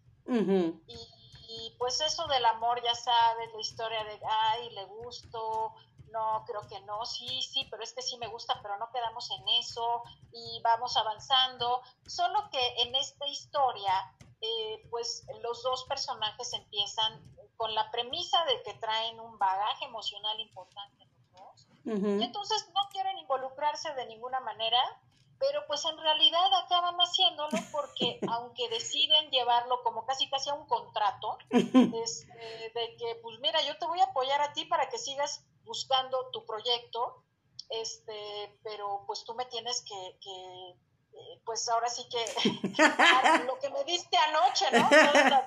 y, 0.87 1.75
pues 1.79 2.01
eso 2.01 2.27
del 2.29 2.45
amor, 2.47 2.83
ya 2.83 2.95
sabes, 2.95 3.53
la 3.53 3.61
historia 3.61 4.05
de, 4.05 4.21
ay, 4.27 4.71
le 4.71 4.85
gusto, 4.87 5.75
no, 6.11 6.45
creo 6.47 6.67
que 6.69 6.81
no, 6.81 7.05
sí, 7.05 7.43
sí, 7.43 7.67
pero 7.71 7.83
es 7.83 7.93
que 7.93 8.03
sí 8.03 8.17
me 8.19 8.29
gusta, 8.29 8.59
pero 8.63 8.79
no 8.79 8.91
quedamos 8.91 9.31
en 9.31 9.49
eso 9.61 10.03
y 10.33 10.61
vamos 10.63 10.97
avanzando. 10.97 11.83
Solo 12.07 12.49
que 12.51 12.83
en 12.83 12.95
esta 12.95 13.27
historia, 13.27 14.15
eh, 14.41 14.87
pues 14.91 15.27
los 15.43 15.63
dos 15.63 15.85
personajes 15.85 16.53
empiezan 16.53 17.21
con 17.57 17.75
la 17.75 17.91
premisa 17.91 18.45
de 18.45 18.63
que 18.63 18.75
traen 18.75 19.21
un 19.21 19.39
bagaje 19.39 19.85
emocional 19.85 20.39
importante 20.41 21.12
Y 21.85 22.23
entonces 22.23 22.69
no 22.75 22.89
quieren 22.91 23.19
involucrarse 23.19 23.93
de 23.95 24.07
ninguna 24.07 24.41
manera 24.41 24.79
pero 25.43 25.67
pues 25.67 25.85
en 25.85 25.99
realidad 25.99 26.55
acaban 26.65 26.95
haciéndolo 26.99 27.59
porque 27.73 28.21
aunque 28.31 28.69
deciden 28.69 29.29
llevarlo 29.31 29.83
como 29.83 30.07
casi 30.07 30.31
casi 30.31 30.51
a 30.51 30.55
un 30.55 30.67
contrato, 30.67 31.37
este, 31.51 32.73
de 32.75 32.97
que 32.97 33.17
pues 33.21 33.41
mira, 33.41 33.61
yo 33.67 33.77
te 33.77 33.87
voy 33.87 33.99
a 34.01 34.05
apoyar 34.05 34.41
a 34.41 34.53
ti 34.53 34.65
para 34.67 34.89
que 34.89 34.99
sigas 34.99 35.45
buscando 35.65 36.31
tu 36.31 36.47
proyecto, 36.47 37.25
este, 37.71 38.57
pero 38.63 39.03
pues 39.07 39.25
tú 39.25 39.35
me 39.35 39.45
tienes 39.47 39.83
que, 39.83 40.09
eh, 40.31 40.77
pues 41.45 41.69
ahora 41.69 41.89
sí 41.89 42.07
que 42.09 42.19
lo 43.47 43.59
que 43.59 43.71
me 43.71 43.85
diste 43.85 44.17
anoche, 44.17 44.67
¿no? 44.73 44.89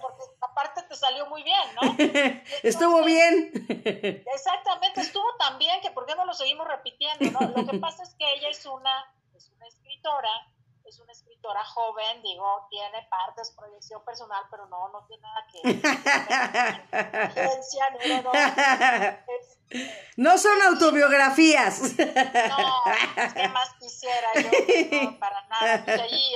Porque 0.02 0.24
aparte 0.42 0.84
te 0.84 0.96
salió 0.96 1.26
muy 1.28 1.44
bien, 1.44 1.76
¿no? 1.76 1.96
estuvo 2.64 3.04
bien. 3.04 3.52
Exactamente, 4.34 5.02
estuvo 5.02 5.36
tan 5.38 5.58
bien 5.58 5.82
que 5.82 5.92
por 5.92 6.06
qué 6.06 6.16
no 6.16 6.26
lo 6.26 6.34
seguimos 6.34 6.68
repitiendo, 6.68 7.32
¿no? 7.32 7.48
Lo 7.50 7.66
que 7.66 7.78
pasa 7.80 8.04
es 8.04 8.14
que 8.16 8.26
ella 8.36 8.50
es 8.50 8.66
una 8.66 9.14
es 9.36 9.50
una 9.50 9.68
escritora, 9.68 10.30
es 10.96 11.02
una 11.02 11.12
escritora 11.12 11.64
joven, 11.66 12.22
digo, 12.22 12.68
tiene 12.70 13.06
partes, 13.10 13.52
proyección 13.52 14.04
personal, 14.06 14.44
pero 14.50 14.66
no, 14.68 14.90
no 14.90 15.06
tiene 15.06 15.24
nada 15.24 15.46
que 15.52 15.62
no, 18.24 18.32
no, 20.16 20.38
son 20.38 20.62
autobiografías. 20.62 21.82
No, 21.98 22.82
¿qué 23.34 23.48
más 23.50 23.74
quisiera 23.80 24.34
yo? 24.36 24.50
No, 25.04 25.20
para 25.20 25.46
nada. 25.48 25.84
Y 25.86 26.00
allí 26.00 26.36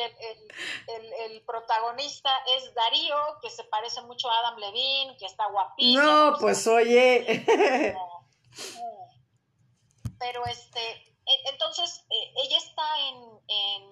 el, 0.88 1.14
el, 1.32 1.42
protagonista 1.44 2.30
es 2.58 2.74
Darío, 2.74 3.16
que 3.42 3.50
se 3.50 3.64
parece 3.64 4.02
mucho 4.02 4.30
a 4.30 4.40
Adam 4.40 4.58
Levine, 4.58 5.16
que 5.18 5.26
está 5.26 5.46
guapísimo. 5.48 6.04
No, 6.04 6.38
pues 6.40 6.68
oye. 6.68 7.46
Pero 10.20 10.46
este, 10.48 11.09
entonces, 11.46 12.06
eh, 12.10 12.34
ella 12.44 12.58
está 12.58 13.00
en, 13.00 13.30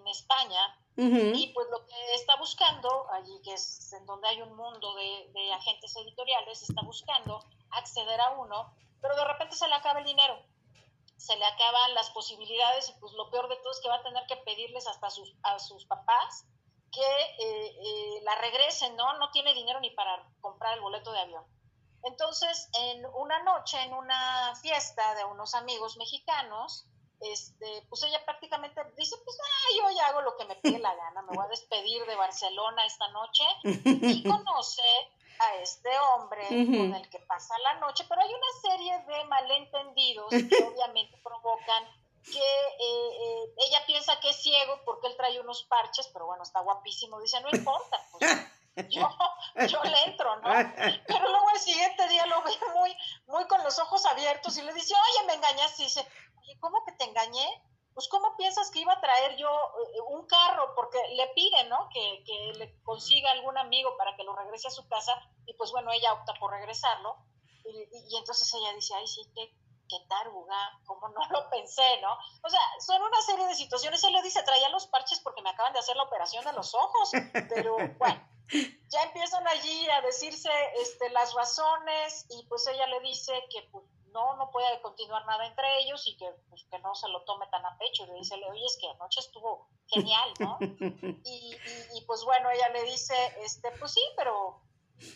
España 0.07 0.79
y 0.95 1.51
pues 1.53 1.67
lo 1.69 1.85
que 1.85 2.13
está 2.15 2.38
buscando, 2.38 3.07
allí 3.11 3.41
que 3.43 3.53
es 3.53 3.91
en 3.91 4.05
donde 4.05 4.29
hay 4.29 4.41
un 4.41 4.55
mundo 4.55 4.95
de, 4.95 5.53
agentes 5.53 5.95
editoriales, 5.97 6.63
está 6.63 6.81
buscando 6.81 7.43
acceder 7.71 8.19
a 8.21 8.31
uno, 8.31 8.73
pero 9.01 9.15
de 9.15 9.25
repente 9.25 9.55
se 9.55 9.67
le 9.67 9.75
acaba 9.75 9.99
el 9.99 10.05
dinero, 10.05 10.41
se 11.17 11.35
le 11.35 11.45
acaban 11.45 11.93
las 11.93 12.09
posibilidades 12.11 12.89
y 12.89 12.93
pues 13.01 13.11
lo 13.13 13.29
peor 13.29 13.49
de 13.49 13.57
todo 13.57 13.71
es 13.71 13.81
que 13.81 13.89
va 13.89 13.95
a 13.95 14.03
tener 14.03 14.25
que 14.27 14.38
pedirles 14.38 14.88
hasta 14.88 15.09
sus, 15.09 15.35
a 15.43 15.59
sus 15.59 15.85
papás 15.85 16.45
que 16.91 17.01
eh, 17.01 17.67
eh, 17.67 18.21
la 18.23 18.35
regresen, 18.35 18.95
¿no? 18.95 19.17
No 19.19 19.29
tiene 19.31 19.53
dinero 19.53 19.79
ni 19.81 19.89
para 19.91 20.25
comprar 20.39 20.73
el 20.73 20.81
boleto 20.81 21.11
de 21.11 21.19
avión. 21.19 21.43
Entonces, 22.03 22.69
en 22.73 23.05
una 23.13 23.43
noche, 23.43 23.81
en 23.83 23.93
una 23.93 24.55
fiesta 24.55 25.15
de 25.15 25.25
unos 25.25 25.53
amigos 25.53 25.97
mexicanos, 25.97 26.88
este, 27.22 27.86
pues 27.89 28.03
ella 28.03 28.24
prácticamente 28.26 28.82
dice, 28.95 29.15
pues 29.24 29.38
ah, 29.41 29.70
yo 29.78 29.97
ya 29.97 30.07
hago 30.07 30.22
lo 30.22 30.38
que 30.38 30.45
me 30.45 30.55
pide 30.55 30.80
la 30.80 30.93
gana, 30.95 31.22
me 31.24 31.36
voy 31.36 31.45
a 31.45 31.49
despedir 31.49 32.05
de 32.05 32.15
Barcelona 32.15 32.86
esta 32.86 33.07
noche 33.09 33.43
y 33.63 34.24
conoce 34.30 34.84
a 35.39 35.55
este 35.55 35.89
hombre 35.99 36.47
con 36.47 36.95
el 36.95 37.09
que 37.09 37.20
pasa 37.20 37.57
la 37.59 37.76
noche, 37.76 38.05
pero 38.07 38.22
hay 38.22 38.34
una 38.34 38.61
serie 38.61 38.99
de 39.07 39.24
malentendidos 39.26 40.30
que 40.30 40.63
obviamente 40.74 41.18
provocan 41.24 41.84
que 42.24 42.39
eh, 42.39 43.09
eh, 43.20 43.53
ella 43.68 43.86
piensa 43.86 44.20
que 44.20 44.30
es 44.30 44.41
ciego 44.41 44.82
porque 44.84 45.07
él 45.07 45.15
trae 45.15 45.39
unos 45.39 45.63
parches, 45.63 46.09
pero 46.11 46.26
bueno, 46.26 46.43
está 46.43 46.59
guapísimo, 46.59 47.20
dice, 47.22 47.39
no 47.41 47.49
importa, 47.49 47.97
pues 48.11 48.49
yo, 48.89 49.09
yo 49.68 49.84
le 49.84 50.03
entro, 50.05 50.36
¿no? 50.38 50.49
Pero 51.07 51.30
luego 51.30 51.49
el 51.53 51.59
siguiente 51.59 52.07
día 52.09 52.26
lo 52.26 52.41
ve 52.43 52.51
muy, 52.76 52.97
muy 53.28 53.47
con 53.47 53.63
los 53.63 53.80
ojos 53.80 54.05
abiertos 54.05 54.57
y 54.57 54.61
le 54.61 54.74
dice, 54.74 54.93
oye, 54.93 55.28
me 55.28 55.34
engañaste, 55.34 55.84
y 55.84 55.86
dice, 55.86 56.05
¿cómo 56.59 56.83
que 56.85 56.93
te 56.93 57.05
engañé? 57.05 57.47
Pues, 57.93 58.07
¿cómo 58.09 58.37
piensas 58.37 58.69
que 58.69 58.79
iba 58.79 58.93
a 58.93 59.01
traer 59.01 59.37
yo 59.37 59.49
eh, 59.49 60.01
un 60.09 60.27
carro? 60.27 60.73
Porque 60.75 60.99
le 61.15 61.27
pide, 61.29 61.63
¿no? 61.65 61.89
Que, 61.91 62.23
le 62.55 62.79
consiga 62.83 63.31
algún 63.31 63.57
amigo 63.57 63.97
para 63.97 64.15
que 64.15 64.23
lo 64.23 64.35
regrese 64.35 64.67
a 64.67 64.71
su 64.71 64.87
casa. 64.87 65.13
Y 65.45 65.53
pues, 65.55 65.71
bueno, 65.71 65.91
ella 65.91 66.13
opta 66.13 66.33
por 66.39 66.51
regresarlo. 66.51 67.17
Y, 67.65 68.15
entonces 68.15 68.53
ella 68.53 68.73
dice, 68.73 68.93
ay, 68.93 69.07
sí, 69.07 69.21
qué, 69.33 69.51
qué 69.89 69.97
taruga, 70.07 70.79
¿cómo 70.85 71.09
no 71.09 71.19
lo 71.31 71.49
pensé, 71.49 71.99
no? 72.01 72.13
O 72.43 72.49
sea, 72.49 72.61
son 72.79 73.01
una 73.01 73.21
serie 73.21 73.47
de 73.47 73.55
situaciones. 73.55 74.03
Él 74.03 74.13
le 74.13 74.21
dice, 74.21 74.43
traía 74.43 74.69
los 74.69 74.87
parches 74.87 75.19
porque 75.21 75.41
me 75.41 75.49
acaban 75.49 75.73
de 75.73 75.79
hacer 75.79 75.95
la 75.95 76.03
operación 76.03 76.45
de 76.45 76.53
los 76.53 76.75
ojos. 76.75 77.11
Pero, 77.49 77.77
bueno, 77.97 78.29
ya 78.89 79.03
empiezan 79.03 79.47
allí 79.47 79.89
a 79.89 80.01
decirse 80.01 80.49
este, 80.81 81.09
las 81.09 81.33
razones 81.33 82.25
y 82.29 82.45
pues 82.47 82.67
ella 82.67 82.87
le 82.87 82.99
dice 83.01 83.33
que 83.49 83.63
pues, 83.71 83.83
no, 84.18 84.36
no 84.36 84.49
puede 84.49 84.82
continuar 84.82 85.24
nada 85.28 85.45
entre 85.45 85.68
ellos 85.82 86.01
y 86.07 86.18
que, 86.18 86.28
pues, 86.49 86.65
que 86.72 86.80
no 86.80 86.95
se 86.95 87.07
lo 87.09 87.22
tome 87.22 87.45
tan 87.47 87.63
a 87.63 87.78
pecho. 87.78 88.03
Y 88.03 88.07
le 88.07 88.13
dice, 88.15 88.36
oye, 88.49 88.65
es 88.65 88.78
que 88.82 88.89
anoche 88.89 89.20
estuvo 89.20 89.70
genial, 89.88 90.34
¿no? 90.39 90.57
Y, 91.24 91.55
y, 91.93 92.01
pues 92.07 92.24
bueno, 92.24 92.49
ella 92.49 92.70
le 92.70 92.84
dice, 92.84 93.13
este, 93.43 93.72
pues 93.80 93.93
sí, 93.93 94.01
pero 94.15 94.61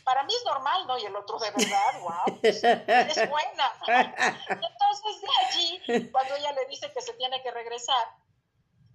para 0.04 0.24
mí 0.24 0.34
es 0.36 0.46
normal, 0.46 0.86
¿no? 0.86 0.98
Y 1.00 1.06
el 1.06 1.16
otro, 1.16 1.40
de 1.40 1.50
verdad, 1.50 2.02
wow, 2.02 2.40
pues, 2.40 2.64
es 2.64 3.30
buena. 3.30 3.74
Entonces 4.50 5.22
de 5.22 5.30
allí, 5.46 6.12
cuando 6.12 6.36
ella 6.36 6.52
le 6.52 6.66
dice 6.68 6.92
que 6.94 7.02
se 7.02 7.14
tiene 7.14 7.42
que 7.42 7.52
regresar, 7.52 8.06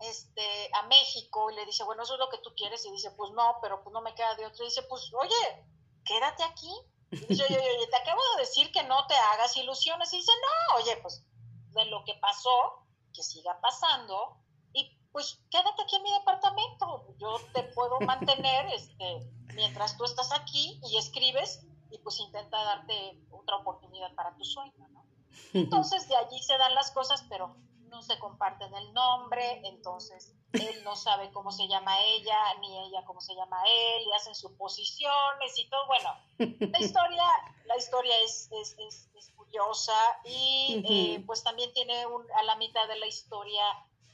este, 0.00 0.70
a 0.74 0.82
México 0.86 1.50
y 1.50 1.54
le 1.54 1.64
dice, 1.64 1.82
bueno, 1.84 2.02
eso 2.02 2.14
es 2.14 2.20
lo 2.20 2.28
que 2.28 2.38
tú 2.38 2.54
quieres, 2.54 2.84
y 2.84 2.92
dice, 2.92 3.10
pues 3.12 3.32
no, 3.32 3.58
pero 3.62 3.82
pues 3.82 3.92
no 3.92 4.02
me 4.02 4.14
queda 4.14 4.34
de 4.36 4.46
otro, 4.46 4.62
y 4.62 4.68
dice, 4.68 4.82
pues 4.82 5.10
oye, 5.14 5.66
quédate 6.04 6.44
aquí, 6.44 6.70
Dice, 7.10 7.44
oye, 7.44 7.58
oye, 7.58 7.86
te 7.88 7.96
acabo 7.96 8.20
de 8.34 8.40
decir 8.40 8.72
que 8.72 8.82
no 8.84 9.06
te 9.06 9.14
hagas 9.14 9.56
ilusiones. 9.56 10.12
Y 10.12 10.16
dice, 10.18 10.32
no, 10.42 10.76
oye, 10.80 10.96
pues 10.98 11.24
de 11.72 11.84
lo 11.86 12.04
que 12.04 12.14
pasó, 12.14 12.86
que 13.14 13.22
siga 13.22 13.60
pasando. 13.60 14.38
Y 14.72 14.98
pues 15.12 15.40
quédate 15.50 15.82
aquí 15.82 15.96
en 15.96 16.02
mi 16.02 16.12
departamento. 16.12 17.14
Yo 17.18 17.38
te 17.54 17.62
puedo 17.74 18.00
mantener 18.00 18.66
este, 18.74 19.30
mientras 19.54 19.96
tú 19.96 20.04
estás 20.04 20.32
aquí 20.32 20.80
y 20.90 20.96
escribes 20.96 21.66
y 21.90 21.98
pues 21.98 22.18
intenta 22.20 22.62
darte 22.62 23.20
otra 23.30 23.56
oportunidad 23.56 24.14
para 24.14 24.36
tu 24.36 24.44
sueño, 24.44 24.88
¿no? 24.90 25.06
Entonces 25.54 26.08
de 26.08 26.16
allí 26.16 26.42
se 26.42 26.58
dan 26.58 26.74
las 26.74 26.90
cosas, 26.90 27.24
pero 27.28 27.56
no 27.96 28.02
se 28.02 28.18
comparten 28.18 28.72
el 28.74 28.92
nombre, 28.92 29.62
entonces 29.64 30.34
él 30.52 30.84
no 30.84 30.94
sabe 30.96 31.32
cómo 31.32 31.50
se 31.50 31.66
llama 31.66 31.98
ella, 32.02 32.36
ni 32.60 32.78
ella 32.86 33.02
cómo 33.06 33.22
se 33.22 33.34
llama 33.34 33.58
él, 33.66 34.02
y 34.06 34.12
hacen 34.12 34.34
suposiciones 34.34 35.58
y 35.58 35.68
todo. 35.70 35.86
Bueno, 35.86 36.10
la 36.38 36.78
historia, 36.78 37.24
la 37.64 37.76
historia 37.76 38.14
es, 38.20 38.50
es, 38.52 38.76
es, 38.78 39.32
curiosa 39.34 39.96
y 40.24 40.82
eh, 40.88 41.24
pues 41.24 41.42
también 41.44 41.72
tiene 41.72 42.02
a 42.02 42.42
la 42.42 42.56
mitad 42.56 42.86
de 42.88 42.98
la 42.98 43.06
historia 43.06 43.62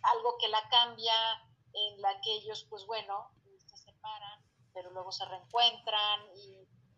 algo 0.02 0.36
que 0.38 0.48
la 0.48 0.68
cambia, 0.68 1.14
en 1.72 2.02
la 2.02 2.20
que 2.20 2.32
ellos, 2.34 2.66
pues 2.68 2.86
bueno, 2.86 3.30
se 3.66 3.76
separan, 3.78 4.44
pero 4.74 4.90
luego 4.90 5.10
se 5.10 5.24
reencuentran 5.24 6.20
y 6.36 6.54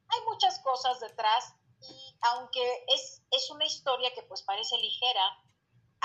hay 0.08 0.20
muchas 0.26 0.58
cosas 0.60 1.00
detrás 1.00 1.54
y 1.80 2.16
aunque 2.32 2.84
es, 2.88 3.22
es 3.30 3.50
una 3.50 3.64
historia 3.64 4.12
que 4.14 4.22
pues 4.22 4.42
parece 4.42 4.76
ligera, 4.78 5.43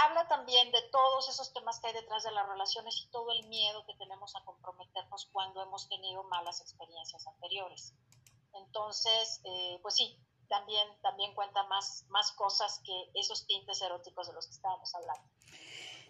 habla 0.06 0.28
también 0.28 0.72
de 0.72 0.82
todos 0.92 1.30
esos 1.30 1.54
temas 1.54 1.80
que 1.80 1.88
hay 1.88 1.94
detrás 1.94 2.24
de 2.24 2.32
las 2.32 2.48
relaciones 2.48 3.04
y 3.06 3.12
todo 3.12 3.32
el 3.32 3.48
miedo 3.48 3.86
que 3.86 3.96
tenemos 3.96 4.36
a 4.36 4.44
comprometernos 4.46 5.30
cuando 5.32 5.62
hemos 5.64 5.88
tenido 5.90 6.24
malas 6.24 6.62
experiencias 6.62 7.26
anteriores. 7.28 7.94
Entonces, 8.54 9.42
eh, 9.44 9.80
pues 9.82 9.96
sí, 9.96 10.18
también, 10.48 10.88
también 11.02 11.34
cuenta 11.36 11.64
más, 11.68 12.06
más 12.10 12.32
cosas 12.34 12.82
que 12.86 13.20
esos 13.20 13.46
tintes 13.46 13.82
eróticos 13.82 14.28
de 14.28 14.34
los 14.34 14.48
que 14.48 14.54
estábamos 14.54 14.94
hablando. 14.96 15.24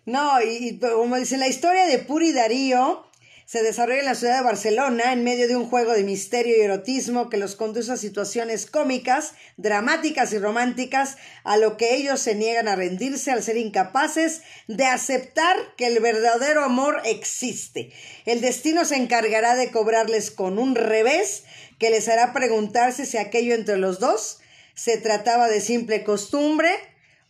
No, 0.05 0.41
y, 0.41 0.69
y 0.69 0.79
como 0.79 1.17
dice 1.17 1.37
la 1.37 1.47
historia 1.47 1.85
de 1.85 1.99
Puri 1.99 2.31
Darío, 2.31 3.05
se 3.49 3.63
desarrolla 3.63 4.01
en 4.01 4.05
la 4.05 4.13
ciudad 4.13 4.37
de 4.37 4.43
Barcelona 4.43 5.11
en 5.11 5.23
medio 5.23 5.47
de 5.47 5.55
un 5.55 5.67
juego 5.67 5.93
de 5.93 6.03
misterio 6.03 6.55
y 6.55 6.61
erotismo 6.61 7.31
que 7.31 7.37
los 7.37 7.55
conduce 7.55 7.91
a 7.91 7.97
situaciones 7.97 8.67
cómicas, 8.67 9.33
dramáticas 9.57 10.33
y 10.33 10.37
románticas, 10.37 11.17
a 11.43 11.57
lo 11.57 11.75
que 11.75 11.95
ellos 11.95 12.19
se 12.19 12.35
niegan 12.35 12.67
a 12.67 12.75
rendirse 12.75 13.31
al 13.31 13.41
ser 13.41 13.57
incapaces 13.57 14.43
de 14.67 14.85
aceptar 14.85 15.55
que 15.77 15.87
el 15.87 15.99
verdadero 15.99 16.63
amor 16.63 17.01
existe. 17.05 17.91
El 18.27 18.39
destino 18.39 18.85
se 18.85 18.97
encargará 18.97 19.55
de 19.55 19.71
cobrarles 19.71 20.29
con 20.29 20.59
un 20.59 20.75
revés 20.75 21.43
que 21.79 21.89
les 21.89 22.07
hará 22.07 22.33
preguntarse 22.33 23.07
si 23.07 23.17
aquello 23.17 23.55
entre 23.55 23.77
los 23.77 23.99
dos 23.99 24.41
se 24.75 24.97
trataba 24.97 25.47
de 25.47 25.61
simple 25.61 26.03
costumbre 26.03 26.69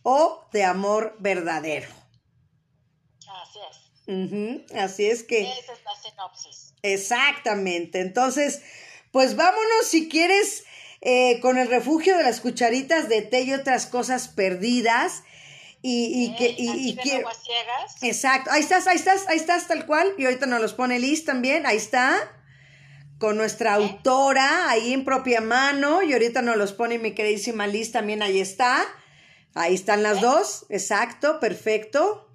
o 0.02 0.44
de 0.52 0.64
amor 0.64 1.16
verdadero. 1.18 1.99
Así 4.74 5.06
es 5.06 5.22
que... 5.22 5.42
Esa 5.42 5.72
es 5.72 5.84
la 5.84 6.10
sinopsis. 6.10 6.74
Exactamente. 6.82 8.00
Entonces, 8.00 8.62
pues 9.12 9.36
vámonos 9.36 9.86
si 9.86 10.08
quieres 10.08 10.64
eh, 11.00 11.40
con 11.40 11.58
el 11.58 11.68
refugio 11.68 12.16
de 12.16 12.22
las 12.22 12.40
cucharitas 12.40 13.08
de 13.08 13.22
té 13.22 13.42
y 13.42 13.54
otras 13.54 13.86
cosas 13.86 14.28
perdidas. 14.28 15.22
Y, 15.82 16.26
y 16.26 16.36
que 16.36 16.54
y, 16.58 16.94
exacto 18.06 18.50
ahí 18.50 18.60
estás 18.60 18.86
ahí 18.86 18.96
estás 18.96 19.26
ahí 19.28 19.38
estás 19.38 19.66
tal 19.66 19.86
cual 19.86 20.12
y 20.18 20.26
ahorita 20.26 20.44
nos 20.44 20.60
los 20.60 20.74
pone 20.74 20.98
Liz 20.98 21.24
también 21.24 21.64
ahí 21.64 21.78
está 21.78 22.18
con 23.16 23.38
nuestra 23.38 23.72
autora 23.76 24.68
ahí 24.68 24.92
en 24.92 25.06
propia 25.06 25.40
mano 25.40 26.02
y 26.02 26.12
ahorita 26.12 26.42
nos 26.42 26.58
los 26.58 26.74
pone 26.74 26.98
mi 26.98 27.12
queridísima 27.12 27.66
Liz 27.66 27.92
también 27.92 28.22
ahí 28.22 28.40
está 28.40 28.84
ahí 29.54 29.74
están 29.74 30.02
las 30.02 30.20
dos 30.20 30.66
exacto 30.68 31.40
perfecto 31.40 32.29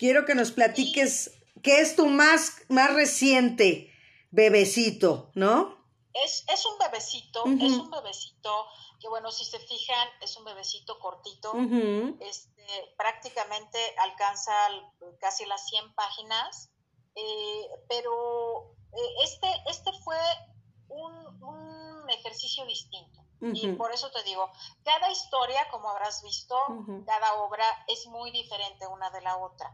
quiero 0.00 0.24
que 0.24 0.34
nos 0.34 0.50
platiques 0.50 1.30
qué 1.62 1.82
es 1.82 1.94
tu 1.94 2.06
más, 2.06 2.62
más 2.68 2.94
reciente 2.94 3.92
bebecito, 4.30 5.30
¿no? 5.34 5.78
Es, 6.14 6.44
es 6.48 6.64
un 6.64 6.78
bebecito, 6.78 7.44
es 7.44 7.72
un 7.72 7.90
bebecito 7.90 8.66
que 8.98 9.08
bueno, 9.08 9.30
si 9.30 9.44
se 9.44 9.58
fijan, 9.60 10.08
es 10.22 10.36
un 10.36 10.44
bebecito 10.44 10.98
cortito, 10.98 11.52
este, 12.20 12.94
prácticamente 12.96 13.78
alcanza 13.98 14.52
casi 15.20 15.44
las 15.46 15.68
100 15.68 15.94
páginas, 15.94 16.70
eh, 17.14 17.68
pero 17.88 18.74
eh, 18.92 19.14
este, 19.24 19.48
este 19.70 19.90
fue 20.02 20.18
un, 20.88 21.42
un 21.42 22.10
ejercicio 22.10 22.64
distinto. 22.66 23.19
Y 23.40 23.72
por 23.72 23.92
eso 23.92 24.10
te 24.10 24.22
digo, 24.22 24.50
cada 24.84 25.10
historia, 25.10 25.66
como 25.70 25.88
habrás 25.88 26.22
visto, 26.22 26.56
cada 27.06 27.34
obra 27.42 27.64
es 27.88 28.06
muy 28.06 28.30
diferente 28.30 28.86
una 28.86 29.10
de 29.10 29.20
la 29.22 29.36
otra. 29.38 29.70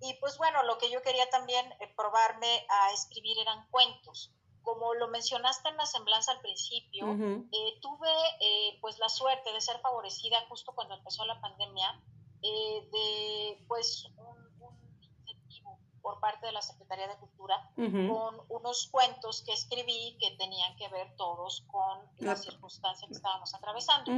Y 0.00 0.14
pues 0.20 0.38
bueno, 0.38 0.62
lo 0.64 0.78
que 0.78 0.90
yo 0.90 1.02
quería 1.02 1.28
también 1.30 1.70
eh, 1.80 1.92
probarme 1.96 2.66
a 2.68 2.92
escribir 2.92 3.38
eran 3.38 3.66
cuentos. 3.70 4.32
Como 4.62 4.94
lo 4.94 5.08
mencionaste 5.08 5.68
en 5.68 5.76
la 5.76 5.84
semblanza 5.84 6.32
al 6.32 6.40
principio, 6.40 7.04
eh, 7.52 7.78
tuve 7.82 8.08
eh, 8.40 8.78
pues 8.80 8.98
la 8.98 9.10
suerte 9.10 9.52
de 9.52 9.60
ser 9.60 9.78
favorecida 9.80 10.38
justo 10.48 10.72
cuando 10.74 10.94
empezó 10.94 11.26
la 11.26 11.38
pandemia, 11.40 12.00
de 12.40 13.64
pues 13.68 14.06
por 16.04 16.20
parte 16.20 16.44
de 16.46 16.52
la 16.52 16.60
Secretaría 16.60 17.08
de 17.08 17.16
Cultura 17.16 17.70
con 17.76 18.40
unos 18.50 18.88
cuentos 18.92 19.42
que 19.42 19.54
escribí 19.54 20.18
que 20.20 20.32
tenían 20.36 20.76
que 20.76 20.86
ver 20.88 21.16
todos 21.16 21.64
con 21.72 21.98
la 22.18 22.36
circunstancia 22.36 23.08
que 23.08 23.14
estábamos 23.14 23.54
atravesando. 23.54 24.12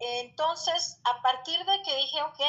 Entonces, 0.00 1.00
a 1.04 1.22
partir 1.22 1.64
de 1.64 1.82
que 1.82 1.96
dije, 1.96 2.20
ok, 2.22 2.40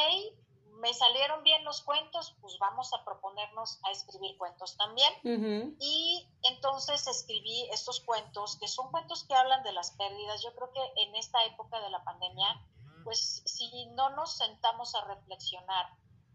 me 0.80 0.92
salieron 0.92 1.44
bien 1.44 1.64
los 1.64 1.80
cuentos, 1.82 2.34
pues 2.40 2.58
vamos 2.58 2.92
a 2.92 3.04
proponernos 3.04 3.78
a 3.84 3.92
escribir 3.92 4.36
cuentos 4.36 4.76
también. 4.76 5.76
Y 5.78 6.28
entonces 6.42 7.06
escribí 7.06 7.68
estos 7.72 8.00
cuentos, 8.00 8.56
que 8.56 8.66
son 8.66 8.90
cuentos 8.90 9.22
que 9.24 9.34
hablan 9.34 9.62
de 9.62 9.72
las 9.72 9.92
pérdidas. 9.92 10.42
Yo 10.42 10.52
creo 10.56 10.72
que 10.72 11.02
en 11.04 11.14
esta 11.14 11.38
época 11.44 11.80
de 11.80 11.90
la 11.90 12.02
pandemia, 12.02 12.60
pues 13.04 13.42
si 13.46 13.86
no 13.94 14.10
nos 14.10 14.36
sentamos 14.36 14.92
a 14.96 15.04
reflexionar 15.04 15.86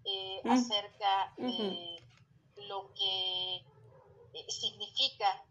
eh, 0.05 0.41
acerca 0.49 1.33
de 1.35 2.01
lo 2.67 2.93
que 2.93 3.65
eh, 4.33 4.45
significa 4.49 5.43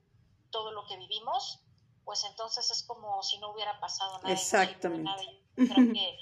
todo 0.51 0.73
lo 0.73 0.87
que 0.87 0.97
vivimos, 0.97 1.61
pues 2.05 2.25
entonces 2.25 2.71
es 2.71 2.83
como 2.85 3.23
si 3.23 3.39
no 3.39 3.53
hubiera 3.53 3.79
pasado 3.79 4.19
nada. 4.19 4.33
Exactamente. 4.33 5.11
Creo 5.55 5.93
que 5.93 6.19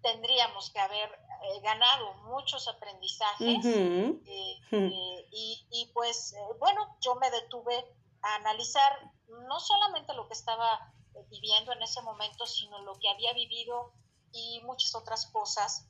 tendríamos 0.00 0.70
que 0.70 0.80
haber 0.80 1.10
eh, 1.10 1.60
ganado 1.62 2.14
muchos 2.24 2.66
aprendizajes 2.66 3.64
eh, 3.64 5.28
y, 5.30 5.66
y, 5.70 5.90
pues 5.92 6.34
bueno, 6.58 6.96
yo 7.00 7.14
me 7.16 7.30
detuve 7.30 7.76
a 8.22 8.34
analizar 8.36 9.12
no 9.48 9.60
solamente 9.60 10.14
lo 10.14 10.26
que 10.26 10.34
estaba 10.34 10.92
viviendo 11.30 11.72
en 11.72 11.82
ese 11.82 12.00
momento, 12.02 12.46
sino 12.46 12.80
lo 12.82 12.98
que 12.98 13.08
había 13.08 13.32
vivido 13.34 13.92
y 14.32 14.60
muchas 14.64 14.94
otras 14.94 15.26
cosas. 15.26 15.88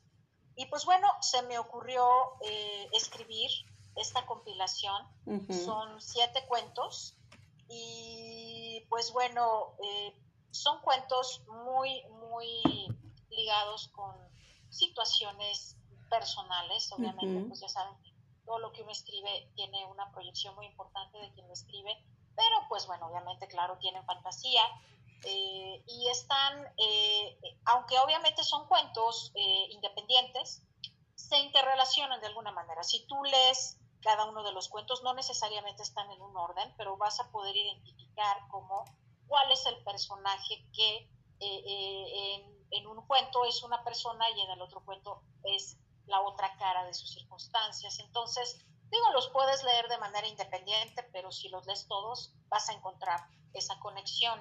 Y 0.56 0.66
pues 0.66 0.84
bueno, 0.84 1.08
se 1.20 1.42
me 1.42 1.58
ocurrió 1.58 2.06
escribir 2.92 3.50
esta 3.96 4.24
compilación. 4.26 5.06
Son 5.48 6.00
siete 6.00 6.44
cuentos 6.46 7.16
y 7.68 8.84
pues 8.88 9.12
bueno, 9.12 9.74
eh, 9.82 10.14
son 10.50 10.80
cuentos 10.80 11.42
muy, 11.46 12.02
muy 12.10 12.62
ligados 13.30 13.88
con 13.88 14.14
situaciones 14.68 15.76
personales, 16.10 16.90
obviamente, 16.92 17.48
pues 17.48 17.60
ya 17.60 17.68
saben 17.68 17.94
todo 18.44 18.58
lo 18.58 18.72
que 18.72 18.82
uno 18.82 18.90
escribe 18.90 19.50
tiene 19.54 19.86
una 19.86 20.10
proyección 20.12 20.54
muy 20.56 20.66
importante 20.66 21.16
de 21.18 21.32
quien 21.32 21.46
lo 21.46 21.52
escribe, 21.52 21.96
pero 22.36 22.56
pues 22.68 22.86
bueno, 22.86 23.06
obviamente, 23.06 23.46
claro, 23.46 23.78
tienen 23.78 24.04
fantasía. 24.04 24.62
Eh, 25.24 25.84
y 25.86 26.08
están, 26.08 26.66
eh, 26.76 27.38
aunque 27.66 27.96
obviamente 28.00 28.42
son 28.42 28.66
cuentos 28.66 29.32
independientes, 29.70 30.62
se 31.14 31.38
interrelacionan 31.38 32.20
de 32.20 32.26
alguna 32.26 32.50
manera. 32.50 32.82
Si 32.82 33.06
tú 33.06 33.22
lees 33.22 33.78
cada 34.02 34.26
uno 34.26 34.42
de 34.42 34.52
los 34.52 34.68
cuentos 34.68 35.02
no 35.02 35.14
necesariamente 35.14 35.82
están 35.82 36.10
en 36.10 36.20
un 36.20 36.36
orden, 36.36 36.74
pero 36.76 36.96
vas 36.96 37.20
a 37.20 37.30
poder 37.30 37.56
identificar 37.56 38.36
como 38.50 38.84
cuál 39.26 39.50
es 39.50 39.64
el 39.66 39.82
personaje 39.84 40.66
que 40.72 41.08
eh, 41.40 41.62
eh, 41.66 42.66
en, 42.70 42.86
un 42.86 43.04
cuento 43.06 43.44
es 43.44 43.62
una 43.62 43.82
persona 43.82 44.28
y 44.30 44.40
en 44.40 44.50
el 44.50 44.60
otro 44.60 44.84
cuento 44.84 45.22
es 45.44 45.78
la 46.06 46.20
otra 46.20 46.56
cara 46.56 46.84
de 46.84 46.94
sus 46.94 47.12
circunstancias. 47.12 47.98
Entonces, 48.00 48.64
digo, 48.90 49.10
los 49.12 49.28
puedes 49.30 49.64
leer 49.64 49.88
de 49.88 49.98
manera 49.98 50.26
independiente, 50.26 51.02
pero 51.12 51.32
si 51.32 51.48
los 51.48 51.66
lees 51.66 51.86
todos, 51.88 52.34
vas 52.48 52.68
a 52.68 52.74
encontrar 52.74 53.20
esa 53.54 53.78
conexión 53.80 54.40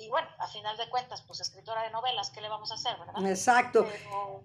y 0.00 0.08
bueno, 0.08 0.28
a 0.38 0.48
final 0.48 0.76
de 0.76 0.88
cuentas, 0.88 1.22
pues 1.26 1.40
escritora 1.40 1.82
de 1.82 1.90
novelas, 1.90 2.30
¿qué 2.30 2.40
le 2.40 2.48
vamos 2.48 2.70
a 2.70 2.74
hacer, 2.74 2.92
verdad? 2.98 3.30
Exacto. 3.30 3.86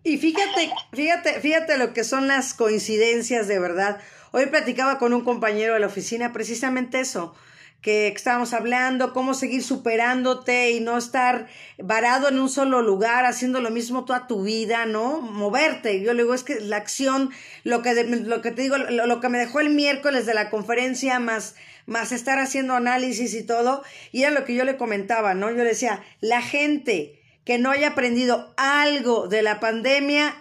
Y 0.04 0.18
fíjate, 0.18 0.72
fíjate, 0.92 1.40
fíjate 1.40 1.78
lo 1.78 1.94
que 1.94 2.04
son 2.04 2.28
las 2.28 2.54
coincidencias 2.54 3.48
de 3.48 3.60
verdad. 3.60 4.00
Hoy 4.32 4.48
platicaba 4.48 5.00
con 5.00 5.14
un 5.14 5.24
compañero 5.24 5.74
de 5.74 5.80
la 5.80 5.88
oficina 5.88 6.34
precisamente 6.34 7.00
eso, 7.00 7.34
que 7.82 8.08
estábamos 8.08 8.52
hablando, 8.54 9.14
cómo 9.14 9.34
seguir 9.34 9.64
superándote 9.64 10.72
y 10.72 10.82
no 10.82 10.98
estar 10.98 11.48
varado 11.78 12.28
en 12.28 12.40
un 12.40 12.50
solo 12.50 12.82
lugar, 12.82 13.26
haciendo 13.26 13.62
lo 13.62 13.70
mismo 13.70 14.04
toda 14.04 14.28
tu 14.28 14.44
vida, 14.44 14.86
¿no? 14.86 15.22
Moverte. 15.22 16.02
Yo 16.02 16.14
le 16.14 16.24
digo, 16.24 16.34
es 16.34 16.44
que 16.44 16.60
la 16.60 16.78
acción, 16.78 17.32
lo 17.64 17.82
que, 17.82 17.94
lo 18.04 18.42
que 18.42 18.52
te 18.52 18.64
digo, 18.64 18.78
lo, 18.78 19.06
lo, 19.06 19.20
que 19.22 19.30
me 19.30 19.38
dejó 19.38 19.62
el 19.62 19.70
miércoles 19.70 20.26
de 20.26 20.34
la 20.34 20.50
conferencia, 20.50 21.20
más, 21.20 21.56
más 21.86 22.12
estar 22.12 22.40
haciendo 22.40 22.74
análisis 22.74 23.34
y 23.34 23.46
todo, 23.46 23.84
y 24.12 24.24
era 24.24 24.32
lo 24.32 24.46
que 24.46 24.56
yo 24.56 24.64
le 24.64 24.78
comentaba, 24.78 25.34
¿no? 25.34 25.50
Yo 25.50 25.58
le 25.58 25.66
decía, 25.66 26.04
la 26.22 26.42
gente 26.42 27.22
que 27.46 27.58
no 27.58 27.72
haya 27.72 27.90
aprendido 27.90 28.54
algo 28.58 29.28
de 29.28 29.42
la 29.42 29.60
pandemia 29.60 30.36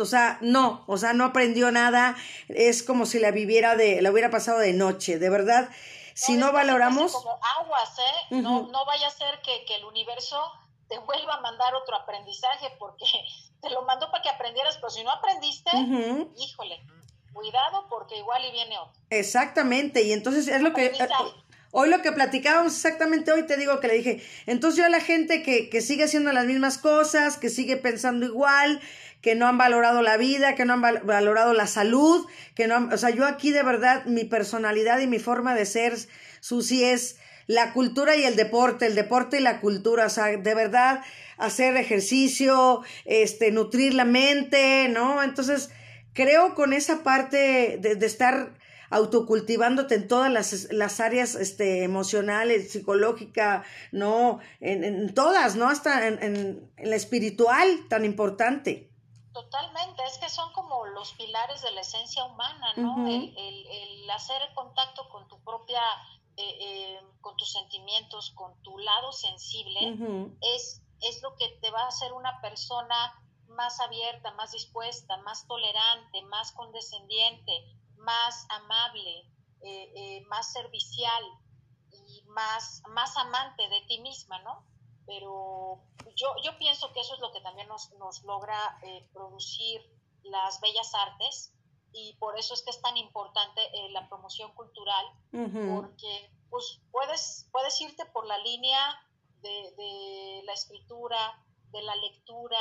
o 0.00 0.04
sea, 0.04 0.38
no, 0.40 0.84
o 0.86 0.96
sea, 0.96 1.12
no 1.12 1.24
aprendió 1.24 1.70
nada, 1.70 2.16
es 2.48 2.82
como 2.82 3.06
si 3.06 3.20
la 3.20 3.30
viviera 3.30 3.76
de, 3.76 4.02
la 4.02 4.10
hubiera 4.10 4.30
pasado 4.30 4.58
de 4.58 4.72
noche, 4.72 5.18
de 5.18 5.30
verdad. 5.30 5.68
Si 6.14 6.36
no, 6.36 6.52
valoramos... 6.52 7.12
Como 7.12 7.38
aguas, 7.58 7.98
¿eh? 7.98 8.36
no, 8.36 8.68
no 8.68 8.84
vaya 8.86 9.08
a 9.08 9.10
ser 9.10 9.40
que, 9.42 9.64
que 9.64 9.76
el 9.76 9.84
universo 9.84 10.40
te 10.88 10.98
vuelva 10.98 11.34
a 11.34 11.40
mandar 11.40 11.74
otro 11.74 11.96
aprendizaje 11.96 12.70
porque 12.78 13.04
te 13.60 13.70
lo 13.70 13.82
mandó 13.82 14.10
para 14.10 14.22
que 14.22 14.28
aprendieras, 14.28 14.76
pero 14.76 14.90
si 14.90 15.02
no 15.02 15.10
aprendiste, 15.10 15.70
híjole, 16.36 16.80
cuidado 17.34 17.86
porque 17.90 18.16
igual 18.16 18.42
y 18.48 18.52
viene 18.52 18.78
otro. 18.78 19.00
Exactamente, 19.10 20.02
y 20.02 20.12
entonces 20.12 20.48
es 20.48 20.62
lo 20.62 20.72
que... 20.72 20.92
Hoy 21.76 21.90
lo 21.90 22.02
que 22.02 22.12
platicábamos 22.12 22.72
exactamente 22.72 23.32
hoy, 23.32 23.46
te 23.46 23.56
digo 23.56 23.80
que 23.80 23.88
le 23.88 23.94
dije, 23.94 24.22
entonces 24.46 24.78
yo 24.78 24.86
a 24.86 24.88
la 24.88 25.00
gente 25.00 25.42
que, 25.42 25.68
que 25.68 25.80
sigue 25.80 26.04
haciendo 26.04 26.30
las 26.30 26.46
mismas 26.46 26.78
cosas, 26.78 27.36
que 27.36 27.50
sigue 27.50 27.76
pensando 27.76 28.24
igual, 28.24 28.80
que 29.20 29.34
no 29.34 29.48
han 29.48 29.58
valorado 29.58 30.00
la 30.00 30.16
vida, 30.16 30.54
que 30.54 30.66
no 30.66 30.74
han 30.74 30.82
valorado 30.82 31.52
la 31.52 31.66
salud, 31.66 32.28
que 32.54 32.68
no 32.68 32.76
han, 32.76 32.92
o 32.92 32.96
sea, 32.96 33.10
yo 33.10 33.26
aquí 33.26 33.50
de 33.50 33.64
verdad 33.64 34.04
mi 34.04 34.24
personalidad 34.24 35.00
y 35.00 35.08
mi 35.08 35.18
forma 35.18 35.54
de 35.56 35.66
ser, 35.66 35.96
Susi, 36.40 36.84
es 36.84 37.16
la 37.46 37.72
cultura 37.72 38.16
y 38.16 38.24
el 38.24 38.36
deporte, 38.36 38.86
el 38.86 38.94
deporte 38.94 39.38
y 39.38 39.40
la 39.40 39.60
cultura, 39.60 40.06
o 40.06 40.10
sea, 40.10 40.26
de 40.26 40.54
verdad 40.54 41.02
hacer 41.38 41.76
ejercicio, 41.76 42.82
este, 43.04 43.50
nutrir 43.50 43.94
la 43.94 44.04
mente, 44.04 44.88
¿no? 44.88 45.22
Entonces, 45.22 45.70
creo 46.14 46.54
con 46.54 46.72
esa 46.72 47.02
parte 47.02 47.78
de, 47.78 47.96
de 47.96 48.06
estar 48.06 48.54
autocultivándote 48.90 49.96
en 49.96 50.08
todas 50.08 50.30
las, 50.30 50.72
las 50.72 51.00
áreas 51.00 51.34
este, 51.34 51.82
emocionales, 51.82 52.70
psicológica, 52.70 53.64
¿no? 53.90 54.38
En, 54.60 54.84
en 54.84 55.14
todas, 55.14 55.56
¿no? 55.56 55.68
Hasta 55.68 56.06
en, 56.06 56.22
en, 56.22 56.72
en 56.76 56.90
la 56.90 56.96
espiritual, 56.96 57.66
tan 57.88 58.04
importante. 58.04 58.90
Totalmente, 59.32 60.00
es 60.06 60.18
que 60.18 60.28
son 60.28 60.52
como 60.52 60.86
los 60.86 61.12
pilares 61.14 61.60
de 61.62 61.72
la 61.72 61.80
esencia 61.80 62.24
humana, 62.24 62.72
¿no? 62.76 63.08
el, 63.08 63.34
el, 63.36 64.10
hacer 64.10 64.40
el 64.48 64.54
contacto 64.54 65.08
con 65.08 65.26
tu 65.26 65.42
propia, 65.42 65.82
eh, 66.36 66.42
eh, 66.60 67.00
con 67.20 67.36
tus 67.36 67.50
sentimientos, 67.50 68.30
con 68.36 68.54
tu 68.62 68.78
lado 68.78 69.10
sensible, 69.10 69.98
es, 70.54 70.82
es 71.00 71.20
lo 71.20 71.34
que 71.34 71.48
te 71.60 71.68
va 71.72 71.82
a 71.82 71.88
hacer 71.88 72.12
una 72.12 72.40
persona 72.40 72.94
más 73.54 73.80
abierta, 73.80 74.32
más 74.32 74.52
dispuesta, 74.52 75.16
más 75.18 75.46
tolerante, 75.46 76.22
más 76.22 76.52
condescendiente, 76.52 77.52
más 77.96 78.46
amable, 78.50 79.30
eh, 79.62 80.22
más 80.28 80.52
servicial 80.52 81.24
y 81.90 82.22
más, 82.26 82.82
más 82.90 83.16
amante 83.16 83.68
de 83.68 83.80
ti 83.88 84.00
misma, 84.00 84.38
¿no? 84.42 84.64
pero 85.06 85.82
yo, 86.16 86.28
yo 86.42 86.56
pienso 86.58 86.92
que 86.92 87.00
eso 87.00 87.14
es 87.14 87.20
lo 87.20 87.32
que 87.32 87.40
también 87.40 87.68
nos, 87.68 87.92
nos 87.94 88.22
logra 88.24 88.78
eh, 88.82 89.06
producir 89.12 89.82
las 90.22 90.60
bellas 90.60 90.94
artes 90.94 91.52
y 91.92 92.14
por 92.14 92.38
eso 92.38 92.54
es 92.54 92.62
que 92.62 92.70
es 92.70 92.80
tan 92.80 92.96
importante 92.96 93.60
eh, 93.72 93.90
la 93.90 94.08
promoción 94.08 94.52
cultural, 94.54 95.06
porque 95.30 96.30
pues, 96.50 96.80
puedes, 96.90 97.48
puedes 97.52 97.80
irte 97.80 98.04
por 98.06 98.26
la 98.26 98.38
línea 98.38 99.00
de, 99.42 99.74
de, 99.76 100.42
la 100.44 100.52
escritura, 100.54 101.40
de 101.70 101.82
la 101.82 101.94
lectura, 101.96 102.58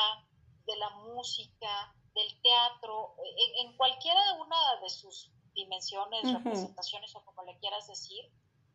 de 0.66 0.76
la 0.78 0.90
música, 0.92 1.94
del 2.16 2.42
teatro, 2.42 3.16
en, 3.20 3.68
en 3.68 3.78
cualquiera 3.78 4.20
una 4.40 4.82
de 4.82 4.90
sus 4.90 5.32
dimensiones, 5.54 6.34
representaciones 6.34 7.16
o 7.16 7.26
como 7.26 7.44
le 7.44 7.58
quieras 7.60 7.88
decir, 7.88 8.26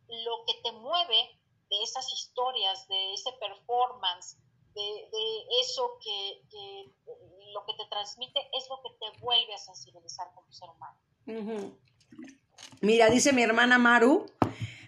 lo 0.08 0.44
que 0.46 0.54
te 0.62 0.72
mueve 0.72 1.38
de 1.70 1.82
esas 1.82 2.12
historias, 2.12 2.88
de 2.88 3.14
ese 3.14 3.30
performance, 3.40 4.36
de, 4.74 5.08
eso 5.60 5.98
que, 6.02 6.42
lo 7.52 7.64
que 7.66 7.72
te 7.74 7.88
transmite 7.90 8.38
es 8.56 8.68
lo 8.68 8.80
que 8.82 8.90
te 8.98 9.20
vuelve 9.20 9.54
a 9.54 9.58
sensibilizar 9.58 10.28
como 10.34 10.50
ser 10.52 10.68
humano. 10.70 11.76
Mira, 12.80 13.10
dice 13.10 13.32
mi 13.32 13.42
hermana 13.42 13.78
Maru, 13.78 14.26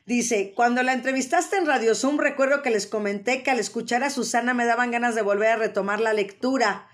dice, 0.07 0.55
cuando 0.55 0.83
la 0.83 0.93
entrevistaste 0.93 1.57
en 1.57 1.67
Radio 1.67 1.95
Zoom, 1.95 2.19
recuerdo 2.19 2.63
que 2.63 2.71
les 2.71 2.87
comenté 2.87 3.43
que 3.43 3.51
al 3.51 3.59
escuchar 3.59 4.05
a 4.05 4.11
Susana 4.11 4.55
me 4.55 4.65
daban 4.65 4.91
ganas 4.91 5.15
de 5.15 5.23
volver 5.23 5.49
a 5.49 5.57
retomar 5.57 6.01
la 6.01 6.13
lectura. 6.13 6.90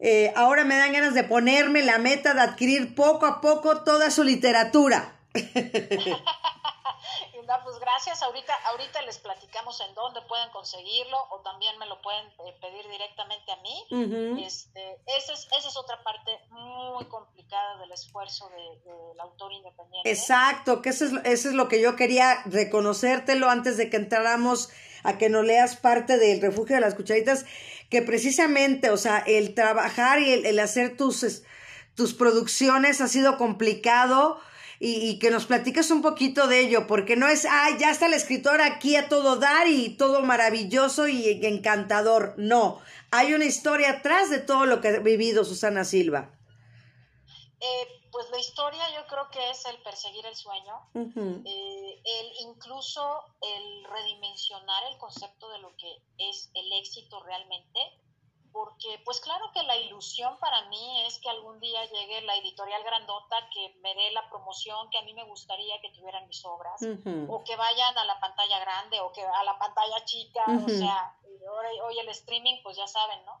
Eh, 0.00 0.32
ahora 0.36 0.64
me 0.64 0.76
dan 0.76 0.92
ganas 0.92 1.14
de 1.14 1.24
ponerme 1.24 1.82
la 1.82 1.98
meta 1.98 2.34
de 2.34 2.40
adquirir 2.40 2.94
poco 2.94 3.26
a 3.26 3.40
poco 3.40 3.82
toda 3.82 4.10
su 4.10 4.24
literatura. 4.24 5.16
pues 7.64 7.78
gracias. 7.80 8.22
Ahorita, 8.22 8.52
ahorita 8.66 9.02
les 9.02 9.18
platicamos 9.18 9.80
en 9.80 9.94
dónde 9.94 10.20
pueden 10.22 10.50
conseguirlo 10.50 11.16
o 11.30 11.40
también 11.40 11.78
me 11.78 11.86
lo 11.86 12.00
pueden 12.02 12.26
eh, 12.26 12.54
pedir 12.60 12.86
directamente 12.88 13.52
a 13.52 13.56
mí. 13.56 14.44
este, 14.44 15.00
esa, 15.16 15.32
es, 15.32 15.48
esa 15.56 15.68
es 15.68 15.76
otra 15.76 16.02
parte 16.02 16.38
muy 16.50 17.04
complicada 17.06 17.78
del 17.78 17.92
esfuerzo 17.92 18.50
del 18.50 19.20
autor 19.20 19.52
independiente. 19.52 20.10
Exacto, 20.10 20.82
que 20.82 20.90
eso 20.90 21.06
es, 21.06 21.12
eso 21.24 21.48
es 21.48 21.54
lo 21.54 21.68
que 21.68 21.80
yo 21.80 21.96
quería 21.96 22.42
reconocértelo 22.44 23.48
antes 23.48 23.76
de 23.76 23.90
que 23.90 23.96
entráramos 23.96 24.70
a 25.04 25.16
que 25.16 25.28
no 25.28 25.42
leas 25.42 25.76
parte 25.76 26.18
del 26.18 26.40
refugio 26.40 26.74
de 26.74 26.80
las 26.80 26.94
cucharitas, 26.94 27.46
que 27.88 28.02
precisamente, 28.02 28.90
o 28.90 28.96
sea, 28.96 29.18
el 29.18 29.54
trabajar 29.54 30.20
y 30.20 30.32
el, 30.32 30.58
hacer 30.58 30.96
tus, 30.96 31.42
tus 31.94 32.14
producciones 32.14 33.00
ha 33.00 33.08
sido 33.08 33.38
complicado 33.38 34.38
y, 34.80 35.18
que 35.18 35.30
nos 35.30 35.46
platiques 35.46 35.90
un 35.90 36.02
poquito 36.02 36.46
de 36.46 36.60
ello, 36.60 36.86
porque 36.86 37.16
no 37.16 37.26
es, 37.26 37.46
ay, 37.50 37.74
ya 37.78 37.90
está 37.90 38.06
el 38.06 38.14
escritor 38.14 38.60
aquí 38.60 38.94
a 38.94 39.08
todo 39.08 39.36
dar 39.36 39.66
y 39.66 39.96
todo 39.96 40.22
maravilloso 40.22 41.08
y 41.08 41.44
encantador. 41.44 42.34
No, 42.36 42.80
hay 43.10 43.34
una 43.34 43.44
historia 43.44 43.90
atrás 43.90 44.30
de 44.30 44.38
todo 44.38 44.66
lo 44.66 44.80
que 44.80 44.88
ha 44.88 44.98
vivido 45.00 45.44
Susana 45.44 45.84
Silva. 45.84 46.30
Eh, 47.60 48.08
pues 48.12 48.30
la 48.30 48.38
historia 48.38 48.88
yo 48.94 49.06
creo 49.06 49.28
que 49.30 49.50
es 49.50 49.64
el 49.66 49.82
perseguir 49.82 50.24
el 50.26 50.36
sueño, 50.36 50.74
eh, 50.94 52.02
el 52.04 52.32
incluso 52.40 53.24
el 53.40 53.84
redimensionar 53.84 54.84
el 54.84 54.98
concepto 54.98 55.48
de 55.50 55.58
lo 55.58 55.76
que 55.76 55.96
es 56.18 56.50
el 56.54 56.72
éxito 56.74 57.20
realmente 57.24 57.80
porque 58.52 59.00
pues 59.04 59.20
claro 59.20 59.50
que 59.52 59.62
la 59.62 59.76
ilusión 59.76 60.38
para 60.38 60.68
mí 60.68 61.06
es 61.06 61.18
que 61.20 61.28
algún 61.28 61.60
día 61.60 61.84
llegue 61.86 62.22
la 62.22 62.36
editorial 62.36 62.82
grandota 62.82 63.36
que 63.52 63.76
me 63.82 63.94
dé 63.94 64.10
la 64.12 64.28
promoción 64.28 64.90
que 64.90 64.98
a 64.98 65.02
mí 65.02 65.14
me 65.14 65.24
gustaría 65.24 65.80
que 65.80 65.90
tuvieran 65.90 66.26
mis 66.26 66.44
obras, 66.44 66.80
o 67.28 67.44
que 67.44 67.56
vayan 67.56 67.96
a 67.98 68.04
la 68.04 68.18
pantalla 68.20 68.58
grande 68.58 69.00
o 69.00 69.12
que 69.12 69.22
a 69.22 69.44
la 69.44 69.58
pantalla 69.58 70.04
chica, 70.04 70.44
o 70.64 70.68
sea, 70.68 71.16
hoy, 71.84 71.98
el 71.98 72.08
streaming 72.08 72.62
pues 72.62 72.76
ya 72.76 72.86
saben, 72.86 73.24
¿no? 73.24 73.40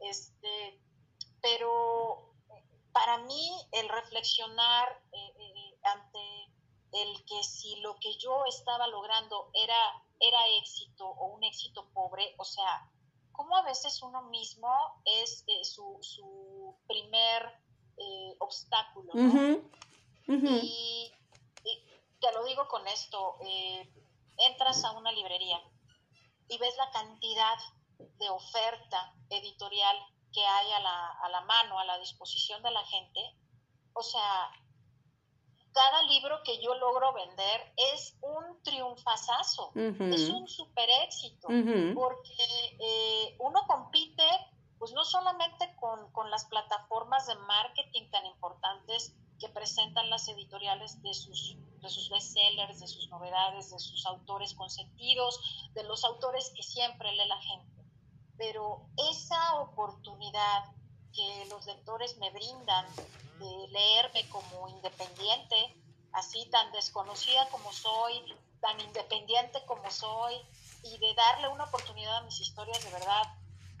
Este, 0.00 0.80
pero 1.40 2.35
para 2.96 3.18
mí 3.18 3.50
el 3.72 3.90
reflexionar 3.90 4.88
eh, 5.12 5.18
eh, 5.38 5.78
ante 5.82 6.18
el 6.92 7.24
que 7.26 7.44
si 7.44 7.76
lo 7.80 7.94
que 7.96 8.16
yo 8.16 8.46
estaba 8.46 8.86
logrando 8.86 9.50
era, 9.52 10.02
era 10.18 10.38
éxito 10.58 11.06
o 11.06 11.26
un 11.26 11.44
éxito 11.44 11.90
pobre, 11.92 12.34
o 12.38 12.44
sea, 12.44 12.90
cómo 13.32 13.54
a 13.54 13.62
veces 13.64 14.00
uno 14.02 14.22
mismo 14.30 14.70
es 15.04 15.44
eh, 15.46 15.62
su, 15.62 15.98
su, 16.00 16.74
primer 16.86 17.66
obstáculo. 18.38 19.12
Y, 20.26 21.12
te 22.18 22.32
lo 22.32 22.44
digo 22.44 22.66
con 22.68 22.86
esto, 22.88 23.38
entras 24.38 24.84
a 24.84 24.92
una 24.92 25.12
librería 25.12 25.60
y 26.48 26.58
ves 26.58 26.74
la 26.76 26.90
cantidad 26.90 27.58
de 27.98 28.30
oferta 28.30 29.14
editorial 29.30 29.96
que 30.36 30.44
hay 30.44 30.70
a 30.72 30.80
la, 30.80 31.08
a 31.22 31.28
la 31.30 31.40
mano, 31.40 31.78
a 31.78 31.84
la 31.86 31.98
disposición 31.98 32.62
de 32.62 32.70
la 32.70 32.84
gente, 32.84 33.20
o 33.94 34.02
sea, 34.02 34.50
cada 35.72 36.02
libro 36.02 36.42
que 36.44 36.60
yo 36.62 36.74
logro 36.74 37.14
vender 37.14 37.72
es 37.94 38.18
un 38.20 38.62
triunfazazo, 38.62 39.72
es 39.74 40.28
un 40.28 40.46
super 40.46 40.88
éxito, 41.04 41.48
porque 41.94 42.76
eh, 42.80 43.36
uno 43.40 43.62
compite 43.66 44.28
pues 44.78 44.92
no 44.92 45.04
solamente 45.04 45.74
con, 45.80 46.12
con, 46.12 46.30
las 46.30 46.44
plataformas 46.44 47.26
de 47.26 47.34
marketing 47.34 48.10
tan 48.10 48.26
importantes 48.26 49.16
que 49.40 49.48
presentan 49.48 50.10
las 50.10 50.28
editoriales 50.28 51.00
de 51.02 51.14
sus, 51.14 51.56
de 51.80 51.88
sus 51.88 52.10
bestsellers, 52.10 52.78
de 52.80 52.86
sus 52.86 53.08
novedades, 53.08 53.70
de 53.70 53.78
sus 53.78 54.04
autores 54.04 54.52
consentidos, 54.52 55.70
de 55.72 55.82
los 55.84 56.04
autores 56.04 56.52
que 56.54 56.62
siempre 56.62 57.10
lee 57.12 57.26
la 57.26 57.40
gente. 57.40 57.75
Pero 58.38 58.86
esa 59.10 59.60
oportunidad 59.60 60.64
que 61.12 61.46
los 61.48 61.64
lectores 61.66 62.16
me 62.18 62.30
brindan 62.30 62.86
de 63.38 63.68
leerme 63.68 64.28
como 64.28 64.68
independiente, 64.68 65.74
así 66.12 66.46
tan 66.50 66.70
desconocida 66.72 67.48
como 67.50 67.72
soy, 67.72 68.22
tan 68.60 68.78
independiente 68.80 69.64
como 69.66 69.90
soy 69.90 70.34
y 70.82 70.98
de 70.98 71.14
darle 71.14 71.48
una 71.48 71.64
oportunidad 71.64 72.18
a 72.18 72.22
mis 72.22 72.40
historias 72.40 72.82
de 72.84 72.90
verdad, 72.90 73.22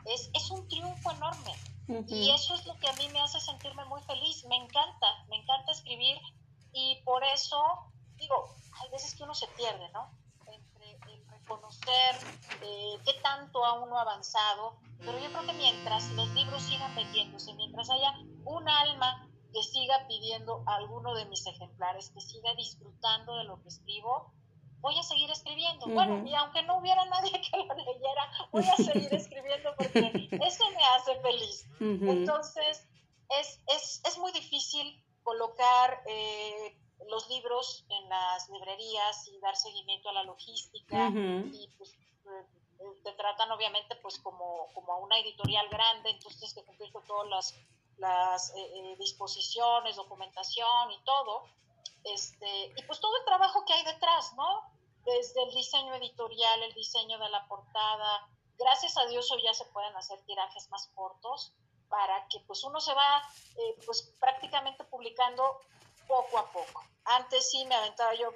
es, 0.06 0.30
es 0.34 0.50
un 0.50 0.66
triunfo 0.68 1.10
enorme. 1.10 1.54
Y 2.08 2.30
eso 2.30 2.54
es 2.54 2.66
lo 2.66 2.76
que 2.78 2.88
a 2.88 2.92
mí 2.94 3.08
me 3.10 3.20
hace 3.20 3.38
sentirme 3.38 3.84
muy 3.84 4.02
feliz. 4.02 4.44
Me 4.46 4.56
encanta, 4.56 5.06
me 5.28 5.36
encanta 5.36 5.70
escribir 5.70 6.18
y 6.72 6.96
por 7.04 7.22
eso, 7.22 7.62
digo, 8.16 8.54
hay 8.80 8.90
veces 8.90 9.14
que 9.14 9.22
uno 9.22 9.34
se 9.34 9.46
pierde, 9.48 9.88
¿no? 9.90 10.10
Reconocer 11.46 12.16
eh, 12.62 12.98
qué 13.04 13.12
tanto 13.22 13.64
a 13.64 13.80
uno 13.80 13.96
ha 13.96 14.02
avanzado, 14.02 14.78
pero 14.98 15.16
yo 15.20 15.28
creo 15.28 15.46
que 15.46 15.52
mientras 15.52 16.10
los 16.10 16.28
libros 16.30 16.60
sigan 16.60 16.92
vendiéndose, 16.96 17.54
mientras 17.54 17.88
haya 17.88 18.12
un 18.44 18.68
alma 18.68 19.28
que 19.52 19.62
siga 19.62 20.08
pidiendo 20.08 20.64
a 20.66 20.74
alguno 20.74 21.14
de 21.14 21.24
mis 21.26 21.46
ejemplares, 21.46 22.10
que 22.10 22.20
siga 22.20 22.52
disfrutando 22.56 23.36
de 23.36 23.44
lo 23.44 23.62
que 23.62 23.68
escribo, 23.68 24.32
voy 24.80 24.98
a 24.98 25.04
seguir 25.04 25.30
escribiendo. 25.30 25.86
Bueno, 25.86 26.26
y 26.26 26.34
aunque 26.34 26.64
no 26.64 26.78
hubiera 26.78 27.04
nadie 27.04 27.30
que 27.50 27.56
lo 27.58 27.74
leyera, 27.76 28.48
voy 28.50 28.64
a 28.64 28.76
seguir 28.76 29.14
escribiendo 29.14 29.72
porque 29.76 30.28
eso 30.42 30.64
me 30.70 30.84
hace 30.96 31.20
feliz. 31.20 31.68
Entonces, 31.78 32.88
es, 33.38 33.60
es, 33.68 34.02
es, 34.04 34.18
muy 34.18 34.32
difícil 34.32 35.00
colocar 35.22 36.02
eh, 36.06 36.76
los 37.08 37.28
libros 37.28 37.84
en 37.88 38.08
las 38.08 38.48
librerías 38.48 39.28
y 39.28 39.38
dar 39.38 39.56
seguimiento 39.56 40.08
a 40.08 40.12
la 40.12 40.24
logística 40.24 41.08
y 41.08 41.68
pues 41.78 41.92
eh, 41.92 42.84
te 43.04 43.12
tratan 43.12 43.50
obviamente 43.52 43.96
pues 43.96 44.18
como, 44.18 44.68
como 44.74 44.92
a 44.92 44.96
una 44.98 45.18
editorial 45.18 45.68
grande, 45.68 46.10
entonces 46.10 46.38
tienes 46.38 46.54
que 46.54 46.64
cumplir 46.64 46.92
con 46.92 47.04
todas 47.04 47.28
las, 47.28 47.54
las 47.98 48.54
eh, 48.56 48.96
disposiciones, 48.98 49.96
documentación 49.96 50.90
y 50.92 50.98
todo. 51.04 51.44
Este, 52.04 52.72
y 52.76 52.82
pues 52.86 53.00
todo 53.00 53.16
el 53.18 53.24
trabajo 53.24 53.64
que 53.64 53.72
hay 53.72 53.84
detrás, 53.84 54.32
¿no? 54.36 54.62
desde 55.06 55.42
el 55.44 55.54
diseño 55.54 55.94
editorial, 55.94 56.62
el 56.64 56.74
diseño 56.74 57.18
de 57.18 57.28
la 57.30 57.46
portada. 57.46 58.28
Gracias 58.58 58.98
a 58.98 59.06
Dios 59.06 59.30
hoy 59.30 59.42
ya 59.42 59.54
se 59.54 59.64
pueden 59.66 59.96
hacer 59.96 60.20
tirajes 60.26 60.68
más 60.70 60.90
cortos 60.94 61.52
para 61.88 62.26
que 62.28 62.40
pues 62.40 62.64
uno 62.64 62.80
se 62.80 62.92
va 62.92 63.22
eh, 63.56 63.76
pues 63.86 64.02
prácticamente 64.18 64.82
publicando 64.84 65.60
poco 66.06 66.38
a 66.38 66.50
poco. 66.52 66.84
Antes 67.04 67.50
sí 67.50 67.64
me 67.66 67.74
aventaba 67.74 68.14
yo 68.14 68.32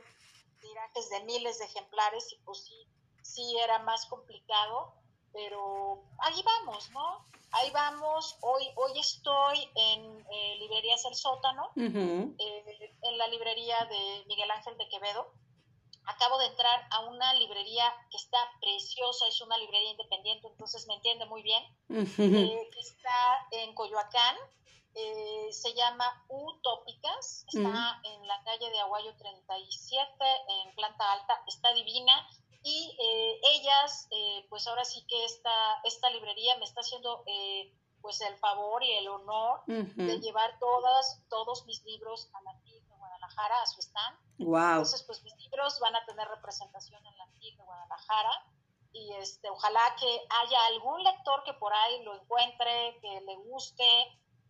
tirajes 0.60 1.10
de 1.10 1.24
miles 1.24 1.58
de 1.58 1.64
ejemplares 1.64 2.32
y 2.32 2.36
pues 2.44 2.64
sí, 2.64 2.86
sí 3.22 3.56
era 3.62 3.78
más 3.80 4.06
complicado, 4.06 4.94
pero 5.32 6.02
ahí 6.18 6.42
vamos, 6.42 6.90
¿no? 6.90 7.26
Ahí 7.52 7.70
vamos. 7.70 8.36
Hoy, 8.42 8.68
hoy 8.76 8.98
estoy 8.98 9.68
en 9.74 10.26
eh, 10.30 10.56
Librerías 10.60 11.04
El 11.06 11.14
Sótano, 11.14 11.70
eh, 11.76 12.96
en 13.02 13.18
la 13.18 13.26
librería 13.28 13.76
de 13.86 14.24
Miguel 14.26 14.50
Ángel 14.50 14.76
de 14.76 14.88
Quevedo 14.88 15.32
acabo 16.10 16.38
de 16.38 16.46
entrar 16.46 16.86
a 16.90 17.00
una 17.00 17.34
librería 17.34 17.84
que 18.10 18.16
está 18.16 18.38
preciosa, 18.60 19.26
es 19.28 19.40
una 19.40 19.56
librería 19.58 19.92
independiente, 19.92 20.48
entonces 20.48 20.86
me 20.86 20.94
entiende 20.94 21.26
muy 21.26 21.42
bien, 21.42 21.62
eh, 21.88 22.70
está 22.78 23.46
en 23.52 23.74
Coyoacán, 23.74 24.36
eh, 24.95 25.49
se 25.53 25.74
llama 25.74 26.24
Utópicas, 26.28 27.45
está 27.49 28.01
en 28.05 28.26
la 28.26 28.43
calle 28.45 28.70
de 28.70 28.80
Aguayo 28.80 29.16
37, 29.16 30.12
en 30.49 30.74
planta 30.74 31.12
alta, 31.12 31.43
está 31.47 31.72
divina, 31.72 32.12
y 32.62 32.97
eh, 33.01 33.41
ellas, 33.55 34.09
pues 34.51 34.66
ahora 34.66 34.84
sí 34.84 35.07
que 35.09 35.24
esta, 35.24 35.80
esta 35.84 36.11
librería 36.11 36.57
me 36.59 36.64
está 36.64 36.80
haciendo 36.80 37.24
pues 38.03 38.20
el 38.22 38.36
favor 38.36 38.82
y 38.82 38.93
el 38.93 39.09
honor 39.09 39.62
de 39.66 40.20
llevar 40.20 40.59
todas, 40.59 41.22
todos 41.28 41.64
mis 41.66 41.82
libros 41.84 42.30
a 42.34 42.43
la 42.43 42.53
a 43.49 43.66
su 43.66 43.80
stand. 43.80 44.18
Entonces, 44.38 45.03
pues 45.05 45.22
mis 45.22 45.36
libros 45.36 45.78
van 45.80 45.97
a 45.97 46.05
tener 46.05 46.26
representación 46.28 47.05
en 47.07 47.16
la 47.16 47.26
FIC 47.26 47.57
de 47.57 47.64
Guadalajara 47.64 48.47
y 48.93 49.12
este, 49.14 49.49
ojalá 49.51 49.80
que 49.99 50.26
haya 50.43 50.64
algún 50.66 51.03
lector 51.05 51.43
que 51.45 51.55
por 51.55 51.72
ahí 51.72 52.03
lo 52.03 52.14
encuentre, 52.14 52.99
que 53.01 53.20
le 53.20 53.36
guste 53.36 53.84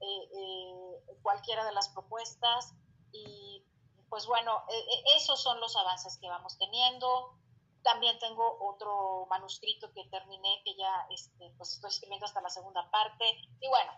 eh, 0.00 0.28
eh, 0.34 1.16
cualquiera 1.22 1.64
de 1.64 1.72
las 1.72 1.88
propuestas 1.90 2.74
y 3.12 3.64
pues 4.08 4.26
bueno, 4.26 4.64
e, 4.68 4.76
e, 4.76 5.16
esos 5.16 5.40
son 5.40 5.60
los 5.60 5.76
avances 5.76 6.18
que 6.18 6.28
vamos 6.28 6.58
teniendo. 6.58 7.36
También 7.82 8.18
tengo 8.18 8.58
otro 8.60 9.26
manuscrito 9.30 9.92
que 9.92 10.04
terminé, 10.06 10.60
que 10.64 10.74
ya 10.76 11.06
este, 11.10 11.50
pues 11.56 11.72
estoy 11.74 11.90
escribiendo 11.90 12.26
hasta 12.26 12.40
la 12.40 12.50
segunda 12.50 12.90
parte. 12.90 13.24
Y 13.60 13.68
bueno, 13.68 13.92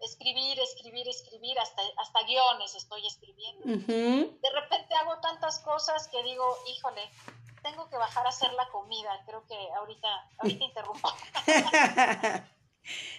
escribir, 0.00 0.58
escribir, 0.58 1.06
escribir, 1.08 1.58
hasta, 1.58 1.82
hasta 1.98 2.22
guiones 2.22 2.74
estoy 2.74 3.06
escribiendo. 3.06 3.66
De 3.66 4.50
repente 4.54 4.94
hago 4.94 5.20
tantas 5.20 5.60
cosas 5.60 6.08
que 6.08 6.22
digo, 6.22 6.56
híjole, 6.66 7.10
tengo 7.62 7.88
que 7.88 7.96
bajar 7.96 8.26
a 8.26 8.30
hacer 8.30 8.52
la 8.54 8.68
comida. 8.70 9.22
Creo 9.26 9.46
que 9.46 9.72
ahorita, 9.74 10.08
ahorita 10.38 10.64
interrumpo. 10.70 11.08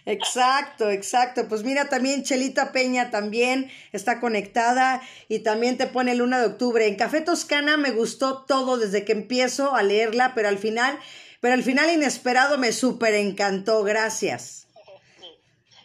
Exacto, 0.06 0.90
exacto. 0.90 1.48
Pues 1.48 1.64
mira, 1.64 1.90
también 1.90 2.24
Chelita 2.24 2.72
Peña 2.72 3.12
también 3.12 3.72
está 3.92 4.20
conectada 4.20 5.02
y 5.28 5.40
también 5.40 5.78
te 5.78 5.88
pone 5.88 6.16
Luna 6.16 6.40
de 6.40 6.48
Octubre. 6.48 6.88
En 6.88 6.96
Café 6.96 7.22
Toscana 7.22 7.78
me 7.78 7.92
gustó 7.92 8.44
todo 8.44 8.78
desde 8.78 9.06
que 9.06 9.12
empiezo 9.12 9.76
a 9.76 9.84
leerla, 9.84 10.34
pero 10.34 10.50
al 10.50 10.58
final, 10.58 11.00
pero 11.40 11.54
al 11.54 11.64
final 11.64 11.90
inesperado 11.92 12.58
me 12.58 12.72
súper 12.72 13.14
encantó. 13.14 13.84
Gracias. 13.84 14.62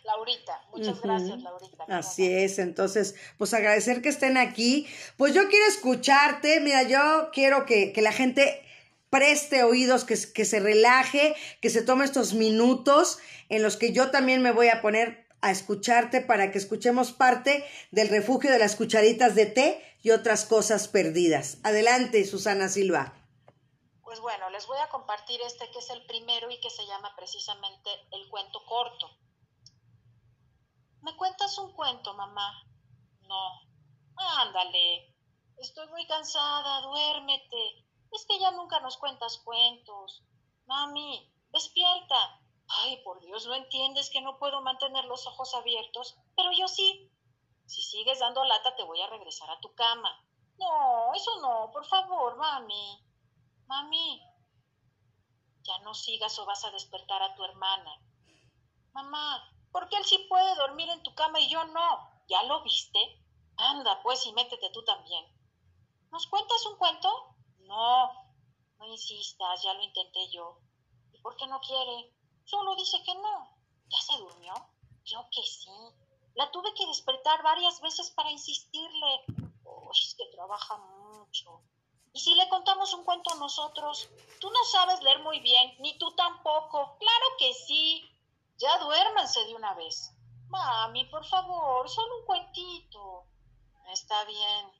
Laurita. 0.07 0.63
Muchas 0.73 1.01
gracias, 1.03 1.43
Laurita. 1.43 1.85
Así 1.89 2.31
es, 2.31 2.59
entonces, 2.59 3.17
pues 3.39 3.53
agradecer 3.55 4.03
que 4.03 4.09
estén 4.09 4.37
aquí. 4.37 4.87
Pues 5.17 5.35
yo 5.35 5.49
quiero 5.49 5.67
escucharte, 5.67 6.61
mira, 6.61 6.83
yo 6.85 7.31
quiero 7.33 7.67
que, 7.67 7.93
la 7.97 8.13
gente 8.13 8.63
preste 9.11 9.65
oídos, 9.65 10.05
que, 10.05 10.17
se 10.17 10.61
relaje, 10.61 11.37
que 11.61 11.71
se 11.71 11.83
tome 11.83 12.05
estos 12.05 12.35
minutos 12.35 13.19
en 13.49 13.63
los 13.63 13.77
que 13.77 13.93
yo 13.93 14.11
también 14.11 14.43
me 14.43 14.53
voy 14.53 14.69
a 14.69 14.83
poner 14.83 15.27
a 15.41 15.51
escucharte 15.51 16.21
para 16.21 16.51
que 16.51 16.59
escuchemos 16.59 17.13
parte 17.13 17.65
del 17.91 18.09
refugio 18.09 18.51
de 18.51 18.59
las 18.59 18.75
cucharitas 18.75 19.35
de 19.35 19.47
té 19.47 19.99
y 20.03 20.11
otras 20.11 20.45
cosas 20.45 20.89
perdidas. 20.89 21.59
Adelante, 21.63 22.25
Susana 22.25 22.69
Silva. 22.69 23.15
Pues 24.03 24.21
bueno, 24.21 24.51
les 24.51 24.67
voy 24.67 24.79
a 24.79 24.89
compartir 24.89 25.41
este 25.47 25.71
que 25.71 25.79
es 25.79 25.91
el 25.91 26.05
primero 26.07 26.51
y 26.51 26.61
que 26.61 26.71
se 26.71 26.87
llama 26.87 27.15
precisamente 27.17 27.91
el 28.13 28.29
cuento 28.29 28.65
corto. 28.65 29.11
¿Me 31.03 31.15
cuentas 31.17 31.57
un 31.59 31.73
cuento, 31.73 32.15
mamá? 32.15 32.65
No. 33.23 33.61
Ándale. 34.17 35.15
Estoy 35.59 35.89
muy 35.89 36.07
cansada, 36.07 36.81
duérmete. 36.83 37.86
Es 38.13 38.27
que 38.27 38.39
ya 38.39 38.51
nunca 38.53 38.81
nos 38.81 38.97
cuentas 38.97 39.39
cuentos. 39.39 40.23
Mami, 40.67 41.33
despierta. 41.53 42.41
Ay, 42.69 43.03
por 43.05 43.21
Dios, 43.21 43.47
¿no 43.47 43.55
entiendes 43.55 44.11
que 44.11 44.21
no 44.21 44.39
puedo 44.39 44.61
mantener 44.61 45.05
los 45.05 45.27
ojos 45.27 45.55
abiertos? 45.55 46.17
Pero 46.35 46.51
yo 46.53 46.67
sí. 46.69 47.11
Si 47.67 47.83
sigues 47.83 48.21
dando 48.21 48.45
lata, 48.45 48.75
te 48.77 48.85
voy 48.85 49.01
a 49.01 49.09
regresar 49.09 49.51
a 49.51 49.61
tu 49.61 49.75
cama. 49.75 50.25
No, 50.59 51.15
eso 51.15 51.41
no, 51.41 51.71
por 51.73 51.87
favor, 51.87 52.37
mami. 52.37 53.05
Mami, 53.67 54.23
ya 55.63 55.79
no 55.81 55.95
sigas 55.95 56.39
o 56.39 56.47
vas 56.47 56.65
a 56.65 56.71
despertar 56.71 57.23
a 57.23 57.35
tu 57.35 57.45
hermana. 57.45 57.91
Mamá, 58.93 59.43
porque 59.73 59.97
él 59.97 60.05
sí 60.05 60.19
puede 60.29 60.55
dormir 60.55 60.89
en 60.89 61.03
tu 61.03 61.15
cama 61.15 61.41
y 61.41 61.49
yo 61.49 61.65
no. 61.65 62.23
¿Ya 62.29 62.43
lo 62.45 62.63
viste? 62.63 62.99
Anda, 63.57 64.03
pues, 64.03 64.25
y 64.27 64.33
métete 64.33 64.71
tú 64.71 64.85
también. 64.85 65.25
¿Nos 66.11 66.27
cuentas 66.29 66.65
un 66.67 66.77
cuento? 66.79 67.36
No, 67.67 68.13
no 68.79 68.87
insistas, 68.87 69.63
ya 69.63 69.75
lo 69.75 69.83
intenté 69.83 70.29
yo. 70.31 70.59
¿Y 71.13 71.19
por 71.21 71.37
qué 71.37 71.47
no 71.47 71.61
quiere? 71.61 72.13
Solo 72.45 72.77
dice 72.77 73.03
que 73.05 73.15
no. 73.15 73.57
¿Ya 73.89 73.99
se 74.01 74.17
durmió? 74.19 74.55
Yo 75.05 75.27
que 75.31 75.43
sí. 75.43 75.71
La 76.35 76.51
tuve 76.51 76.75
que 76.75 76.87
despertar 76.87 77.43
varias 77.43 77.81
veces 77.81 78.11
para 78.11 78.31
insistirle. 78.31 79.25
Oh, 79.65 79.91
es 79.93 80.15
que 80.17 80.27
trabaja 80.35 80.77
mucho. 80.77 81.63
¿Y 82.13 82.21
si 82.21 82.35
le 82.35 82.49
contamos 82.49 82.93
un 82.95 83.05
cuento 83.05 83.33
a 83.33 83.37
nosotros? 83.37 84.09
Tú 84.41 84.51
no 84.51 84.65
sabes 84.65 85.03
leer 85.03 85.23
muy 85.23 85.41
bien, 85.41 85.75
ni 85.81 85.99
tú 85.99 86.15
tampoco. 86.15 86.97
Claro 86.99 87.27
que 87.39 87.53
sí. 87.55 88.09
Ya 88.59 88.79
duérmanse 88.79 89.45
de 89.45 89.55
una 89.55 89.75
vez. 89.75 90.13
Mami, 90.49 91.05
por 91.07 91.27
favor, 91.27 91.89
solo 91.89 92.21
un 92.21 92.27
cuentito. 92.27 93.27
Está 93.93 94.25
bien. 94.25 94.76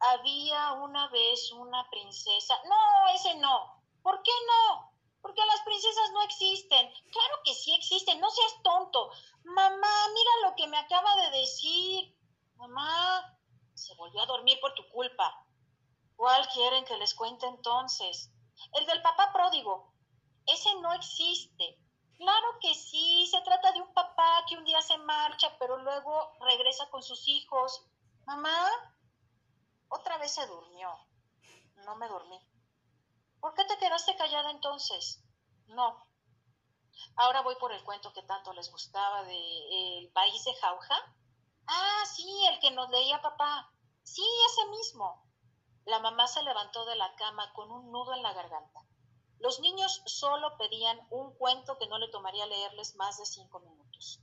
Había 0.00 0.72
una 0.74 1.08
vez 1.08 1.50
una 1.52 1.88
princesa. 1.90 2.58
No, 2.64 3.08
ese 3.14 3.34
no. 3.36 3.82
¿Por 4.02 4.22
qué 4.22 4.32
no? 4.46 4.92
Porque 5.22 5.44
las 5.46 5.60
princesas 5.62 6.10
no 6.12 6.22
existen. 6.22 6.92
Claro 7.10 7.36
que 7.44 7.54
sí 7.54 7.74
existen, 7.74 8.20
no 8.20 8.30
seas 8.30 8.62
tonto. 8.62 9.10
Mamá, 9.44 10.08
mira 10.14 10.48
lo 10.48 10.54
que 10.54 10.68
me 10.68 10.78
acaba 10.78 11.16
de 11.16 11.38
decir. 11.38 12.16
Mamá, 12.56 13.38
se 13.74 13.94
volvió 13.94 14.22
a 14.22 14.26
dormir 14.26 14.58
por 14.60 14.74
tu 14.74 14.88
culpa. 14.88 15.46
¿Cuál 16.16 16.48
quieren 16.48 16.84
que 16.84 16.96
les 16.96 17.14
cuente 17.14 17.46
entonces? 17.46 18.30
El 18.72 18.86
del 18.86 19.02
papá 19.02 19.32
pródigo. 19.32 19.92
Ese 20.46 20.74
no 20.76 20.92
existe. 20.94 21.78
Claro 22.16 22.58
que 22.60 22.74
sí, 22.74 23.26
se 23.30 23.40
trata 23.42 23.72
de 23.72 23.82
un 23.82 23.92
papá 23.92 24.44
que 24.48 24.56
un 24.56 24.64
día 24.64 24.80
se 24.80 24.96
marcha, 24.98 25.54
pero 25.58 25.76
luego 25.78 26.32
regresa 26.40 26.88
con 26.88 27.02
sus 27.02 27.28
hijos. 27.28 27.84
Mamá, 28.24 28.70
otra 29.88 30.18
vez 30.18 30.32
se 30.32 30.46
durmió. 30.46 30.88
No 31.84 31.96
me 31.96 32.08
dormí. 32.08 32.40
¿Por 33.40 33.54
qué 33.54 33.64
te 33.64 33.78
quedaste 33.78 34.16
callada 34.16 34.50
entonces? 34.50 35.22
No. 35.68 36.02
Ahora 37.16 37.42
voy 37.42 37.56
por 37.56 37.72
el 37.72 37.84
cuento 37.84 38.12
que 38.12 38.22
tanto 38.22 38.52
les 38.52 38.70
gustaba 38.70 39.22
de 39.24 39.98
El 39.98 40.10
país 40.12 40.44
de 40.44 40.54
Jauja. 40.54 40.96
Ah, 41.66 42.02
sí, 42.06 42.46
el 42.50 42.58
que 42.60 42.70
nos 42.70 42.88
leía 42.90 43.20
papá. 43.20 43.70
Sí, 44.02 44.24
ese 44.50 44.66
mismo. 44.70 45.24
La 45.84 46.00
mamá 46.00 46.26
se 46.26 46.42
levantó 46.42 46.84
de 46.84 46.96
la 46.96 47.14
cama 47.16 47.52
con 47.52 47.70
un 47.70 47.92
nudo 47.92 48.14
en 48.14 48.22
la 48.22 48.32
garganta. 48.32 48.80
Los 49.38 49.60
niños 49.60 50.02
solo 50.06 50.56
pedían 50.56 50.98
un 51.10 51.34
cuento 51.36 51.78
que 51.78 51.86
no 51.86 51.98
le 51.98 52.08
tomaría 52.08 52.46
leerles 52.46 52.96
más 52.96 53.18
de 53.18 53.26
cinco 53.26 53.60
minutos. 53.60 54.20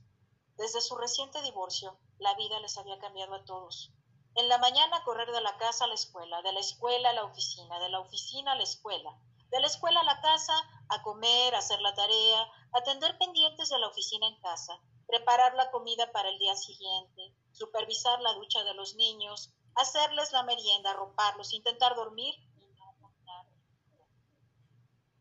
Desde 0.56 0.80
su 0.80 0.96
reciente 0.96 1.40
divorcio, 1.42 1.98
la 2.18 2.34
vida 2.34 2.60
les 2.60 2.76
había 2.76 2.98
cambiado 2.98 3.34
a 3.34 3.44
todos. 3.44 3.92
En 4.36 4.48
la 4.48 4.58
mañana 4.58 5.04
correr 5.04 5.30
de 5.30 5.40
la 5.40 5.56
casa 5.58 5.84
a 5.84 5.88
la 5.88 5.94
escuela, 5.94 6.42
de 6.42 6.52
la 6.52 6.60
escuela 6.60 7.10
a 7.10 7.12
la 7.12 7.24
oficina, 7.24 7.78
de 7.78 7.88
la 7.88 8.00
oficina 8.00 8.52
a 8.52 8.56
la 8.56 8.64
escuela, 8.64 9.16
de 9.50 9.60
la 9.60 9.68
escuela 9.68 10.00
a 10.00 10.04
la 10.04 10.20
casa, 10.20 10.54
a 10.88 11.02
comer, 11.02 11.54
hacer 11.54 11.80
la 11.80 11.94
tarea, 11.94 12.44
atender 12.72 13.16
pendientes 13.16 13.68
de 13.68 13.78
la 13.78 13.86
oficina 13.86 14.26
en 14.26 14.40
casa, 14.40 14.80
preparar 15.06 15.54
la 15.54 15.70
comida 15.70 16.10
para 16.10 16.28
el 16.28 16.38
día 16.40 16.56
siguiente, 16.56 17.32
supervisar 17.52 18.20
la 18.22 18.32
ducha 18.32 18.64
de 18.64 18.74
los 18.74 18.96
niños, 18.96 19.52
hacerles 19.76 20.32
la 20.32 20.42
merienda, 20.42 20.90
arroparlos, 20.90 21.52
intentar 21.52 21.94
dormir. 21.94 22.34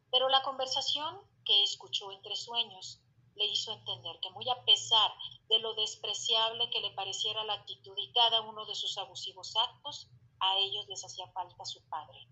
Pero 0.10 0.30
la 0.30 0.42
conversación 0.42 1.22
que 1.46 1.64
escuchó 1.64 2.12
entre 2.12 2.36
sueños 2.36 3.00
le 3.36 3.46
hizo 3.46 3.72
entender 3.72 4.20
que 4.22 4.32
muy 4.32 4.50
a 4.50 4.64
pesar 4.64 5.12
de 5.50 5.60
lo 5.60 5.74
despreciable 5.76 6.70
que 6.70 6.82
le 6.82 6.92
pareciera 6.92 7.44
la 7.44 7.54
actitud 7.54 7.94
y 7.98 8.12
cada 8.14 8.42
uno 8.42 8.66
de 8.66 8.76
sus 8.76 8.98
abusivos 8.98 9.56
actos, 9.56 10.08
a 10.40 10.58
ellos 10.58 10.88
les 10.88 11.04
hacía 11.04 11.28
falta 11.32 11.66
su 11.66 11.82
padre. 11.90 12.28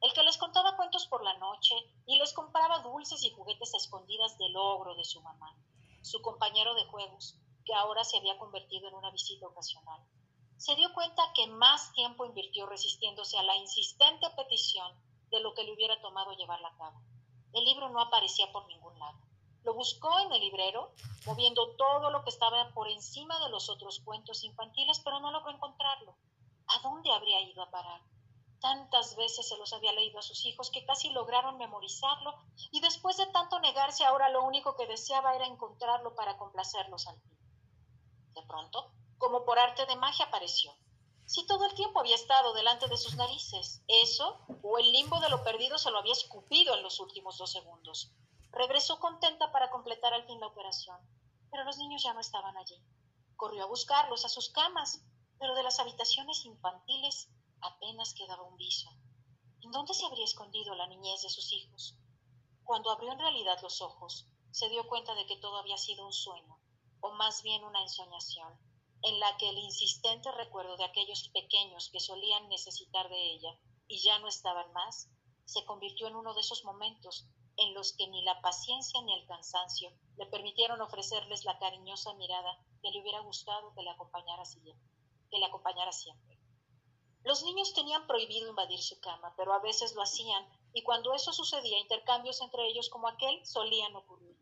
El 0.00 0.12
que 0.12 0.22
les 0.22 0.38
contaba 0.38 0.76
cuentos 0.76 1.06
por 1.06 1.24
la 1.24 1.36
noche 1.38 1.74
y 2.06 2.16
les 2.18 2.32
compraba 2.32 2.80
dulces 2.80 3.24
y 3.24 3.30
juguetes 3.30 3.74
a 3.74 3.78
escondidas 3.78 4.38
del 4.38 4.56
ogro 4.56 4.94
de 4.94 5.04
su 5.04 5.20
mamá, 5.22 5.56
su 6.02 6.22
compañero 6.22 6.74
de 6.74 6.86
juegos, 6.86 7.36
que 7.64 7.74
ahora 7.74 8.04
se 8.04 8.16
había 8.16 8.38
convertido 8.38 8.88
en 8.88 8.94
una 8.94 9.10
visita 9.10 9.46
ocasional. 9.46 10.00
Se 10.56 10.74
dio 10.76 10.92
cuenta 10.94 11.22
que 11.34 11.46
más 11.48 11.92
tiempo 11.92 12.26
invirtió 12.26 12.66
resistiéndose 12.66 13.38
a 13.38 13.42
la 13.42 13.56
insistente 13.56 14.26
petición 14.36 14.92
de 15.30 15.40
lo 15.40 15.54
que 15.54 15.64
le 15.64 15.72
hubiera 15.72 16.00
tomado 16.00 16.32
llevarla 16.32 16.68
a 16.68 16.76
cabo. 16.76 17.02
El 17.52 17.64
libro 17.64 17.88
no 17.88 18.00
aparecía 18.00 18.50
por 18.52 18.66
ningún 18.66 18.98
lado. 18.98 19.18
Lo 19.68 19.74
buscó 19.74 20.18
en 20.20 20.32
el 20.32 20.40
librero, 20.40 20.94
moviendo 21.26 21.76
todo 21.76 22.08
lo 22.08 22.24
que 22.24 22.30
estaba 22.30 22.72
por 22.72 22.88
encima 22.88 23.38
de 23.38 23.50
los 23.50 23.68
otros 23.68 24.00
cuentos 24.00 24.42
infantiles, 24.42 24.98
pero 25.00 25.20
no 25.20 25.30
logró 25.30 25.50
encontrarlo. 25.50 26.16
¿A 26.68 26.80
dónde 26.80 27.12
habría 27.12 27.42
ido 27.42 27.62
a 27.62 27.70
parar? 27.70 28.00
Tantas 28.60 29.14
veces 29.14 29.46
se 29.46 29.58
los 29.58 29.74
había 29.74 29.92
leído 29.92 30.20
a 30.20 30.22
sus 30.22 30.46
hijos 30.46 30.70
que 30.70 30.86
casi 30.86 31.10
lograron 31.10 31.58
memorizarlo 31.58 32.34
y 32.70 32.80
después 32.80 33.18
de 33.18 33.26
tanto 33.26 33.60
negarse 33.60 34.06
ahora 34.06 34.30
lo 34.30 34.42
único 34.42 34.74
que 34.74 34.86
deseaba 34.86 35.36
era 35.36 35.44
encontrarlo 35.44 36.14
para 36.14 36.38
complacerlos 36.38 37.06
al 37.06 37.20
fin. 37.20 37.38
De 38.36 38.42
pronto, 38.44 38.90
como 39.18 39.44
por 39.44 39.58
arte 39.58 39.84
de 39.84 39.96
magia 39.96 40.24
apareció. 40.24 40.72
Si 41.26 41.46
todo 41.46 41.66
el 41.66 41.74
tiempo 41.74 42.00
había 42.00 42.14
estado 42.14 42.54
delante 42.54 42.88
de 42.88 42.96
sus 42.96 43.16
narices, 43.16 43.82
eso 43.86 44.38
o 44.62 44.78
el 44.78 44.90
limbo 44.92 45.20
de 45.20 45.28
lo 45.28 45.44
perdido 45.44 45.76
se 45.76 45.90
lo 45.90 45.98
había 45.98 46.14
escupido 46.14 46.74
en 46.74 46.82
los 46.82 47.00
últimos 47.00 47.36
dos 47.36 47.52
segundos. 47.52 48.14
Regresó 48.58 48.98
contenta 48.98 49.52
para 49.52 49.70
completar 49.70 50.12
al 50.12 50.26
fin 50.26 50.40
la 50.40 50.48
operación, 50.48 50.98
pero 51.48 51.62
los 51.62 51.78
niños 51.78 52.02
ya 52.02 52.12
no 52.12 52.18
estaban 52.18 52.56
allí. 52.56 52.82
Corrió 53.36 53.62
a 53.62 53.68
buscarlos 53.68 54.24
a 54.24 54.28
sus 54.28 54.50
camas, 54.50 55.00
pero 55.38 55.54
de 55.54 55.62
las 55.62 55.78
habitaciones 55.78 56.44
infantiles 56.44 57.28
apenas 57.60 58.14
quedaba 58.14 58.42
un 58.42 58.56
viso. 58.56 58.90
¿En 59.60 59.70
dónde 59.70 59.94
se 59.94 60.04
habría 60.04 60.24
escondido 60.24 60.74
la 60.74 60.88
niñez 60.88 61.22
de 61.22 61.30
sus 61.30 61.52
hijos? 61.52 61.94
Cuando 62.64 62.90
abrió 62.90 63.12
en 63.12 63.20
realidad 63.20 63.60
los 63.62 63.80
ojos, 63.80 64.26
se 64.50 64.68
dio 64.70 64.88
cuenta 64.88 65.14
de 65.14 65.24
que 65.26 65.36
todo 65.36 65.58
había 65.58 65.78
sido 65.78 66.04
un 66.04 66.12
sueño, 66.12 66.58
o 66.98 67.12
más 67.12 67.44
bien 67.44 67.62
una 67.62 67.82
ensoñación, 67.82 68.58
en 69.02 69.20
la 69.20 69.36
que 69.36 69.50
el 69.50 69.58
insistente 69.58 70.32
recuerdo 70.32 70.76
de 70.76 70.84
aquellos 70.84 71.28
pequeños 71.28 71.90
que 71.92 72.00
solían 72.00 72.48
necesitar 72.48 73.08
de 73.08 73.34
ella 73.34 73.56
y 73.86 74.02
ya 74.02 74.18
no 74.18 74.26
estaban 74.26 74.72
más, 74.72 75.08
se 75.44 75.64
convirtió 75.64 76.08
en 76.08 76.16
uno 76.16 76.34
de 76.34 76.40
esos 76.40 76.64
momentos 76.64 77.28
en 77.58 77.74
los 77.74 77.92
que 77.92 78.06
ni 78.06 78.22
la 78.22 78.40
paciencia 78.40 79.02
ni 79.02 79.12
el 79.14 79.26
cansancio 79.26 79.92
le 80.16 80.26
permitieron 80.26 80.80
ofrecerles 80.80 81.44
la 81.44 81.58
cariñosa 81.58 82.14
mirada 82.14 82.58
que 82.80 82.90
le 82.90 83.00
hubiera 83.00 83.20
gustado 83.20 83.74
que 83.74 83.82
le 83.82 83.90
acompañara 83.90 84.44
siempre. 84.44 84.74
Que 85.30 85.38
le 85.38 85.46
acompañara 85.46 85.92
siempre. 85.92 86.38
Los 87.24 87.42
niños 87.42 87.74
tenían 87.74 88.06
prohibido 88.06 88.48
invadir 88.48 88.80
su 88.80 89.00
cama, 89.00 89.34
pero 89.36 89.52
a 89.52 89.58
veces 89.58 89.94
lo 89.94 90.02
hacían, 90.02 90.48
y 90.72 90.82
cuando 90.82 91.12
eso 91.14 91.32
sucedía, 91.32 91.78
intercambios 91.78 92.40
entre 92.40 92.66
ellos 92.68 92.88
como 92.88 93.08
aquel 93.08 93.44
solían 93.44 93.94
ocurrir. 93.96 94.36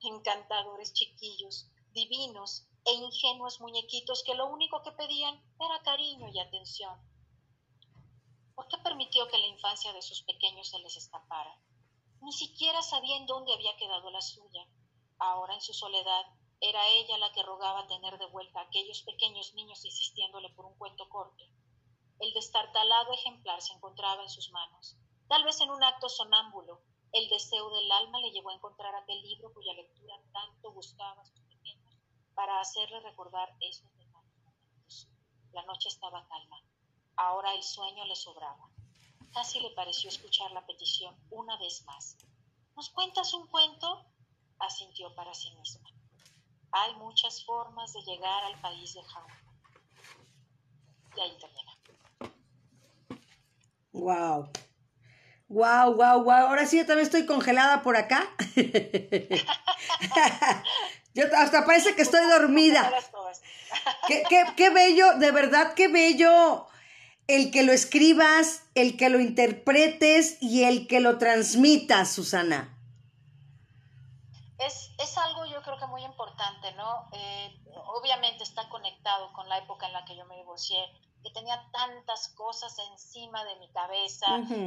Encantadores 0.00 0.92
chiquillos, 0.94 1.68
divinos 1.92 2.66
e 2.84 2.92
ingenuos 2.94 3.60
muñequitos 3.60 4.24
que 4.24 4.34
lo 4.34 4.46
único 4.46 4.82
que 4.82 4.92
pedían 4.92 5.40
era 5.60 5.82
cariño 5.82 6.28
y 6.30 6.40
atención. 6.40 6.98
¿Por 8.54 8.66
qué 8.68 8.78
permitió 8.78 9.28
que 9.28 9.38
la 9.38 9.46
infancia 9.46 9.92
de 9.92 10.02
sus 10.02 10.22
pequeños 10.22 10.68
se 10.68 10.78
les 10.80 10.96
escapara? 10.96 11.54
Ni 12.22 12.32
siquiera 12.32 12.80
sabía 12.82 13.16
en 13.16 13.26
dónde 13.26 13.52
había 13.52 13.76
quedado 13.76 14.08
la 14.10 14.20
suya. 14.20 14.64
Ahora, 15.18 15.54
en 15.54 15.60
su 15.60 15.74
soledad, 15.74 16.24
era 16.60 16.86
ella 16.86 17.18
la 17.18 17.32
que 17.32 17.42
rogaba 17.42 17.88
tener 17.88 18.16
de 18.16 18.26
vuelta 18.26 18.60
a 18.60 18.62
aquellos 18.62 19.02
pequeños 19.02 19.52
niños 19.54 19.84
insistiéndole 19.84 20.48
por 20.50 20.66
un 20.66 20.78
cuento 20.78 21.08
corto. 21.08 21.44
El 22.20 22.32
destartalado 22.32 23.12
ejemplar 23.12 23.60
se 23.60 23.72
encontraba 23.72 24.22
en 24.22 24.30
sus 24.30 24.52
manos. 24.52 24.96
Tal 25.26 25.42
vez 25.42 25.60
en 25.62 25.70
un 25.72 25.82
acto 25.82 26.08
sonámbulo, 26.08 26.82
el 27.10 27.28
deseo 27.28 27.68
del 27.70 27.90
alma 27.90 28.20
le 28.20 28.30
llevó 28.30 28.50
a 28.50 28.54
encontrar 28.54 28.94
aquel 28.94 29.20
libro 29.22 29.52
cuya 29.52 29.74
lectura 29.74 30.14
tanto 30.32 30.70
buscaba 30.70 31.24
sus 31.24 31.40
pequeños 31.40 31.98
para 32.34 32.60
hacerle 32.60 33.00
recordar 33.00 33.52
esos 33.58 33.92
lejanos 33.96 34.36
momentos. 34.44 35.08
La 35.50 35.64
noche 35.64 35.88
estaba 35.88 36.24
calma. 36.28 36.62
Ahora 37.16 37.52
el 37.52 37.64
sueño 37.64 38.04
le 38.04 38.14
sobraba. 38.14 38.71
Casi 39.34 39.60
le 39.60 39.70
pareció 39.70 40.10
escuchar 40.10 40.50
la 40.52 40.64
petición 40.66 41.16
una 41.30 41.56
vez 41.58 41.82
más. 41.86 42.16
¿Nos 42.76 42.90
cuentas 42.90 43.32
un 43.34 43.46
cuento? 43.48 44.06
asintió 44.58 45.12
para 45.14 45.34
sí 45.34 45.50
misma. 45.58 45.88
Hay 46.70 46.94
muchas 46.94 47.44
formas 47.44 47.92
de 47.92 48.00
llegar 48.02 48.44
al 48.44 48.60
país 48.60 48.94
de 48.94 49.02
Jaúl. 49.02 49.32
Y 51.16 51.20
ahí 51.20 51.36
termina. 51.38 51.72
Wow. 53.92 54.50
Wow, 55.48 55.94
wow, 55.94 56.22
wow. 56.22 56.46
Ahora 56.46 56.64
sí, 56.66 56.78
yo 56.78 56.86
también 56.86 57.06
estoy 57.06 57.26
congelada 57.26 57.82
por 57.82 57.96
acá. 57.96 58.30
yo 61.14 61.24
hasta 61.36 61.66
parece 61.66 61.96
que 61.96 62.02
estoy 62.02 62.24
dormida. 62.28 62.90
qué, 64.06 64.22
qué, 64.28 64.44
qué 64.56 64.70
bello, 64.70 65.18
de 65.18 65.32
verdad, 65.32 65.74
qué 65.74 65.88
bello 65.88 66.68
el 67.26 67.50
que 67.50 67.62
lo 67.62 67.72
escribas, 67.72 68.64
el 68.74 68.96
que 68.96 69.08
lo 69.08 69.20
interpretes 69.20 70.42
y 70.42 70.64
el 70.64 70.86
que 70.86 71.00
lo 71.00 71.18
transmitas, 71.18 72.12
Susana. 72.12 72.76
Es, 74.58 74.90
es 74.98 75.18
algo 75.18 75.44
yo 75.46 75.62
creo 75.62 75.78
que 75.78 75.86
muy 75.86 76.04
importante, 76.04 76.72
¿no? 76.72 77.08
Eh, 77.12 77.62
obviamente 77.98 78.44
está 78.44 78.68
conectado 78.68 79.32
con 79.32 79.48
la 79.48 79.58
época 79.58 79.86
en 79.86 79.92
la 79.92 80.04
que 80.04 80.16
yo 80.16 80.24
me 80.26 80.36
divorcié, 80.36 80.84
que 81.22 81.30
tenía 81.30 81.60
tantas 81.72 82.28
cosas 82.28 82.76
encima 82.90 83.44
de 83.44 83.56
mi 83.56 83.70
cabeza 83.70 84.26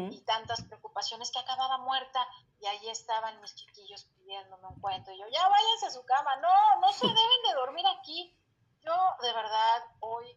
y 0.09 0.21
tantas 0.21 0.63
preocupaciones 0.63 1.29
que 1.31 1.39
acababa 1.39 1.77
muerta 1.79 2.25
y 2.61 2.65
ahí 2.65 2.89
estaban 2.89 3.41
mis 3.41 3.55
chiquillos 3.55 4.05
pidiéndome 4.15 4.67
un 4.67 4.79
cuento 4.79 5.11
y 5.11 5.19
yo, 5.19 5.25
ya 5.27 5.49
váyanse 5.49 5.87
a 5.87 5.91
su 5.91 6.05
cama, 6.05 6.35
no, 6.37 6.79
no 6.79 6.93
se 6.93 7.07
deben 7.07 7.41
de 7.49 7.53
dormir 7.55 7.85
aquí. 7.99 8.33
Yo 8.81 8.93
de 9.21 9.33
verdad 9.33 9.83
hoy 9.99 10.27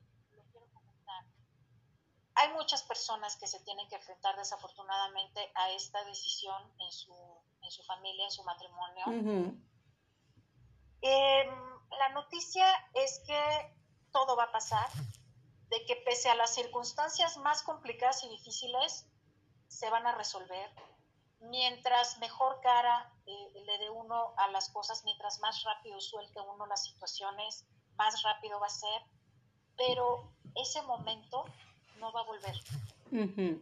hay 2.38 2.52
muchas 2.52 2.82
personas 2.84 3.36
que 3.36 3.48
se 3.48 3.58
tienen 3.60 3.88
que 3.88 3.96
enfrentar 3.96 4.36
desafortunadamente 4.36 5.50
a 5.56 5.70
esta 5.72 6.04
decisión 6.04 6.62
en 6.78 6.92
su, 6.92 7.14
en 7.62 7.70
su 7.70 7.82
familia, 7.82 8.24
en 8.24 8.30
su 8.30 8.44
matrimonio. 8.44 9.04
Em, 11.00 11.50
la 11.98 12.08
noticia 12.10 12.64
es 12.94 13.20
que 13.26 13.76
todo 14.12 14.36
va 14.36 14.44
a 14.44 14.52
pasar, 14.52 14.88
de 15.68 15.84
que 15.84 15.96
pese 15.96 16.30
a 16.30 16.36
las 16.36 16.54
circunstancias 16.54 17.36
más 17.38 17.62
complicadas 17.62 18.22
y 18.22 18.28
difíciles, 18.28 19.06
se 19.66 19.90
van 19.90 20.06
a 20.06 20.14
resolver. 20.14 20.70
Mientras 21.40 22.18
mejor 22.18 22.60
cara 22.60 23.12
eh, 23.26 23.62
le 23.64 23.78
dé 23.78 23.90
uno 23.90 24.32
a 24.36 24.48
las 24.48 24.70
cosas, 24.70 25.04
mientras 25.04 25.40
más 25.40 25.64
rápido 25.64 26.00
suelte 26.00 26.40
uno 26.40 26.66
las 26.66 26.84
situaciones, 26.84 27.66
más 27.96 28.22
rápido 28.22 28.60
va 28.60 28.66
a 28.66 28.70
ser. 28.70 29.02
Pero 29.76 30.32
ese 30.54 30.82
momento 30.82 31.44
no 31.98 32.12
va 32.12 32.20
a 32.20 32.24
volver. 32.24 32.54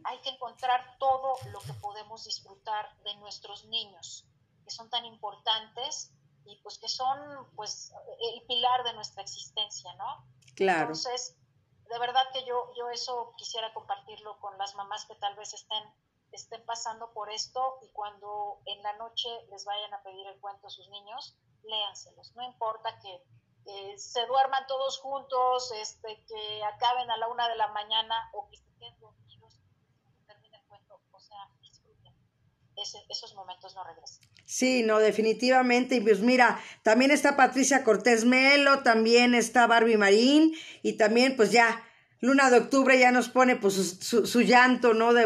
Hay 0.03 0.19
que 0.21 0.29
encontrar 0.29 0.97
todo 0.99 1.35
lo 1.51 1.59
que 1.59 1.73
podemos 1.73 2.25
disfrutar 2.25 2.95
de 3.03 3.15
nuestros 3.15 3.65
niños, 3.65 4.25
que 4.63 4.71
son 4.71 4.89
tan 4.89 5.05
importantes 5.05 6.11
y 6.45 6.55
pues 6.57 6.77
que 6.77 6.89
son 6.89 7.19
pues 7.55 7.93
el 8.33 8.41
pilar 8.43 8.83
de 8.83 8.93
nuestra 8.93 9.21
existencia, 9.21 9.93
¿no? 9.95 10.25
Claro. 10.55 10.81
Entonces, 10.81 11.35
de 11.89 11.99
verdad 11.99 12.21
que 12.33 12.45
yo, 12.45 12.73
yo 12.77 12.89
eso 12.89 13.33
quisiera 13.37 13.73
compartirlo 13.73 14.37
con 14.39 14.57
las 14.57 14.75
mamás 14.75 15.05
que 15.05 15.15
tal 15.15 15.35
vez 15.35 15.53
estén 15.53 15.83
estén 16.31 16.63
pasando 16.65 17.11
por 17.13 17.29
esto 17.29 17.79
y 17.81 17.87
cuando 17.89 18.59
en 18.65 18.81
la 18.83 18.93
noche 18.97 19.29
les 19.49 19.65
vayan 19.65 19.93
a 19.93 20.01
pedir 20.03 20.25
el 20.27 20.39
cuento 20.39 20.67
a 20.67 20.69
sus 20.69 20.87
niños, 20.89 21.35
léanselos. 21.63 22.35
No 22.35 22.43
importa 22.43 22.99
que 22.99 23.23
se 23.97 24.25
duerman 24.25 24.65
todos 24.67 24.99
juntos, 24.99 25.71
este, 25.81 26.23
que 26.27 26.63
acaben 26.63 27.09
a 27.09 27.17
la 27.17 27.27
una 27.27 27.47
de 27.49 27.55
la 27.55 27.67
mañana 27.69 28.29
o 28.33 28.47
que 28.49 28.57
se 28.57 28.65
queden 28.79 28.99
dormidos, 28.99 29.59
que 30.03 30.25
termine 30.25 30.57
el 30.57 30.63
cuento. 30.65 31.01
O 31.11 31.19
sea, 31.19 31.37
disfruten. 31.61 32.13
esos 33.09 33.35
momentos 33.35 33.75
no 33.75 33.83
regresan. 33.83 34.27
Sí, 34.45 34.83
no, 34.83 34.99
definitivamente. 34.99 35.95
Y 35.95 36.01
pues 36.01 36.21
mira, 36.21 36.59
también 36.81 37.11
está 37.11 37.35
Patricia 37.35 37.83
Cortés 37.83 38.23
Melo, 38.23 38.81
también 38.83 39.35
está 39.35 39.67
Barbie 39.67 39.97
Marín 39.97 40.53
y 40.83 40.93
también 40.93 41.35
pues 41.35 41.51
ya 41.51 41.83
Luna 42.19 42.49
de 42.49 42.57
Octubre 42.57 42.97
ya 42.97 43.11
nos 43.11 43.29
pone 43.29 43.57
pues 43.57 43.75
su, 43.99 44.41
llanto, 44.41 44.93
¿no? 44.93 45.13